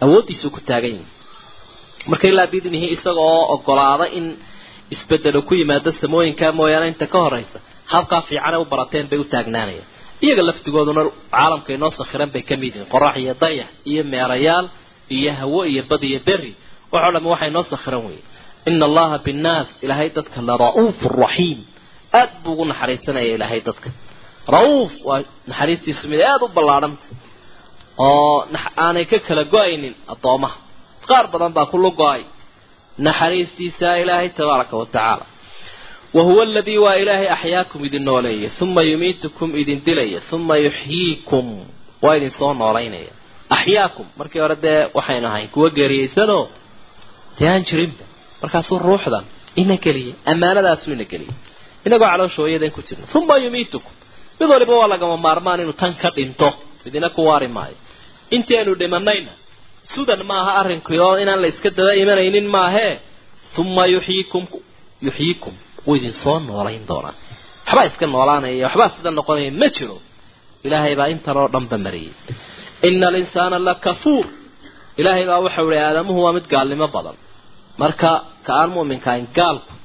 Awooddiisuu 0.04 0.50
ku 0.56 0.60
taagan 0.68 0.90
yahi 0.96 1.06
marka 2.10 2.26
ilaa 2.32 2.48
isaga 2.96 3.20
oo 3.32 3.42
ogolaada 3.54 4.06
in 4.18 4.26
isbedelo 4.94 5.40
ku 5.48 5.52
yimaado 5.60 5.90
samooyinkaa 6.00 6.52
mooyaane 6.58 6.86
inta 6.92 7.06
ka 7.12 7.18
horeysa 7.24 7.58
habkaa 7.92 8.22
fiicane 8.28 8.56
u 8.56 8.64
barateen 8.72 9.06
bay 9.10 9.18
u 9.18 9.24
taagnaanayaan 9.34 9.86
iyaga 10.24 10.42
laftigooduna 10.48 11.02
caalamka 11.34 11.70
inoo 11.76 11.90
sakhiran 12.00 12.30
bay 12.34 12.42
ka 12.48 12.54
mid 12.62 12.72
yihiin. 12.74 12.88
Qorax 12.92 13.14
iyo 13.22 13.34
dayax 13.42 13.68
iyo 13.90 14.02
meerayaal 14.12 14.66
iyo 15.16 15.30
hawo 15.40 15.60
iyo 15.72 15.82
bad 15.90 16.02
iyo 16.10 16.20
beri 16.28 16.52
waxoo 16.92 17.12
dham 17.14 17.26
waxay 17.32 17.50
noo 17.56 17.64
sakhiran 17.72 18.02
weye 18.06 18.22
ina 18.70 18.84
allaha 18.90 19.16
binnaas 19.26 19.68
ilaahay 19.84 20.08
dadka 20.16 20.38
la 20.48 20.54
ra'uuf 20.64 20.98
raxiim 21.22 21.58
aad 22.20 22.30
buu 22.42 22.52
ugu 22.54 22.64
naxariisanaya 22.70 23.30
ilaahay 23.36 23.60
dadka 23.68 23.88
ra'uuf 24.54 24.92
waa 25.08 25.20
naxariistiisu 25.50 26.04
mid 26.12 26.20
aada 26.30 26.44
u 26.44 26.48
ballaadhanta 26.56 27.04
oo 28.06 28.36
aanay 28.84 29.04
ka 29.10 29.18
kala 29.28 29.42
go'aynin 29.54 29.94
addoomaha. 30.12 30.56
Qaar 31.08 31.24
badan 31.32 31.52
baa 31.56 31.66
kula 31.72 31.90
go'ay 32.02 32.22
naxariistiisa 33.06 33.88
ilaahay 34.02 34.28
tabaaraka 34.38 34.74
wa 34.80 34.86
tacaala. 34.86 35.24
Wa 36.14 36.22
huwa 36.28 36.42
aladii 36.42 36.78
waa 36.84 36.96
ilaahay 37.02 37.28
axyaakum 37.36 37.80
idin 37.88 38.04
nooleeya 38.08 38.50
uma 38.64 38.82
yumiitukum 38.90 39.48
idin 39.62 39.78
dilaya 39.86 40.20
uma 40.36 40.56
yuxyiikum 40.66 41.46
waa 42.04 42.16
idin 42.18 42.30
soo 42.38 42.52
noolaynaya. 42.60 43.12
Axyaakum 43.56 44.06
markii 44.18 44.40
hore 44.44 44.56
dee 44.64 44.80
waxaynu 44.96 45.26
ahayn 45.30 45.48
kuwa 45.54 45.68
geeriyeysanoo 45.76 46.44
dee 47.38 47.48
aan 47.52 47.62
jirinba. 47.68 48.04
Markaasuu 48.42 48.78
ruuxdan 48.86 49.24
ina 49.60 49.76
geliyay 49.84 50.14
ammaanadaasuu 50.32 50.92
ina 50.96 51.04
geliyay 51.12 51.34
inagoo 51.86 52.08
caloosh 52.12 52.36
hooyadan 52.40 52.70
ku 52.76 52.80
jirna 52.86 53.04
uma 53.18 53.36
yumiitukum 53.44 53.92
mid 54.40 54.48
waliba 54.52 54.74
waa 54.80 54.88
lagama 54.92 55.16
maarmaan 55.26 55.60
inuu 55.62 55.72
tan 55.82 55.94
ka 56.02 56.08
dhinto. 56.16 56.48
Idina 56.88 57.08
ku 57.16 57.20
waari 57.28 57.48
maayo. 57.56 57.76
Intii 58.34 58.56
aynu 58.60 58.72
dhimanayna 58.80 59.32
sudan 59.94 60.20
maaha 60.30 60.50
arrinkii 60.60 60.98
oo 61.06 61.14
inaan 61.22 61.40
la 61.42 61.48
iska 61.52 61.70
daba 61.78 61.92
imanaynin 62.02 62.46
maahee 62.56 62.92
uma 63.60 63.84
yuxyiikum 63.94 64.44
yuxyiikum 65.06 65.54
wuu 65.86 65.96
idin 65.98 66.12
soo 66.22 66.36
noolayn 66.48 66.84
doonaa. 66.90 67.14
Waxbaa 67.66 67.86
iska 67.90 68.06
noolaanaya. 68.14 68.66
Waxbaa 68.66 68.90
sida 68.96 69.10
noqonaya. 69.18 69.50
Ma 69.60 69.68
jiro. 69.76 69.96
Ilaahay 70.66 70.94
baa 71.00 71.08
intan 71.14 71.36
oo 71.40 71.48
dhanba 71.54 71.76
mariyey. 71.86 72.12
Ina 72.88 73.06
alinsaana 73.10 73.56
la 73.66 73.74
kafuur 73.86 74.24
ilaahay 75.00 75.24
baa 75.30 75.40
waxau 75.46 75.66
ihi 75.72 75.80
aadamuhu 75.88 76.20
waa 76.24 76.32
mid 76.36 76.46
gaalnimo 76.52 76.86
badan. 76.94 77.16
Marka 77.82 78.10
ka 78.46 78.52
aan 78.60 78.70
mu'minkahayn 78.76 79.26
gaalku 79.38 79.72
ka 79.72 79.77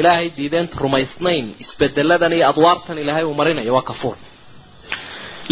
ilaahay 0.00 0.28
diideen 0.36 0.68
rumaysnayn 0.82 1.46
isbedeladan 1.64 2.32
iyo 2.36 2.46
adwaartan 2.52 2.98
ilaahay 3.02 3.24
uu 3.30 3.34
marinayo 3.40 3.72
waa 3.76 3.82
kafuur. 3.90 4.16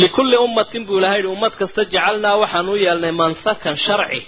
Likulli 0.02 0.36
ummatin 0.46 0.82
buu 0.86 0.98
ilahay 1.00 1.18
yihi 1.22 1.32
ummad 1.36 1.52
kasta 1.60 1.82
jacalnaa 1.94 2.36
waxaan 2.42 2.68
u 2.68 2.76
yeelnay 2.84 3.12
mansakan 3.22 3.76
sharci 3.86 4.20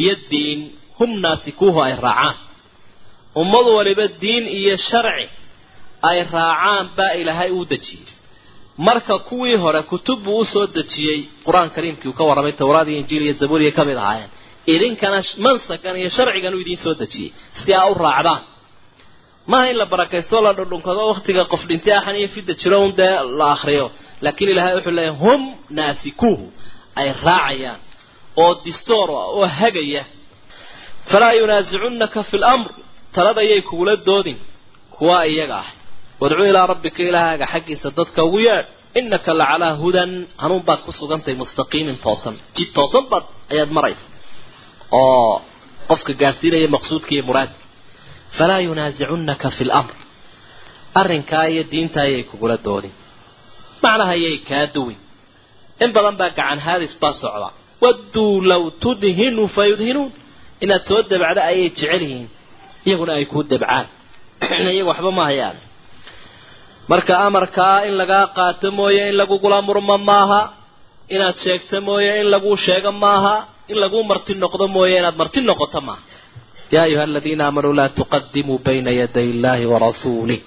iyo 0.00 0.14
diin 0.30 0.60
hum 0.98 1.10
naasikuuhu 1.24 1.78
ay 1.86 1.94
raacaan. 2.06 2.36
Ummad 3.42 3.66
waliba 3.76 4.06
diin 4.22 4.44
iyo 4.60 4.74
sharci 4.88 5.26
ay 6.10 6.18
raacaan 6.34 6.84
baa 6.96 7.12
ilaahay 7.20 7.50
uu 7.58 7.64
dejiyey. 7.72 8.06
Marka 8.86 9.14
kuwii 9.28 9.56
hore 9.62 9.82
kutub 9.90 10.18
buu 10.24 10.38
u 10.38 10.44
soo 10.52 10.66
dejiyey 10.76 11.18
qur'aan 11.46 11.68
kariimkii 11.74 12.08
uu 12.10 12.16
ka 12.18 12.24
warramay 12.28 12.52
tawraad 12.60 12.88
iyo 12.90 12.98
injiil 13.02 13.22
iyo 13.26 13.34
zabuuriya 13.40 13.72
ka 13.78 13.82
mid 13.88 13.96
ahaayeen. 14.02 14.30
Idinkana 14.74 15.18
mansakan 15.46 15.94
iyo 16.00 16.10
sharcigan 16.16 16.54
uu 16.56 16.60
idiin 16.64 16.80
soo 16.84 16.94
dejiyey 17.02 17.30
si 17.64 17.70
aa 17.78 17.86
u 17.90 17.94
raacdaan 18.04 18.42
maaha 19.50 19.66
in 19.72 19.76
la 19.82 19.86
barakaysto 19.92 20.36
la 20.46 20.52
dhundhunkado 20.58 21.02
waktiga 21.12 21.42
qof 21.52 21.62
dhintay 21.68 21.92
axan 21.98 22.16
iyo 22.20 22.28
fida 22.34 22.52
jiro 22.60 22.78
un 22.86 22.92
dee 22.98 23.14
la 23.38 23.46
akriyo 23.54 23.86
laakiin 24.24 24.50
ilaahay 24.52 24.74
wuxuu 24.76 24.90
leeyahy 24.98 25.16
hum 25.24 25.40
naasikuuhu 25.78 26.44
ay 27.00 27.08
raacayaan 27.26 27.80
oo 28.42 28.52
distoor 28.64 29.08
oo 29.10 29.46
hagaya. 29.60 30.02
Falaa 31.10 31.32
yunaasicunaka 31.40 32.20
fi 32.30 32.36
lamr 32.44 32.68
taladayay 33.14 33.60
kugula 33.68 33.94
doodin 34.08 34.38
kuwa 34.96 35.18
iyaga 35.32 35.56
ah. 35.64 35.68
Wadcuu 36.20 36.44
ilaa 36.50 36.66
rabbika 36.72 37.00
ilaahaaga 37.08 37.46
xaggiisa 37.52 37.88
dadka 37.98 38.20
ugu 38.26 38.38
yeedh 38.46 38.66
inaka 39.00 39.30
la 39.40 39.46
calaa 39.50 39.74
hudan 39.82 40.10
hanuun 40.42 40.62
baad 40.68 40.80
ku 40.86 40.92
sugantahay 40.98 41.34
mustaqiimin 41.42 41.96
toosan. 42.04 42.34
Jid 42.56 42.68
toosan 42.76 43.04
baad 43.12 43.24
ayaad 43.52 43.70
maraysa 43.76 44.04
oo 45.00 45.42
qofka 45.88 46.12
gaarsiinaya 46.22 46.68
maqsuudka 46.74 47.10
iyo 47.14 47.22
muraadka 47.28 47.58
falaa 48.36 48.60
yunaasicunaka 48.66 49.50
fi 49.56 49.64
lamr 49.70 49.94
arrinkaa 51.00 51.44
iyo 51.52 51.62
diinta 51.70 51.98
ayay 52.06 52.22
kugula 52.30 52.56
doodin 52.66 52.94
macnaha 53.84 54.16
ayay 54.16 54.40
kaa 54.48 54.72
duwin. 54.72 54.96
In 55.84 55.92
badan 55.92 56.16
baa 56.16 56.32
gacan 56.32 56.58
haadis 56.66 56.96
baa 57.00 57.12
socda. 57.20 57.48
Wadduu 57.82 58.40
law 58.50 58.62
tudhinu 58.80 59.44
fa 59.54 59.62
yudhinuun 59.70 60.10
inaad 60.64 60.82
soo 60.88 61.02
dabacdo 61.10 61.40
ayay 61.50 61.68
jecel 61.76 62.02
yihiin. 62.02 62.28
Iyaguna 62.86 63.12
ay 63.20 63.26
kuu 63.32 63.44
dabcaan. 63.50 63.86
Iyaga 64.72 64.88
waxba 64.90 65.10
ma 65.18 65.24
hayaan. 65.28 65.56
Marka 66.88 67.12
amarkaa 67.26 67.84
in 67.88 67.94
lagaa 68.00 68.26
qaato 68.36 68.68
mooye 68.78 69.08
in 69.10 69.16
lagugula 69.20 69.58
murmo 69.68 69.96
maaha. 69.98 70.40
Inaad 71.14 71.36
sheegto 71.44 71.80
mooye 71.88 72.20
in 72.20 72.28
laguu 72.34 72.56
sheego 72.56 72.92
maaha. 72.92 73.34
In 73.68 73.76
laguu 73.82 74.02
marti 74.10 74.32
noqdo 74.34 74.64
mooye 74.76 74.98
inaad 75.00 75.16
marti 75.20 75.40
noqoto 75.40 75.80
maaha 75.88 76.02
yaa 76.74 76.82
ayuha 76.88 77.02
aladiina 77.08 77.44
aamanuu 77.46 77.72
laa 77.78 77.88
tuqadimuu 77.98 78.58
bayna 78.66 78.90
yaday 79.00 79.26
illahi 79.34 79.64
warasuulih 79.72 80.40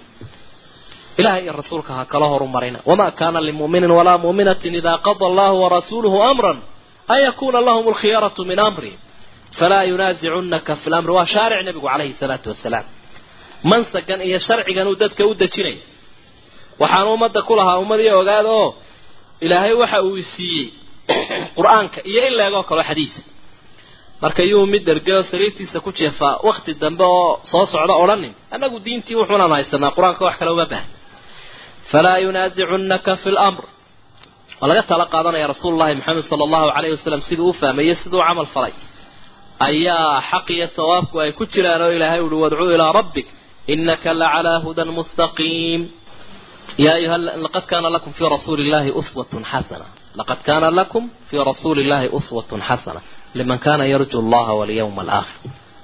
ilahay 1.20 1.41
iyo 1.43 1.53
rasuulka 1.59 1.91
ha 1.97 2.03
kala 2.11 2.26
horu 2.32 2.47
marina 2.55 2.80
wamaa 2.89 3.11
kaana 3.20 3.39
limuminin 3.47 3.91
walaa 3.97 4.18
muminatin 4.26 4.76
idaa 4.82 4.97
qada 5.07 5.26
allahu 5.30 5.55
warasuuluhu 5.63 6.18
amran 6.30 6.57
an 7.13 7.20
yakuna 7.28 7.59
lahum 7.68 7.86
alkhiyaratu 7.91 8.41
min 8.49 8.59
amrihim 8.68 8.99
falaa 9.59 9.84
yunaasicunaka 9.91 10.74
fi 10.82 10.88
lamri 10.93 11.11
waa 11.18 11.26
shaaric 11.34 11.61
nabigu 11.68 11.88
calayhi 11.91 12.13
salaatu 12.22 12.47
wasalaam 12.53 12.86
mansagan 13.72 14.20
iyo 14.28 14.39
sharcigan 14.47 14.88
dadka 15.01 15.22
u 15.26 15.34
dejinaya 15.41 15.82
waxaan 16.82 17.07
ummadda 17.15 17.41
ku 17.47 17.53
lahaa 17.59 17.78
ummadii 17.84 18.09
ogaad 18.22 18.45
oo 18.57 18.68
ilaahay 19.45 19.74
waxa 19.82 19.99
uu 20.09 20.22
siiyey 20.36 20.65
qur'aanka 21.57 21.99
iyo 22.11 22.22
in 22.28 22.34
leegoo 22.39 22.63
kaloo 22.70 22.84
xadiisa 22.89 23.20
marka 24.22 24.43
yuu 24.51 24.65
mid 24.74 24.88
ergeoo 24.88 25.24
sariirtiisa 25.32 25.80
ku 25.86 25.91
jeefaa 25.99 26.39
wakti 26.47 26.74
dambe 26.82 27.03
oo 27.03 27.39
soo 27.51 27.65
socda 27.65 27.93
odhanin 28.03 28.34
annagu 28.53 28.78
diintii 28.86 29.15
wuxuunaan 29.20 29.51
haysanaa 29.57 29.91
qur'aanka 29.97 30.26
wax 30.28 30.36
kale 30.39 30.51
uma 30.51 30.65
baahna 30.72 30.89
falaa 31.91 32.18
yunaasicunaka 32.26 33.15
fi 33.22 33.30
lmr 33.38 33.65
waa 34.59 34.68
laga 34.70 34.84
tala 34.84 35.05
qaadanaya 35.13 35.47
rasuulu 35.53 35.78
llahi 35.78 35.95
maxamed 35.95 36.24
sala 36.30 36.43
allahu 36.47 36.72
calayhi 36.76 36.95
wasalam 36.97 37.22
siduu 37.30 37.49
u 37.49 37.53
fahmeeyey 37.53 37.95
siduu 38.01 38.22
camal 38.28 38.47
falay. 38.55 38.74
Ayaa 39.59 40.22
xaq 40.30 40.49
iyo 40.49 40.68
sawaabku 40.76 41.20
ay 41.22 41.32
ku 41.38 41.45
jiraan 41.45 41.82
oo 41.82 41.91
ilaahay 41.91 42.22
uhi 42.26 42.36
wadcuu 42.43 42.70
ilaa 42.74 42.91
rabbik 42.99 43.28
inaka 43.68 44.13
la 44.13 44.20
lacalaa 44.20 44.59
hudan 44.65 44.89
mustaqiim. 44.97 45.82
Ya 46.78 46.93
ayuha 46.97 47.18
laqad 47.45 47.65
kaana 47.70 47.89
lakum 47.89 48.13
fii 48.18 48.30
rasuuli 48.36 48.61
illahi 48.65 48.91
uswatun 48.91 49.45
xasana 49.45 49.86
laqad 50.20 50.39
kaana 50.47 50.68
lakum 50.80 51.09
fii 51.30 51.41
rasuuli 51.49 51.84
llahi 51.86 52.09
uswatun 52.18 52.61
xasana 52.70 53.01
liman 53.39 53.59
kana 53.65 53.83
yarju 53.93 54.17
allaha 54.23 54.51
walyawma 54.59 55.01
alaakhir 55.05 55.38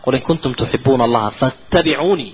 qul 0.04 0.14
in 0.18 0.24
kuntum 0.30 0.52
tuxibuuna 0.60 1.04
allaha 1.08 1.30
faatabicuunii 1.42 2.32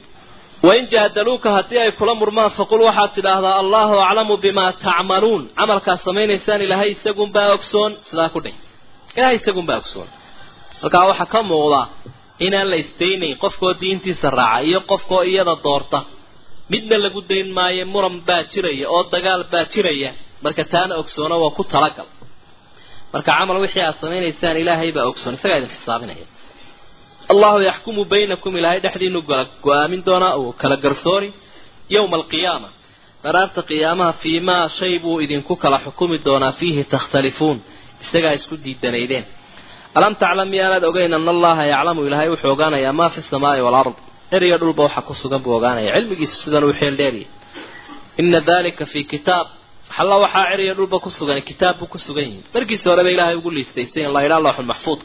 wain 0.67 0.83
jaadaluuka 0.93 1.49
haddii 1.57 1.79
ay 1.83 1.91
kula 1.99 2.13
murmaan 2.21 2.51
faqul 2.57 2.81
waxaad 2.87 3.11
tidhaahdaa 3.17 3.55
allahu 3.63 3.93
aclamu 4.07 4.35
bimaa 4.45 4.71
tacmaluun 4.85 5.43
camalkaad 5.59 5.99
samaynaysaan 6.07 6.61
ilaahay 6.65 6.89
isagunbaa 6.95 7.47
ogsoon 7.57 7.91
sidaa 8.09 8.29
ku 8.35 8.39
dhay 8.45 8.55
ilahay 9.17 9.35
isagunbaa 9.41 9.77
ogsoon 9.81 10.07
halkaa 10.81 11.05
waxaa 11.11 11.29
ka 11.33 11.39
muuqda 11.51 11.81
inaan 12.45 12.67
la 12.71 12.77
isdaynayn 12.83 13.35
qofkoo 13.43 13.73
diintiisa 13.81 14.27
raaca 14.39 14.59
iyo 14.69 14.79
qofkoo 14.91 15.23
iyada 15.31 15.55
doorta 15.65 15.99
midna 16.71 16.97
lagu 17.05 17.19
dayn 17.29 17.47
maayo 17.57 17.83
muran 17.93 18.15
baa 18.27 18.43
jiraya 18.51 18.85
oo 18.95 19.01
dagaal 19.13 19.41
baa 19.53 19.65
jiraya 19.73 20.09
marka 20.43 20.63
taana 20.73 20.93
ogsoono 21.01 21.35
waa 21.43 21.53
ku 21.57 21.63
talagal 21.73 22.07
marka 23.13 23.31
camal 23.37 23.57
wixii 23.63 23.81
aad 23.87 23.95
samaynaysaan 24.03 24.57
ilaahay 24.63 24.91
baa 24.97 25.05
ogsoon 25.11 25.33
isagaa 25.37 25.57
idin 25.59 25.69
xisaabinaya. 25.75 26.25
Allahu 27.33 27.57
yaxkumu 27.69 28.01
baynakum 28.13 28.53
ilaahay 28.59 28.79
dhexdiinu 28.85 29.19
go'aamin 29.65 30.01
doonaa 30.07 30.33
uu 30.41 30.51
kala 30.61 30.75
garsooni. 30.83 31.29
Yowma 31.95 32.15
alqiyaama 32.19 32.69
daraarta 33.23 33.61
qiyaamaha 33.69 34.13
fii 34.21 34.39
maa 34.49 34.65
shay 34.77 34.93
buu 35.03 35.17
idinku 35.25 35.53
kala 35.63 35.77
xukumi 35.85 36.17
doonaa 36.27 36.51
fiihi 36.59 36.83
takhtalifuun 36.93 37.57
isagaa 38.03 38.33
isku 38.39 38.55
diidanaydeen. 38.65 39.25
Alam 39.97 40.13
taclam 40.21 40.47
miyaanaad 40.53 40.83
ogeyn 40.89 41.13
ana 41.17 41.31
allaha 41.35 41.63
yaclamu 41.73 42.01
ilaahay 42.07 42.29
wuxuu 42.33 42.51
ogaanayaa 42.55 42.93
maa 42.99 43.09
fi 43.13 43.19
samaai 43.31 43.61
walard 43.67 43.95
eriyo 44.35 44.55
dhulba 44.61 44.81
waxa 44.87 45.01
ku 45.07 45.13
sugan 45.21 45.41
buu 45.45 45.53
ogaanaya 45.57 45.91
cilmigiisu 45.95 46.35
sidan 46.43 46.63
uu 46.67 46.73
xeel 46.79 46.95
dheeriya 47.01 47.27
ina 48.21 48.39
dalika 48.49 48.83
fii 48.91 49.03
kitaab 49.13 49.47
xalla 49.95 50.15
waxaa 50.23 50.45
ceriyo 50.51 50.73
dhulba 50.77 50.97
ku 51.05 51.09
sugan 51.17 51.41
kitaab 51.49 51.75
buu 51.79 51.87
ku 51.93 51.97
sugan 52.05 52.25
yihi 52.31 52.41
markiisa 52.53 52.85
horeba 52.91 53.09
ilaahay 53.15 53.35
ugu 53.41 53.49
liistaysay 53.57 54.03
in 54.07 54.11
la 54.15 54.21
idhaa 54.27 54.39
looxul 54.45 54.67
maxfuud 54.71 54.99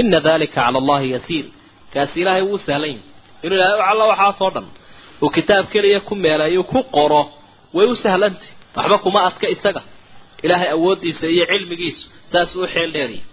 ina 0.00 0.18
dalika 0.26 0.54
cala 0.64 0.78
allahi 0.82 1.06
yasiir. 1.16 1.46
Kaasi 1.94 2.16
ilaahay 2.22 2.42
wuu 2.48 2.58
sahlan 2.66 2.90
yahi 2.90 3.00
inuu 3.44 3.56
ilaahay 3.58 3.82
alla 3.92 4.04
waxaasoo 4.12 4.50
dhan. 4.54 4.66
Uu 5.22 5.30
kitaab 5.36 5.64
keliya 5.72 6.00
ku 6.08 6.14
meelayo 6.24 6.62
ku 6.72 6.78
qoro 6.96 7.22
way 7.76 7.86
u 7.92 7.94
sahlantay. 8.04 8.50
Waxba 8.76 8.96
kuma 9.04 9.20
adka 9.28 9.46
isaga. 9.54 9.82
Ilaahay 10.44 10.68
awooddiisa 10.76 11.26
iyo 11.34 11.44
cilmigiisu 11.50 12.02
saas 12.32 12.50
u 12.56 12.66
xeel 12.74 12.90
dheeriya 12.96 13.24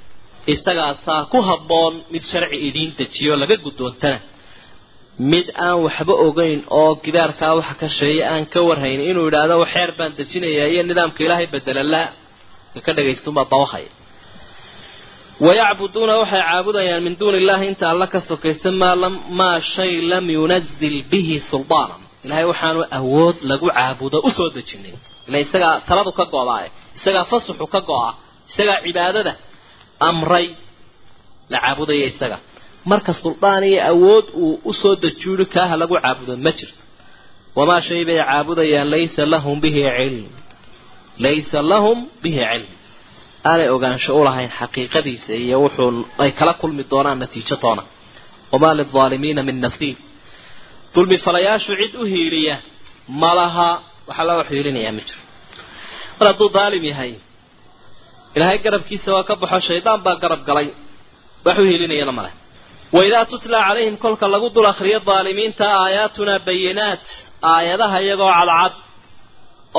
isagaasaa 0.53 1.21
ku 1.31 1.37
habboon 1.49 1.93
mid 2.13 2.23
sharci 2.31 2.57
idiin 2.67 2.91
dejiyo 2.99 3.33
laga 3.41 3.55
guddoontana 3.65 4.17
mid 5.33 5.47
aan 5.65 5.77
waxba 5.85 6.13
ogeyn 6.27 6.59
oo 6.79 6.91
gidaarkaa 7.05 7.53
waxa 7.59 7.75
ka 7.81 7.87
sheeya 7.99 8.23
aan 8.33 8.45
ka 8.53 8.59
warhayn 8.67 9.01
inuu 9.09 9.27
idhaahdo 9.29 9.55
xeer 9.73 9.89
baan 9.97 10.11
dejinayaa 10.19 10.67
iyo 10.73 10.81
nidaamka 10.89 11.19
ilaahay 11.25 11.47
bedelala 11.53 12.01
ka 12.85 12.91
dhagaystunbaa 12.97 13.45
dawahaya 13.53 13.91
wayacbuduuna 15.45 16.13
waxay 16.21 16.41
caabudayaan 16.49 17.03
min 17.07 17.13
duuni 17.19 17.37
illahi 17.41 17.65
inta 17.71 17.85
alla 17.93 18.07
ka 18.13 18.19
sokaysa 18.29 18.69
maa 18.81 18.95
maa 19.39 19.57
shay 19.75 19.91
lam 20.11 20.25
yunazil 20.37 20.97
bihi 21.11 21.35
sulطaanan 21.51 22.01
ilahay 22.25 22.45
waxaanu 22.51 22.81
awood 22.99 23.37
lagu 23.49 23.67
caabudo 23.77 24.17
u 24.27 24.29
soo 24.37 24.49
dejinin 24.55 24.95
ila 25.27 25.37
isagaa 25.45 25.73
taladu 25.89 26.11
ka 26.19 26.25
go-daaye 26.33 26.67
isagaa 26.97 27.25
fasaxu 27.31 27.65
ka 27.73 27.79
go-a 27.89 28.09
isagaa 28.51 28.77
cibaadada 28.85 29.33
amray 30.09 30.47
la 31.51 31.57
caabudaya 31.65 32.05
isaga 32.13 32.37
marka 32.91 33.11
suldaan 33.21 33.63
iyo 33.71 33.79
awood 33.91 34.25
uu 34.43 34.53
u 34.69 34.71
soo 34.81 34.95
dejuuri 35.03 35.45
kaaha 35.55 35.75
lagu 35.81 35.95
caabudo 36.03 36.33
ma 36.45 36.51
jirto. 36.57 36.81
Wamaa 37.57 37.81
shay 37.87 38.01
bay 38.09 38.17
caabudayaan 38.29 38.87
laysa 38.93 39.21
lahum 39.33 39.57
bihi 39.63 39.81
cilm. 39.97 40.27
Laysa 41.25 41.59
lahum 41.71 41.97
bihi 42.23 42.41
cilm. 42.51 42.67
Aanay 43.49 43.69
ogaansho 43.75 44.11
u 44.19 44.23
lahayn 44.27 44.49
xaqiiqadiisa 44.59 45.31
iyo 45.43 45.57
wuxuu 45.63 45.91
ay 46.23 46.31
kala 46.39 46.53
kulmi 46.61 46.83
doonaan 46.91 47.19
natiijo 47.23 47.55
doona. 47.63 47.83
Wamaa 48.51 48.73
lilaalimiina 48.79 49.41
min 49.49 49.57
nasiib. 49.65 49.97
Dulmi 50.95 51.17
falayaashu 51.25 51.71
cid 51.81 51.93
u 52.01 52.03
hiiliya 52.11 52.55
malaha 53.23 53.69
waxaa 54.09 54.25
loo 54.29 54.43
xiilinayaa 54.49 54.91
ma 54.97 55.01
jiro. 55.07 55.21
Mar 56.19 56.25
hadduu 56.29 56.49
daalim 56.57 56.83
yahay 56.91 57.11
ilaahay 58.35 58.57
garabkiisa 58.65 59.09
waa 59.15 59.23
ka 59.29 59.33
baxo 59.41 59.59
shaydaan 59.69 59.99
baa 60.05 60.15
garab 60.23 60.41
galay 60.49 60.67
wax 61.45 61.57
u 61.57 61.63
hiilinayana 61.69 62.11
maleh 62.19 62.33
waidaa 62.95 63.25
tutla 63.31 63.59
calayhim 63.67 63.97
kolka 64.03 64.25
lagu 64.33 64.49
dul 64.55 64.65
akriyo 64.73 64.99
daalimiinta 65.09 65.65
aayaatunaa 65.83 66.39
bayinaat 66.47 67.03
aayadaha 67.53 67.97
iyagoo 68.05 68.31
cadcad 68.39 68.73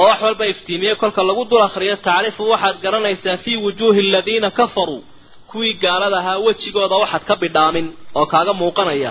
oo 0.01 0.07
wax 0.11 0.21
walba 0.27 0.45
iftiimiye 0.53 0.95
kolka 1.03 1.23
lagu 1.29 1.43
dul 1.51 1.63
akriyo 1.69 1.97
tacrifu 2.07 2.43
waxaad 2.53 2.77
garanaysaa 2.85 3.37
fii 3.45 3.57
wujuuhi 3.65 4.01
aladiina 4.09 4.49
kafaruu 4.59 5.03
kuwii 5.51 5.75
gaalada 5.85 6.19
ahaa 6.23 6.39
wejigooda 6.47 6.97
waxaad 7.03 7.25
ka 7.31 7.35
bidhaamin 7.43 7.87
oo 8.19 8.27
kaaga 8.33 8.53
muuqanaya 8.61 9.11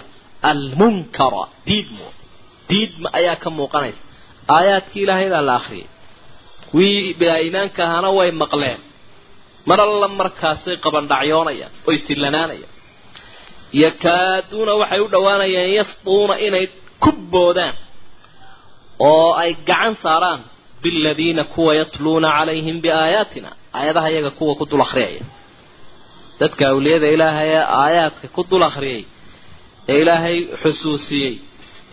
almunkara 0.49 1.43
diidmo 1.67 2.07
diidma 2.69 3.07
ayaa 3.19 3.35
ka 3.43 3.49
muuqanaysa 3.57 4.01
aayaadkii 4.57 5.01
ilaahay 5.05 5.29
baa 5.33 5.41
la 5.49 5.55
akriyay 5.59 5.87
kuwii 6.71 7.13
bilaa 7.19 7.39
iimaanka 7.45 7.79
ahaana 7.87 8.09
way 8.17 8.29
maqleen 8.41 8.79
mar 9.69 9.79
alla 9.85 10.07
markaasay 10.19 10.75
qabandhacyoonayaan 10.85 11.71
oy 11.89 11.97
sillanaanayaan 12.07 12.73
yakaaduuna 13.83 14.73
waxay 14.81 14.99
u 14.99 15.07
dhowaanayaan 15.13 15.71
yasduuna 15.79 16.35
inay 16.47 16.65
ku 17.03 17.11
boodaan 17.33 17.75
oo 19.09 19.29
ay 19.41 19.51
gacan 19.67 19.95
saaraan 20.03 20.41
biladiina 20.83 21.43
kuwa 21.53 21.71
yatluuna 21.79 22.27
calayhim 22.37 22.77
biaayaatina 22.85 23.49
aayadaha 23.77 24.09
iyaga 24.13 24.31
kuwa 24.39 24.53
ku 24.59 24.65
dul 24.71 24.81
akhriyaya. 24.87 25.23
Dadka 26.39 26.63
awliyada 26.71 27.07
ilaahay 27.15 27.49
ee 27.55 27.63
aayaadka 27.81 28.27
ku 28.35 28.41
dul 28.49 28.63
akhriyay 28.69 29.03
ee 29.91 29.97
ilaahay 30.01 30.37
xusuusiyey 30.63 31.33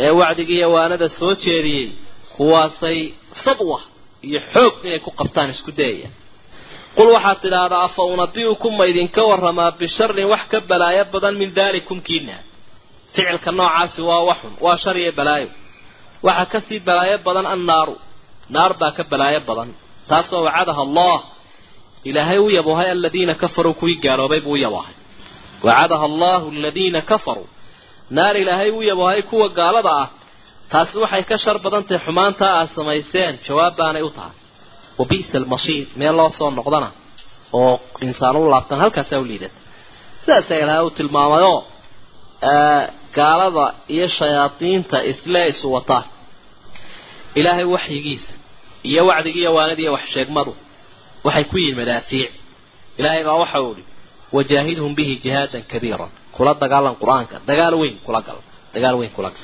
ee 0.05 0.11
wacdigiiyo 0.20 0.68
waanada 0.77 1.09
soo 1.18 1.33
jeediyey 1.45 1.87
kuwaasay 2.37 2.99
sadwa 3.45 3.79
iyo 4.29 4.41
xoog 4.53 4.75
inay 4.87 4.99
ku 5.07 5.11
qabtaan 5.20 5.51
isku 5.55 5.70
dayaya 5.81 6.09
qul 6.97 7.09
waxaad 7.16 7.38
tidhaahdaa 7.45 7.82
afa 7.88 8.03
unabi'ukum 8.14 8.72
ma 8.78 8.84
idinka 8.90 9.22
waramaa 9.30 9.70
bisharin 9.80 10.26
wax 10.32 10.45
ka 10.53 10.59
balaayo 10.70 11.05
badan 11.12 11.34
min 11.40 11.51
daalikum 11.59 11.99
kiina 12.07 12.36
ficilka 13.14 13.51
noocaasi 13.59 14.01
waa 14.09 14.22
waxun 14.30 14.53
waa 14.64 14.76
shar 14.82 14.97
iyo 15.03 15.12
balaayo. 15.18 15.49
Waxaa 16.26 16.47
ka 16.53 16.59
sii 16.66 16.80
balaayo 16.88 17.16
badan 17.26 17.47
annaaru 17.55 17.95
naar 18.55 18.72
baa 18.80 18.90
ka 18.97 19.03
balaayo 19.12 19.40
badan. 19.49 19.68
Taasoo 20.11 20.42
wacadaha 20.47 20.82
allah 20.86 21.18
ilaahay 22.09 22.38
u 22.38 22.49
yaboohay 22.57 22.88
aladiina 22.97 23.34
kafaruu 23.42 23.74
kuwii 23.80 23.99
gaaloobay 24.05 24.40
buu 24.45 24.53
u 24.53 24.57
yaboohay 24.64 24.95
wacadaha 25.66 26.05
allahu 26.11 26.47
aladiina 26.59 27.01
kafaruu 27.11 27.49
naar 28.16 28.34
ilaahay 28.42 28.70
u 28.70 28.80
yaboohay 28.90 29.22
kuwa 29.30 29.49
gaalada 29.59 29.90
ah. 30.03 30.09
Taasi 30.72 30.97
waxay 31.03 31.22
ka 31.30 31.36
shar 31.45 31.57
badan 31.64 31.82
tahay 31.88 32.01
xumaantaa 32.07 32.53
aad 32.61 32.68
samayseen 32.78 33.34
jawaab 33.47 33.74
baanay 33.80 34.03
u 34.03 34.11
tahay 34.18 34.36
wa 34.99 35.05
bi'sa 35.11 35.36
almasiir 35.42 35.84
meel 36.01 36.14
loo 36.18 36.30
soo 36.38 36.51
noqdana 36.59 36.88
oo 37.59 37.74
insaan 38.07 38.36
u 38.40 38.51
laabtan 38.53 38.78
halkaasaa 38.84 39.18
u 39.18 39.24
liidata. 39.30 39.59
Sidaasaa 40.22 40.59
ilaahay 40.62 40.84
u 40.86 40.90
tilmaamayoo 40.99 41.59
gaalada 43.16 43.66
iyo 43.95 44.07
shayaadiinta 44.18 44.99
isle 45.11 45.42
isu 45.53 45.66
wataa 45.76 46.03
ilaahay 47.38 47.64
waxyigiisa 47.74 48.32
iyo 48.90 49.03
wacdigiiyo 49.11 49.51
waanadiiyo 49.57 49.92
wax 49.97 50.05
sheegmadu 50.14 50.53
waxay 51.26 51.45
ku 51.51 51.57
yihiin 51.61 51.76
madaafiic 51.80 52.30
ilaahay 52.99 53.22
baa 53.28 53.34
waxa 53.42 53.59
uu 53.66 53.72
ihi 53.78 53.84
wajaahidhum 54.36 54.92
bihi 54.99 55.14
jihaadan 55.24 55.62
kabiiran. 55.72 56.11
Kula 56.36 56.53
dagaalan 56.62 56.95
qur'aanka. 57.03 57.36
Dagaal 57.49 57.74
weyn 57.80 57.97
kula 58.07 58.20
gal. 58.26 58.38
Dagaal 58.74 58.97
weyn 59.01 59.11
kula 59.16 59.30
gal. 59.34 59.42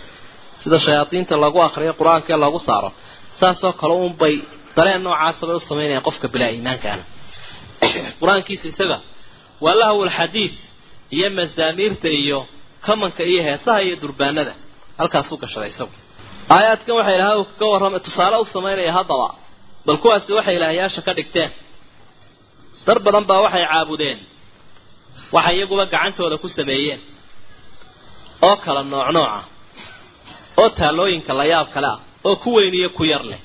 Sida 0.64 0.78
shayaadiinta 0.86 1.34
lagu 1.44 1.59
akriyo 1.66 1.92
qur'aanka 2.01 2.28
ee 2.34 2.36
lagu 2.44 2.59
saaro 2.68 2.90
saasoo 3.40 3.72
kale 3.80 3.94
unbay 4.07 4.34
dareen 4.81 5.03
noocaasa 5.07 5.43
bay 5.49 5.57
u 5.57 5.61
samaynayaan 5.70 6.03
qofka 6.09 6.26
bilaa 6.35 6.51
iimaankaana 6.57 7.05
qur'aankiisa 8.20 8.66
isaga 8.72 8.99
waa 9.64 9.74
lahwal 9.81 10.11
xadiid 10.18 10.55
iyo 11.16 11.26
masaamiirta 11.39 12.09
iyo 12.22 12.39
kamanka 12.87 13.22
iyo 13.33 13.41
heesaha 13.49 13.81
iyo 13.87 13.97
durbaanada. 14.03 14.53
Halkaasuu 15.01 15.37
gashaday 15.43 15.68
isagu. 15.74 15.93
Aayaadkan 16.55 16.95
waxay 16.99 17.16
ilahay 17.18 17.45
ka 17.61 17.64
warrama 17.72 17.99
tusaale 18.07 18.37
u 18.43 18.47
samaynaya 18.55 18.93
haddaba 18.99 19.28
bal 19.87 19.97
kuwaasi 20.03 20.31
waxay 20.39 20.55
ilaahayaasha 20.59 21.01
ka 21.07 21.12
dhigteen. 21.18 21.51
Dar 22.87 22.99
badan 23.05 23.24
baa 23.31 23.41
waxay 23.47 23.64
caabudeen 23.72 24.18
waxay 25.35 25.55
iyaguba 25.57 25.85
gacantooda 25.93 26.37
ku 26.43 26.49
sameeyeen. 26.59 27.01
Oo 28.47 28.57
kala 28.64 28.83
nooc 28.93 29.09
nooca 29.16 29.41
oo 30.61 30.68
taalooyinka 30.78 31.33
la 31.39 31.45
yaab 31.53 31.68
kale 31.74 31.87
ah 31.95 31.99
oo 32.28 32.37
ku 32.43 32.49
weyn 32.57 32.74
iyo 32.81 32.89
ku 32.99 33.05
yar 33.12 33.24
leh 33.31 33.41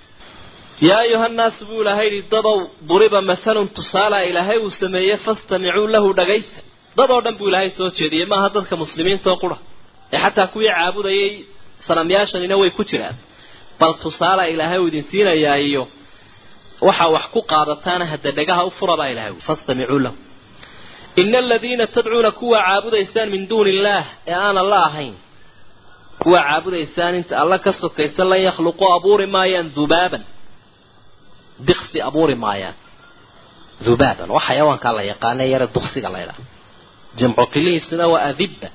yaa 0.82 1.00
ayuha 1.06 1.28
nnaasu 1.34 1.62
buu 1.70 1.82
ilaahay 1.84 2.08
yidhi 2.14 2.30
dadow 2.34 2.58
duriba 2.90 3.20
mahalun 3.30 3.68
tusaala 3.78 4.18
ilaahay 4.30 4.58
uu 4.66 4.70
sameeyey 4.82 5.18
fastamicuu 5.26 5.88
lahu 5.96 6.10
dhagaysa 6.20 6.60
dad 6.98 7.10
oo 7.16 7.22
dhan 7.26 7.36
buu 7.40 7.48
ilaahay 7.52 7.70
soo 7.78 7.90
jeediyey 7.98 8.26
maaha 8.34 8.48
dadka 8.56 8.76
muslimiinta 8.84 9.28
oo 9.32 9.38
qura 9.44 9.58
ee 10.14 10.20
xataa 10.24 10.48
kuwii 10.54 10.72
caabudayay 10.78 11.32
sanamyaashanina 11.88 12.56
way 12.62 12.70
ku 12.78 12.84
jiraan 12.92 13.16
bal 13.80 13.94
tusaala 14.04 14.44
ilaahay 14.54 14.80
uu 14.84 14.88
idin 14.92 15.06
siinayaa 15.12 15.56
iyo 15.70 15.84
waxa 16.88 17.06
wax 17.16 17.26
ku 17.34 17.40
qaadataana 17.52 18.06
hadda 18.12 18.32
dhagaha 18.38 18.62
u 18.66 18.72
fura 18.80 18.96
baa 19.00 19.08
ilahay 19.14 19.34
fastamicuu 19.48 20.00
lahu 20.06 20.16
ina 21.22 21.38
aladiina 21.44 21.86
tadcuuna 21.96 22.32
kuwa 22.40 22.60
caabudaysaan 22.68 23.28
min 23.34 23.44
duuni 23.50 23.70
illaah 23.76 24.06
ee 24.32 24.34
aanan 24.46 24.68
la 24.74 24.80
ahayn 24.90 25.14
kuwa 26.24 26.40
caabudaysaan 26.48 27.14
inta 27.20 27.34
alla 27.44 27.58
ka 27.66 27.72
sokaysa 27.82 28.24
lan 28.32 28.40
yakhluquu 28.48 28.86
abuuri 28.98 29.28
maayaan 29.36 29.68
dubaaban 29.78 30.24
diksi 31.68 31.98
abuuri 32.08 32.36
maayaan 32.46 32.76
dubaaban 33.86 34.30
waa 34.36 34.46
xayawaankaa 34.48 34.94
la 34.98 35.04
yaqaana 35.12 35.44
yare 35.54 35.68
duksiga 35.76 36.10
la 36.14 36.20
ydhaha 36.26 36.42
jamcu 37.20 37.44
qilihiisuna 37.54 38.06
waa 38.14 38.24
adibba. 38.32 38.68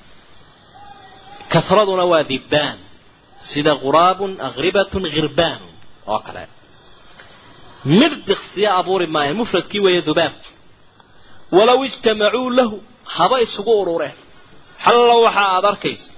Kasraduna 1.52 2.04
waa 2.12 2.22
dibbaan 2.30 2.76
sida 3.52 3.72
quraabun 3.84 4.32
akribatun 4.48 5.04
khirbaanun 5.14 5.72
oo 6.12 6.18
kale. 6.26 6.42
Mid 7.98 8.12
diksiya 8.28 8.70
abuuri 8.80 9.06
maayaan 9.14 9.36
mufradkii 9.40 9.80
weeye 9.84 10.02
dubaabku 10.08 10.48
walow 11.56 11.80
ijtamacuu 11.88 12.50
lahu 12.58 12.76
haba 13.16 13.36
isugu 13.44 13.72
urureen. 13.82 14.16
Xallo 14.84 15.16
waxa 15.26 15.42
aada 15.54 15.68
arkayso 15.72 16.08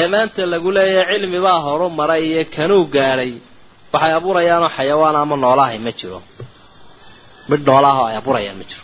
ee 0.00 0.06
maanta 0.12 0.42
lagu 0.52 0.70
leeyahay 0.76 1.18
cilmi 1.20 1.40
baa 1.46 1.60
horu 1.66 1.86
maray 1.98 2.22
iyo 2.30 2.42
kanuu 2.56 2.84
gaadhay 2.94 3.32
waxay 3.92 4.12
abuurayaanoo 4.18 4.70
xayawaan 4.76 5.16
ama 5.22 5.36
noolahay 5.44 5.78
ma 5.86 5.92
jiro. 5.98 6.18
Mid 7.50 7.60
noolaahoo 7.68 8.06
ay 8.10 8.16
abuurayaan 8.20 8.56
ma 8.60 8.64
jiro. 8.70 8.82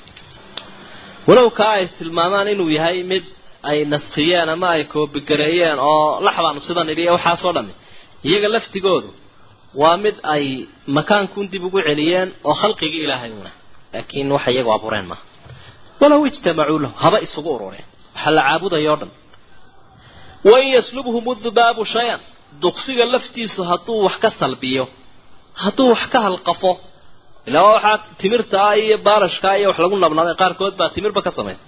Walow 1.29 1.49
kaa 1.59 1.73
ay 1.79 1.85
tilmaamaan 1.99 2.49
inuu 2.53 2.69
yahay 2.79 2.99
mid 3.13 3.25
ay 3.71 3.79
naskiyeen 3.93 4.49
ama 4.55 4.69
ay 4.75 4.83
koobigareeyeen 4.93 5.79
oo 5.91 6.21
laxbaanu 6.27 6.61
sidan 6.69 6.89
idhi 6.93 7.05
waxaasoo 7.17 7.53
dhami 7.57 7.73
iyaga 8.29 8.49
laftigoodu 8.55 9.11
waa 9.81 9.97
mid 10.05 10.17
ay 10.35 10.45
makaankun 10.97 11.47
dib 11.53 11.63
ugu 11.69 11.81
celiyeen 11.89 12.29
oo 12.49 12.55
khalqigii 12.61 13.03
ilaahay 13.07 13.31
una. 13.41 13.51
Laakiin 13.93 14.29
waxa 14.37 14.51
iyagu 14.55 14.71
abuureen 14.77 15.07
maaha 15.11 15.23
walow 16.01 16.21
ijtamacuu 16.29 16.79
lahu 16.85 16.95
haba 17.03 17.19
isugu 17.27 17.51
urureen 17.57 17.87
waxaa 18.15 18.31
la 18.37 18.43
caabudaya 18.49 18.91
o 18.93 18.97
dhan 19.01 19.11
wain 20.51 20.69
yaslubhum 20.77 21.25
udubaabu 21.33 21.83
shay-an 21.95 22.21
duqsiga 22.63 23.05
laftiisu 23.15 23.61
hadduu 23.71 23.99
wax 24.07 24.17
ka 24.23 24.29
salbiyo 24.41 24.85
hadduu 25.63 25.89
wax 25.95 26.03
ka 26.13 26.19
halqafo 26.27 26.73
ilaa 27.49 27.65
waxaa 27.75 27.97
timirta 28.21 28.57
ah 28.69 28.75
iyo 28.85 28.97
baarashkaa 29.07 29.55
iyo 29.61 29.67
wax 29.71 29.79
lagu 29.85 29.97
nabnabay 30.05 30.35
qaarkood 30.43 30.75
baa 30.81 30.91
timirba 30.97 31.21
ka 31.27 31.31
samaysa 31.39 31.63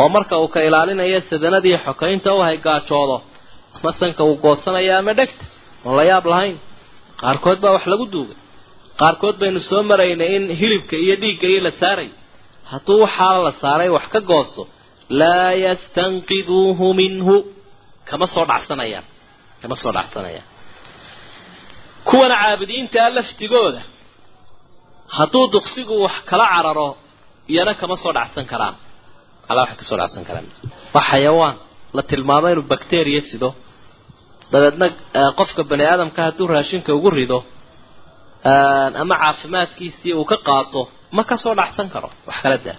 oo 0.00 0.08
marka 0.16 0.34
uu 0.42 0.48
ka 0.54 0.60
ilaalinayo 0.68 1.18
sadanadii 1.30 1.76
xokaynta 1.86 2.30
u 2.36 2.40
hay 2.46 2.56
gaajoodo 2.66 3.16
ama 3.76 3.90
sanka 4.00 4.22
uu 4.28 4.36
goosanaya 4.44 4.92
ama 5.00 5.12
dhegta 5.18 5.44
oon 5.86 5.94
la 5.98 6.04
yaab 6.10 6.24
lahayn 6.32 6.56
qaarkood 7.22 7.58
baa 7.64 7.72
wax 7.76 7.84
lagu 7.92 8.06
duugay. 8.14 8.38
Qaarkood 9.00 9.36
baynu 9.42 9.60
soo 9.70 9.82
maraynay 9.90 10.30
in 10.36 10.44
hilibka 10.60 10.96
iyo 11.04 11.14
dhiigga 11.22 11.46
iyo 11.52 11.60
la 11.66 11.72
saaray. 11.80 12.08
Hadduu 12.72 12.98
waxaa 13.04 13.38
la 13.46 13.52
saaray 13.62 13.88
wax 13.96 14.06
ka 14.14 14.20
goosto 14.30 14.62
laa 15.20 15.50
yastanqiduuhu 15.66 16.86
minhu 17.00 17.34
kama 18.08 18.26
soo 18.34 18.44
dhacsanayaan 18.50 19.04
kama 19.66 19.76
soo 19.82 19.92
dhacsanayaan 19.96 20.46
kuwana 22.08 22.34
caabudiintaa 22.42 23.08
laftigooda 23.16 23.82
hadduu 25.16 25.44
duqsigu 25.54 25.94
wax 26.04 26.16
kala 26.30 26.46
cararo 26.54 26.88
iyana 27.52 27.72
kama 27.80 27.96
soo 28.02 28.12
dhacsan 28.18 28.46
karaan. 28.52 28.74
Alaa 29.50 29.62
waxay 29.64 29.76
ka 29.80 29.84
soo 29.90 29.98
dhacsan 30.00 30.24
karaan. 30.28 30.46
Waa 30.94 31.04
xayawaan 31.10 31.56
la 31.96 32.02
tilmaamo 32.10 32.46
inuu 32.52 32.66
bacteria 32.72 33.20
sido. 33.30 33.48
Dabeedna 34.52 34.86
qofka 35.38 35.62
bani 35.70 35.84
aadamka 35.90 36.20
hadduu 36.26 36.46
raashinka 36.54 36.90
ugu 36.98 37.10
rido 37.18 37.38
ama 39.02 39.14
caafimaadkiisii 39.22 40.12
uu 40.20 40.24
ka 40.30 40.36
qaato 40.48 40.82
ma 41.16 41.22
ka 41.28 41.36
soo 41.42 41.54
dhacsan 41.60 41.88
karo. 41.94 42.08
Wax 42.28 42.38
kala 42.44 42.56
daa 42.66 42.78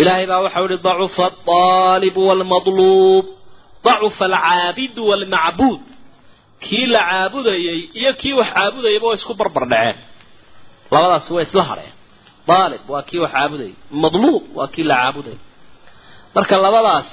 ilaahay 0.00 0.26
baa 0.30 0.40
waxau 0.46 0.64
ihi 0.68 0.78
dacufa 0.86 1.24
aldaalibu 1.30 2.20
waalmadluub 2.28 3.24
dacufa 3.86 4.24
alcaabidu 4.30 5.00
waalmacbuud 5.10 5.80
kii 6.64 6.86
la 6.94 7.00
caabudayay 7.10 7.80
iyo 8.00 8.10
kii 8.20 8.32
wax 8.38 8.48
caabudayaba 8.56 9.06
waa 9.08 9.14
isku 9.18 9.32
barbar 9.40 9.64
dhaceen 9.72 9.96
labadaasi 10.92 11.30
waa 11.36 11.42
isla 11.46 11.62
hadheen 11.70 11.92
daalib 12.48 12.82
waa 12.92 13.02
kii 13.08 13.18
wax 13.24 13.32
caabudayay 13.36 13.74
madluub 14.02 14.42
waa 14.58 14.68
kii 14.74 14.82
la 14.90 14.94
caabudayay 15.02 15.38
marka 16.34 16.54
labadaas 16.66 17.08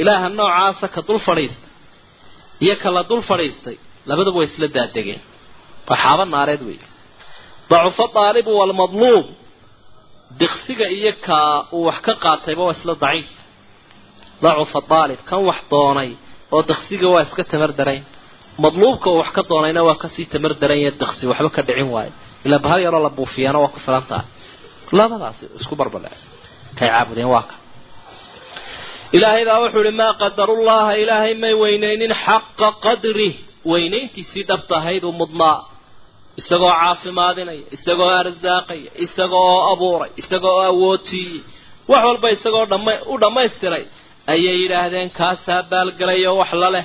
ilaaha 0.00 0.28
noocaasa 0.38 0.86
ka 0.94 1.00
dul 1.08 1.20
fadhiistay 1.28 1.68
iyo 2.64 2.74
ka 2.82 2.88
la 2.96 3.02
dul 3.10 3.22
fadhiistay 3.30 3.76
labaduba 4.08 4.38
way 4.40 4.46
isla 4.50 4.66
daadegeen 4.76 5.22
waa 5.88 5.96
xaaba 6.02 6.24
naareed 6.34 6.62
wey 6.68 6.78
dacufa 7.70 8.04
daalibu 8.16 8.50
waalmadluub 8.60 9.26
diqsiga 10.40 10.86
iyo 10.96 11.12
ka 11.26 11.38
uu 11.76 11.84
wax 11.88 11.98
ka 12.06 12.12
qaatayba 12.24 12.62
waa 12.66 12.72
isla 12.78 12.94
daciif 13.04 13.28
dacufa 14.42 14.80
daalib 14.92 15.20
kan 15.28 15.40
wax 15.48 15.60
doonay 15.72 16.10
oo 16.54 16.60
diqsiga 16.70 17.06
waa 17.14 17.22
iska 17.26 17.42
tamar 17.52 17.70
darayn 17.80 18.02
madluubka 18.62 19.06
uu 19.12 19.18
wax 19.22 19.30
ka 19.36 19.42
doonayna 19.50 19.80
waa 19.88 19.98
ka 20.02 20.08
sii 20.14 20.26
tamar 20.32 20.52
daranya 20.62 20.90
diqsi 21.00 21.24
waxba 21.30 21.50
ka 21.56 21.62
dhicin 21.68 21.88
waayo 21.94 22.12
ilaa 22.46 22.58
bahal 22.64 22.80
yaroo 22.86 23.02
la 23.06 23.10
buufiyana 23.18 23.58
waa 23.62 23.72
ku 23.74 23.78
filan 23.84 24.04
tahay 24.10 24.26
labadaasi 24.98 25.44
isku 25.60 25.74
barbadhe 25.80 26.10
kay 26.78 26.88
caabudeen 26.92 27.28
waa 27.34 27.44
ka 27.50 27.54
ilaahay 29.16 29.44
baa 29.48 29.58
wuxuu 29.64 29.82
ihi 29.86 29.94
maa 30.00 30.12
qadarullaha 30.22 30.92
ilaahay 31.02 31.34
may 31.42 31.54
weyneynin 31.62 32.12
xaqa 32.26 32.68
qadrih 32.84 33.34
weynayntiisii 33.70 34.44
dhabta 34.50 34.74
ahayd 34.80 35.02
uu 35.08 35.12
mudnaa 35.22 35.58
isagoo 36.40 36.72
caafimaadinaya 36.80 37.62
isagoo 37.76 38.10
arsaaqaya 38.22 38.90
isagoo 39.06 39.54
abuuray 39.72 40.10
isagoo 40.22 40.58
awoodsiiyey 40.70 41.40
wax 41.90 42.02
walba 42.08 42.28
isagoo 42.36 42.64
dhama 42.72 42.92
u 43.12 43.18
dhammaystiray 43.22 43.84
ayay 44.32 44.56
yidhaahdeen 44.62 45.10
kaasaa 45.18 45.62
baalgelayo 45.70 46.32
wax 46.40 46.52
la 46.62 46.70
leh. 46.74 46.84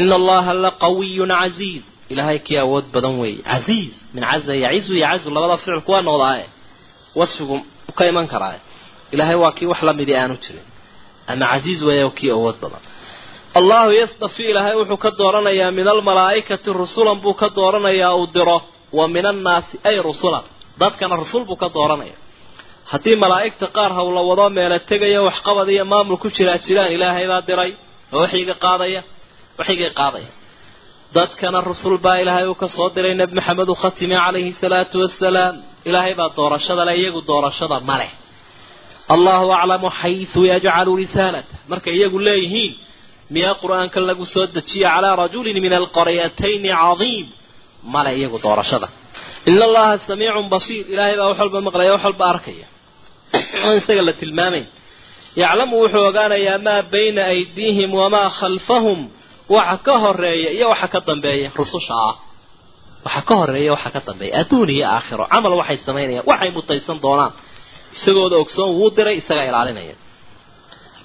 Ina 0.00 0.14
allaha 0.20 0.52
la 0.64 0.70
qawiyun 0.84 1.28
casiiz 1.40 1.82
ilaahay 2.12 2.38
kii 2.46 2.58
awood 2.64 2.84
badan 2.94 3.14
weeye. 3.20 3.42
Casiiz 3.50 3.92
min 4.14 4.24
caza 4.30 4.54
yacizu 4.64 4.94
yacazu 5.04 5.28
labada 5.34 5.56
ficilku 5.60 5.90
waa 5.94 6.02
noqdaaye 6.08 6.46
wasfigu 7.18 7.56
ka 7.98 8.04
iman 8.10 8.26
karaaye. 8.32 8.60
Ilaahay 9.14 9.36
waa 9.42 9.52
kii 9.56 9.66
wax 9.72 9.80
lamidii 9.88 10.16
aanu 10.20 10.36
jirin. 10.42 10.66
Ama 11.30 11.46
casiiz 11.52 11.80
weeya 11.86 12.10
kii 12.18 12.30
awood 12.36 12.56
badan. 12.62 12.82
Allahu 13.58 13.90
yastafi 14.00 14.42
ilaahay 14.50 14.74
wuxuu 14.80 14.96
ka 15.04 15.10
dooranayaa 15.20 15.70
min 15.78 15.86
almalaa'ikati 15.94 16.68
rusulan 16.80 17.18
buu 17.24 17.34
ka 17.40 17.48
dooranayaa 17.58 18.14
uu 18.20 18.26
diro. 18.34 18.58
Wa 18.98 19.04
min 19.14 19.24
annaasi 19.32 19.74
ay 19.88 19.96
rusulan. 20.08 20.44
Dadkana 20.80 21.14
rusul 21.22 21.42
buu 21.48 21.56
ka 21.62 21.68
dooranaya 21.76 22.16
haddii 22.90 23.16
malaa'igta 23.24 23.66
qaar 23.76 23.90
hawla 23.98 24.20
wado 24.30 24.46
meela 24.56 24.78
tegaya 24.90 25.20
waxqabad 25.28 25.68
iyo 25.74 25.84
maamul 25.92 26.18
ku 26.22 26.28
jiraa 26.36 26.58
jiraan 26.66 26.92
ilaahay 26.96 27.26
baa 27.32 27.42
diray 27.48 27.70
oo 28.14 28.20
waxiga 28.24 28.54
qaadaya 28.64 29.00
waxigay 29.58 29.90
qaadaya. 30.00 30.30
Dadkana 31.16 31.58
rusul 31.70 31.96
baa 32.04 32.16
ilaahay 32.22 32.46
uu 32.50 32.54
ka 32.62 32.68
soo 32.76 32.88
diray 32.96 33.14
nebi 33.20 33.34
maxamed 33.38 33.68
u 33.68 33.74
khatime 33.82 34.16
calayhi 34.24 34.52
salaatu 34.62 34.96
wasalaam 35.04 35.54
ilaahay 35.88 36.14
baa 36.20 36.30
doorashada 36.38 36.82
le 36.88 36.92
iyagu 37.00 37.20
doorashada 37.30 37.76
ma 37.88 37.96
leh. 38.00 38.10
Allahu 39.14 39.46
aclamu 39.58 39.88
xaysu 40.00 40.40
yajcalu 40.52 40.92
risaalata 41.02 41.54
markay 41.70 41.94
iyagu 41.98 42.18
leeyihiin 42.28 42.72
miyaa 43.34 43.54
qur'aanka 43.62 43.98
lagu 44.10 44.24
soo 44.34 44.46
dejiya 44.56 44.88
calaa 44.94 45.14
rajulin 45.22 45.56
min 45.64 45.72
alqaryatayni 45.80 46.70
cadiim 46.82 47.26
male 47.94 48.10
iyagu 48.18 48.38
doorashada. 48.44 48.88
In 49.50 49.56
allaha 49.68 49.94
samiicun 50.08 50.46
basiir. 50.54 50.84
Ilahay 50.92 51.14
baa 51.20 51.28
wax 51.30 51.38
walba 51.42 51.58
maqlaya 51.66 51.92
wax 51.94 52.02
walba 52.08 52.24
arkaya. 52.32 52.66
Aan 53.64 53.74
isaga 53.80 54.02
la 54.08 54.12
tilmaamayn. 54.20 54.66
Yaclamu 55.42 55.74
wuxuu 55.82 56.04
ogaanayaa 56.10 56.58
maa 56.66 56.82
bayna 56.92 57.22
aydiihim 57.34 57.90
wamaa 58.00 58.28
khalfahum. 58.38 59.00
Waxa 59.54 59.76
ka 59.86 59.94
horreeya 60.02 60.50
iyo 60.56 60.66
waxa 60.72 60.88
ka 60.94 61.00
dambeeya. 61.08 61.48
Rususha 61.58 61.94
ah. 62.08 62.14
Waxa 63.06 63.22
ka 63.28 63.34
horreeya 63.40 63.70
waxa 63.74 63.90
ka 63.94 64.00
dambeeya. 64.08 64.32
Adduun 64.40 64.68
iyo 64.76 64.86
aakhiro. 64.96 65.24
Camal 65.32 65.52
waxay 65.60 65.78
samaynayaan. 65.86 66.24
Waxay 66.30 66.50
mutaysan 66.56 66.98
doonaan. 67.04 67.32
Isagooda 67.96 68.36
ogsoon 68.42 68.70
wuu 68.78 68.90
diray 68.96 69.16
isaga 69.22 69.44
ilaalinaya. 69.50 69.94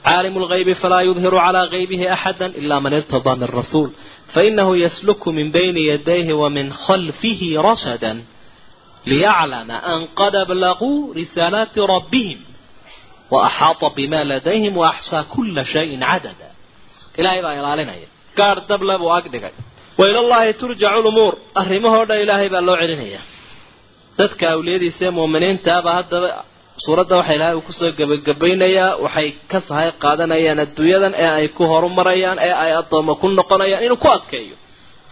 Caalimu 0.08 0.40
lgaybi 0.46 0.74
falaa 0.82 1.02
yudhiru 1.08 1.38
calaa 1.46 1.66
gaybihi 1.74 2.06
axada 2.16 2.46
ilaa 2.62 2.80
man 2.84 2.94
irtadaa 3.00 3.36
min 3.42 3.50
rasuul. 3.60 3.90
فإنه 4.33 4.77
يسلك 4.77 5.29
من 5.29 5.51
بين 5.53 5.77
يديه 5.77 6.33
ومن 6.35 6.73
خلفه 6.73 7.41
رشدا 7.57 8.25
ليعلم 9.07 9.71
أن 9.71 10.07
قد 10.17 10.37
بلغوا 10.49 11.15
رسالات 11.15 11.79
ربهم 11.79 12.39
وأحاط 13.31 13.85
بما 13.85 14.25
لديهم 14.25 14.77
وأحصى 14.77 15.25
كل 15.37 15.65
شيء 15.65 16.05
عددا 16.05 16.51
إلهي 17.19 17.43
بقى 17.43 17.61
إلى 17.61 17.67
قال 18.39 18.67
دبلب 18.69 19.01
وأقدق 19.01 19.51
وإلى 19.99 20.19
الله 20.19 20.51
ترجع 20.51 20.99
الأمور 20.99 21.39
أرمه 21.57 22.03
إلهي 22.03 22.49
بقى 22.49 22.61
الله 22.61 22.77
علينا 22.77 23.19
ذاتك 24.19 24.45
أوليدي 24.45 24.91
سي 24.91 25.11
مؤمنين 25.11 25.63
تابا 25.63 25.91
هذا 25.99 26.45
suuradda 26.86 27.16
waxaa 27.18 27.34
ilaahay 27.34 27.56
uu 27.56 27.66
ku 27.66 27.74
soo 27.74 27.92
gebagabaynayaa 27.98 28.98
waxay 29.06 29.32
ka 29.52 29.62
sahay 29.68 29.92
qaadanayaan 30.04 30.60
adduunyadan 30.66 31.14
ee 31.24 31.32
ay 31.40 31.48
ku 31.58 31.64
horumarayaan 31.72 32.40
ee 32.48 32.54
ay 32.64 32.72
addoommo 32.82 33.16
ku 33.22 33.28
noqonayaan 33.34 33.86
inuu 33.86 33.98
ku 33.98 34.10
adkeeyo 34.18 34.56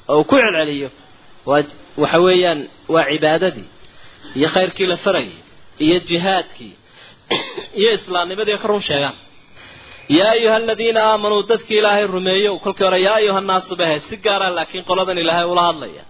oo 0.08 0.18
uu 0.18 0.24
ku 0.30 0.36
celceliyo. 0.38 0.90
Waa 1.46 1.64
waxa 1.98 2.20
weeyaan 2.26 2.60
waa 2.94 3.06
cibaadadii 3.10 3.68
iyo 4.38 4.50
khayrkii 4.56 4.88
la 4.92 4.98
farayay 4.98 5.38
iyo 5.86 6.00
jihaadkii 6.10 6.74
iyo 7.82 7.90
islaamnimadii 7.98 8.58
ka 8.62 8.68
run 8.68 8.82
sheegaan. 8.82 9.18
Yaa 10.10 10.32
ayuha 10.38 10.56
aladiina 10.56 11.00
aamanuu 11.12 11.44
dadkii 11.50 11.78
ilaahay 11.82 12.08
rumeeyo 12.08 12.58
kolkii 12.60 12.86
hore 12.86 13.02
yaa 13.02 13.16
ayuha 13.22 13.42
naasu 13.42 13.76
bahe 13.76 14.02
si 14.10 14.18
gaara 14.18 14.56
laakiin 14.58 14.86
qoladan 14.90 15.18
ilaahay 15.18 15.46
ula 15.54 15.64
hadlaya 15.70 16.04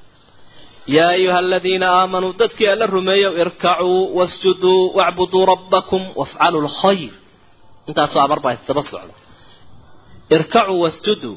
yaa 0.95 1.09
ayuha 1.17 1.37
aladiina 1.43 1.87
aamanuu 1.99 2.33
dadkii 2.41 2.67
alla 2.73 2.85
rumeeyow 2.95 3.33
irkacuu 3.43 3.99
wasjuduu 4.17 4.79
wacbuduu 4.97 5.43
rabbakum 5.51 6.01
wafcaluu 6.19 6.61
lkhayr 6.67 7.13
intaasoo 7.89 8.21
amar 8.25 8.39
baa 8.45 8.53
isdaba 8.57 8.83
socda 8.91 9.13
irkacuu 10.35 10.79
wasjuduu 10.85 11.35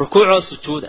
rukuucoo 0.00 0.40
sujuuda 0.50 0.88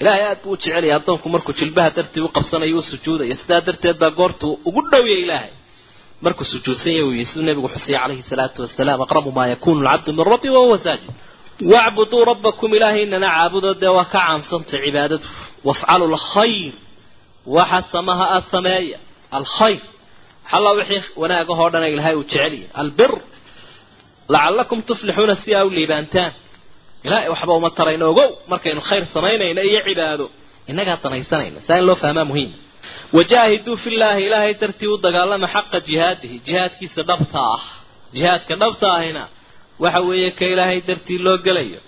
ilaahay 0.00 0.24
aad 0.30 0.38
buu 0.44 0.52
u 0.52 0.56
jecelaya 0.62 0.96
addoonku 0.98 1.26
markuu 1.34 1.52
jilbaha 1.60 1.90
dartii 1.96 2.20
u 2.20 2.28
qabsanayo 2.36 2.76
u 2.78 2.82
sujuudaya 2.90 3.36
sidaa 3.40 3.60
darteed 3.66 3.96
baa 4.02 4.10
goortuu 4.18 4.52
ugu 4.68 4.80
dhowya 4.90 5.18
ilaahay 5.24 5.52
markuu 6.24 6.44
sujuudsan 6.52 6.92
yahay 6.98 7.12
yihi 7.14 7.24
siduu 7.30 7.44
nabigu 7.48 7.68
xusiyay 7.74 7.98
calayhi 8.02 8.22
salaatu 8.30 8.58
wasalaam 8.64 9.00
aqrabu 9.06 9.30
maa 9.38 9.46
yakunu 9.52 9.80
alcabdu 9.92 10.12
min 10.18 10.24
rabbi 10.32 10.48
wahuwa 10.56 10.78
saajid 10.84 11.10
wacbuduu 11.72 12.22
rabbakum 12.30 12.70
ilaahaynana 12.78 13.28
caabudo 13.36 13.70
dee 13.82 13.92
waa 13.98 14.04
ka 14.12 14.18
caamsantay 14.26 14.80
cibaadadu 14.86 15.26
wafcaluu 15.68 16.08
lkhayr 16.16 16.72
waxa 17.56 17.80
samaha 17.92 18.26
a 18.36 18.40
sameeya. 18.52 18.98
Alkhayr. 19.38 19.82
Xalla 20.50 20.70
wixii 20.78 21.02
wanaagahoo 21.22 21.68
dhana 21.72 21.88
ilaahay 21.94 22.14
uu 22.20 22.24
jecelyahy 22.30 22.66
albir 22.80 23.12
lacalakum 24.34 24.78
tuflixuuna 24.88 25.34
si 25.42 25.50
aa 25.58 25.64
u 25.64 25.70
liibaantaan. 25.76 26.32
Ilaahay 27.06 27.28
waxba 27.34 27.52
uma 27.60 27.70
tarayno. 27.78 28.04
Ogow 28.12 28.30
markaynu 28.52 28.80
khayr 28.88 29.04
samaynayno 29.14 29.62
iyo 29.70 29.80
cibaado. 29.88 30.26
Innagaa 30.70 30.98
danaysanayna 31.04 31.60
saa 31.66 31.78
in 31.80 31.84
loo 31.88 31.94
fahmaa 32.02 32.24
muhiim. 32.30 32.52
Wajaahiduu 33.16 33.76
fillaahi 33.84 34.22
ilaahay 34.28 34.54
dartii 34.62 34.86
u 34.86 34.96
dagaalama 35.04 35.46
xaqa 35.54 35.78
jihaadihi. 35.88 36.36
Jihaadkiisa 36.46 37.02
dhabta 37.08 37.38
ah. 37.54 37.62
Jihaadka 38.14 38.54
dhabta 38.62 38.86
ahina 38.98 39.22
waxa 39.84 40.00
weeye 40.08 40.30
ka 40.38 40.44
ilaahay 40.52 40.78
dartii 40.88 41.18
loo 41.26 41.36
gelayo. 41.46 41.80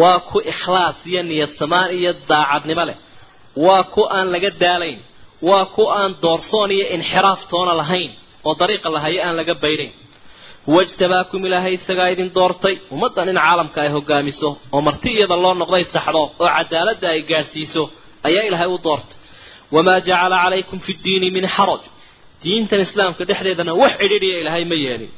Waa 0.00 0.18
ku 0.30 0.38
ikhlaas 0.52 0.98
iyo 1.10 1.22
niyad 1.28 1.50
samaan 1.60 1.88
iyo 1.98 2.10
daacadnimo 2.30 2.84
leh 2.88 2.96
waa 3.64 3.82
ku 3.94 4.02
aan 4.16 4.26
laga 4.34 4.50
daalayn. 4.62 4.98
Waa 5.48 5.64
ku 5.76 5.84
aan 6.00 6.12
doorsoon 6.22 6.70
iyo 6.76 6.86
inxiraaf 6.96 7.40
toona 7.50 7.72
lahayn 7.80 8.10
oo 8.46 8.54
dariiqa 8.60 8.88
lahayo 8.96 9.20
aan 9.26 9.36
laga 9.40 9.54
baynayn 9.64 9.92
huwa 10.66 10.80
ijtabaakum 10.86 11.40
ilaahay 11.48 11.72
isagaa 11.78 12.08
idin 12.14 12.30
doortay. 12.36 12.74
Ummaddan 12.94 13.28
in 13.32 13.38
caalamka 13.44 13.78
ay 13.84 13.90
hogaamiso 13.96 14.50
oo 14.74 14.80
marti 14.88 15.08
iyada 15.16 15.36
loo 15.44 15.54
noqday 15.62 15.84
saxdo 15.94 16.22
oo 16.42 16.48
cadaaladda 16.56 17.06
ay 17.14 17.20
gaadhsiiso 17.30 17.82
ayaa 18.28 18.44
ilaahay 18.48 18.68
u 18.76 18.78
doortay. 18.86 19.16
Wamaa 19.74 20.00
jacala 20.08 20.36
calaykum 20.44 20.78
fi 20.86 20.92
ddiini 21.00 21.28
min 21.36 21.46
xaraj. 21.56 21.82
Diintan 22.42 22.80
islaamka 22.86 23.22
dhexdeedana 23.28 23.72
wax 23.82 23.92
cidhiidhiya 24.00 24.36
ilaahay 24.42 24.64
ma 24.72 24.76
yeelin. 24.84 25.12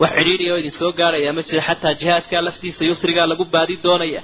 Wax 0.00 0.10
cidhiidhiya 0.18 0.50
oo 0.54 0.58
idin 0.62 0.72
soo 0.80 0.90
gaadhaya 1.00 1.30
ma 1.36 1.42
jira. 1.48 1.62
Xataa 1.68 1.94
jihaadkaa 2.00 2.42
laftiisa 2.46 2.82
yusrigaa 2.90 3.26
lagu 3.32 3.44
baadi 3.54 3.74
doonaya 3.84 4.22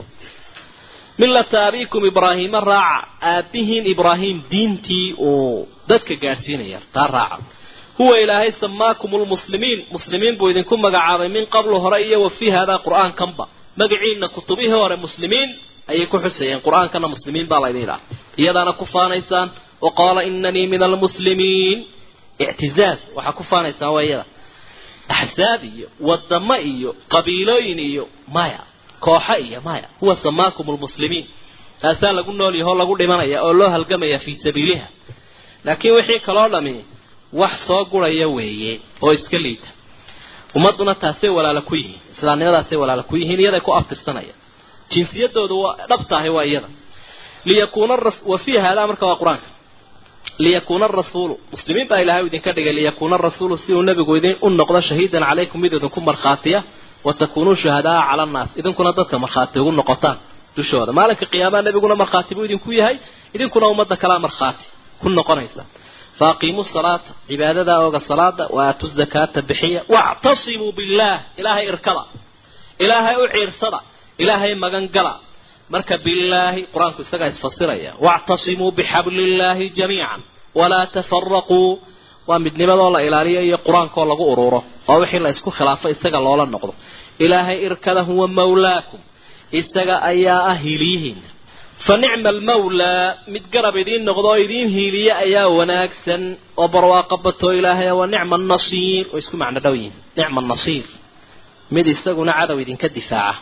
millata 1.20 1.58
abiikum 1.68 2.02
ibraahiima 2.10 2.60
raaca. 2.60 3.08
Aabbihiin 3.30 3.86
ibraahim 3.94 4.36
diintii 4.50 5.08
uu 5.18 5.68
dadka 5.88 6.14
gaadhsiinaya 6.22 6.80
taa 6.94 7.06
raaca. 7.16 7.42
Huwa 7.98 8.14
ilaahay 8.22 8.50
samaakum 8.60 9.10
lmuslimiin 9.22 9.80
muslimiin 9.94 10.34
buu 10.38 10.48
idinku 10.52 10.74
magacaabay 10.84 11.28
min 11.36 11.44
qablu 11.54 11.76
hore 11.84 11.98
iyo 12.06 12.18
wa 12.24 12.30
fii 12.38 12.50
haadaa 12.56 12.78
qur'aankanba. 12.86 13.44
Magaciina 13.80 14.26
kutubihii 14.34 14.70
hore 14.82 14.96
muslimiin 15.04 15.48
ayay 15.90 16.06
ku 16.12 16.16
xusayeen. 16.24 16.60
Qur'aankana 16.66 17.06
muslimiin 17.14 17.46
baa 17.50 17.60
laydin 17.64 17.82
idhaha 17.86 18.00
iyadaana 18.42 18.72
ku 18.80 18.84
faanaysaan 18.94 19.48
wa 19.84 19.90
qaala 19.98 20.20
inanii 20.30 20.66
min 20.72 20.82
almuslimiin 20.88 21.78
ictizaaz 22.44 23.00
waxaa 23.16 23.32
ku 23.38 23.42
faanaysaan 23.50 23.92
waa 23.96 24.02
iyada 24.08 24.24
axsaab 25.20 25.60
iyo 25.72 25.86
wadamo 26.08 26.56
iyo 26.72 26.90
qabiilooyin 27.12 27.78
iyo 27.90 28.04
maya 28.36 28.60
kooxo 29.04 29.34
iyo 29.46 29.60
maya 29.66 29.88
huwa 30.00 30.14
samaakum 30.24 30.66
lmuslimiin 30.74 31.26
taasaa 31.82 32.12
lagu 32.18 32.32
nool 32.32 32.54
yaho 32.60 32.74
lagu 32.80 32.94
dhimanaya 33.00 33.38
oo 33.46 33.52
loo 33.58 33.68
halgamaya 33.74 34.18
fii 34.24 34.34
sabiiliha. 34.44 34.86
Laakiin 35.64 35.94
wixii 35.96 36.20
kaloo 36.26 36.48
dhami 36.54 36.74
wax 37.40 37.54
soo 37.66 37.84
guraya 37.90 38.28
weeye 38.36 38.74
oo 39.04 39.12
iska 39.18 39.38
liita. 39.44 39.68
Ummaduna 40.56 40.94
taasay 41.02 41.30
walaala 41.36 41.60
ku 41.68 41.74
yihiin 41.80 42.00
islaamnimadaasay 42.12 42.78
walaala 42.82 43.02
ku 43.08 43.14
yihiin 43.20 43.40
iyaday 43.42 43.60
ku 43.66 43.72
aftirsanaya. 43.78 44.34
Jinsiyadooda 44.90 45.54
waa 45.62 45.74
dhabtahay 45.90 46.28
waa 46.36 46.44
iyada. 46.50 46.68
Liyakuuna 47.48 47.94
wa 48.30 48.38
fii 48.44 48.56
haadaa 48.64 48.86
marka 48.90 49.06
waa 49.10 49.16
qur'aanka. 49.22 49.48
Liyakuuna 50.44 50.84
arasuulu 50.90 51.34
muslimiin 51.52 51.88
baa 51.90 52.00
ilahay 52.04 52.26
idinka 52.26 52.50
dhigay 52.56 52.72
liyakuuna 52.78 53.14
arasuulu 53.20 53.54
si 53.62 53.70
uu 53.74 53.82
nabigu 53.88 54.12
idin 54.18 54.36
u 54.40 54.48
noqdo 54.60 54.80
shahiidan 54.88 55.22
calaykum 55.28 55.58
mid 55.64 55.72
idinku 55.78 56.00
markhaatiya 56.08 56.60
wa 57.06 57.12
takuunuu 57.20 57.54
shuhadaa 57.62 58.00
cala 58.08 58.22
annaas. 58.26 58.50
Idinkuna 58.60 58.90
dadka 58.98 59.16
markhaati 59.24 59.56
ugu 59.62 59.72
noqotaan 59.80 60.16
dushooda. 60.56 60.90
Maalinka 60.98 61.26
qiyaamaha 61.32 61.62
nabiguna 61.66 61.94
markhaati 62.02 62.32
buu 62.36 62.44
idinku 62.48 62.70
yahay 62.80 62.96
idinkuna 63.34 63.66
ummadda 63.72 63.96
kalea 64.02 64.18
markhaati 64.26 64.64
ku 65.00 65.06
noqonaysa. 65.18 65.62
Faaqiimuu 66.18 66.64
salaata 66.74 67.10
cibaadadaa 67.28 67.78
ooga 67.86 68.00
salaada 68.10 68.44
wa 68.56 68.60
aatu 68.68 68.86
zakaata 68.98 69.40
bixiya. 69.48 69.80
Wactasimuu 69.94 70.72
billaah 70.78 71.18
ilaahay 71.40 71.64
irkada. 71.72 72.02
Ilaahay 72.84 73.16
u 73.22 73.26
ciirsada 73.34 73.78
ilaahay 74.22 74.52
magan 74.64 74.84
gala. 74.96 75.14
Marka 75.74 75.94
billaahi 76.06 76.60
qur'aanku 76.74 77.00
isagaa 77.06 77.28
isfasiraya 77.34 77.90
wactasimuu 78.06 78.70
bixabliillaahi 78.78 79.66
jamiican 79.78 80.20
walaa 80.58 80.86
tafaraquu 80.96 81.60
waa 82.28 82.38
midnimadoo 82.44 82.90
la 82.94 83.00
ilaaliyo 83.08 83.40
iyo 83.48 83.58
qur'aankoo 83.66 84.04
lagu 84.10 84.24
ururo 84.32 84.60
oo 84.90 84.96
wixii 85.02 85.18
la 85.24 85.30
isku 85.34 85.50
khilaafo 85.56 85.86
isaga 85.94 86.18
loola 86.26 86.44
noqdo. 86.54 86.72
Ilaahay 87.24 87.58
irkada 87.66 88.02
huwa 88.08 88.26
mawlaakum. 88.38 89.00
Isaga 89.60 89.94
ayaa 90.10 90.40
ah 90.52 90.56
hiiliyihiina 90.64 91.28
fa 91.86 91.94
nicma 92.02 92.28
almawlaa. 92.34 93.06
Mid 93.34 93.44
garab 93.54 93.76
idiin 93.82 94.02
noqdo 94.08 94.26
oo 94.32 94.36
idiin 94.44 94.68
hiiliye 94.76 95.12
ayaa 95.24 95.46
wanaagsan. 95.58 96.22
Oo 96.60 96.68
barwaaqo 96.74 97.16
bato 97.26 97.48
ilaahay 97.58 97.90
wa 98.00 98.06
nicma 98.12 98.34
annasiir 98.40 99.04
oo 99.12 99.18
isku 99.22 99.34
macno 99.42 99.60
dhow 99.64 99.74
yihiin 99.80 99.94
nicma 100.18 100.38
annasiir 100.42 100.84
mid 101.74 101.86
isaguna 101.94 102.32
cadow 102.38 102.56
idinka 102.64 102.88
difaaca. 102.96 103.40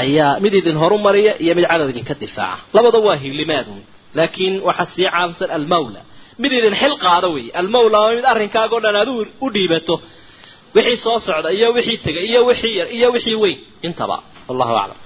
Ayaa 0.00 0.30
mid 0.44 0.54
idin 0.60 0.76
horumariya 0.82 1.32
iyo 1.42 1.52
mid 1.58 1.66
cadow 1.70 1.86
idinka 1.92 2.14
difaaca. 2.22 2.62
Labada 2.74 2.98
waa 3.06 3.16
hiilimaadun. 3.22 3.80
Laakiin 4.18 4.54
waxaa 4.68 4.86
sii 4.94 5.06
caamsan 5.14 5.50
almawla 5.56 6.00
mid 6.42 6.52
idin 6.58 6.74
xil 6.82 6.94
qaado 7.04 7.28
wey 7.36 7.46
almawla 7.60 8.00
mid 8.16 8.24
arrinkaago 8.32 8.76
dhan 8.84 8.96
aad 9.00 9.08
u 9.44 9.46
dhiibato. 9.54 9.96
Wixii 10.74 10.98
soo 11.04 11.18
socda 11.26 11.48
iyo 11.58 11.68
wixii 11.76 11.98
tegay 12.06 12.24
iyo 12.30 12.40
wixii 12.48 12.74
yar 12.78 12.88
iyo 12.96 13.08
wixii 13.14 13.34
weyn. 13.42 13.58
Intaba 13.86 14.16
wallahu 14.48 14.74
aclam 14.82 14.98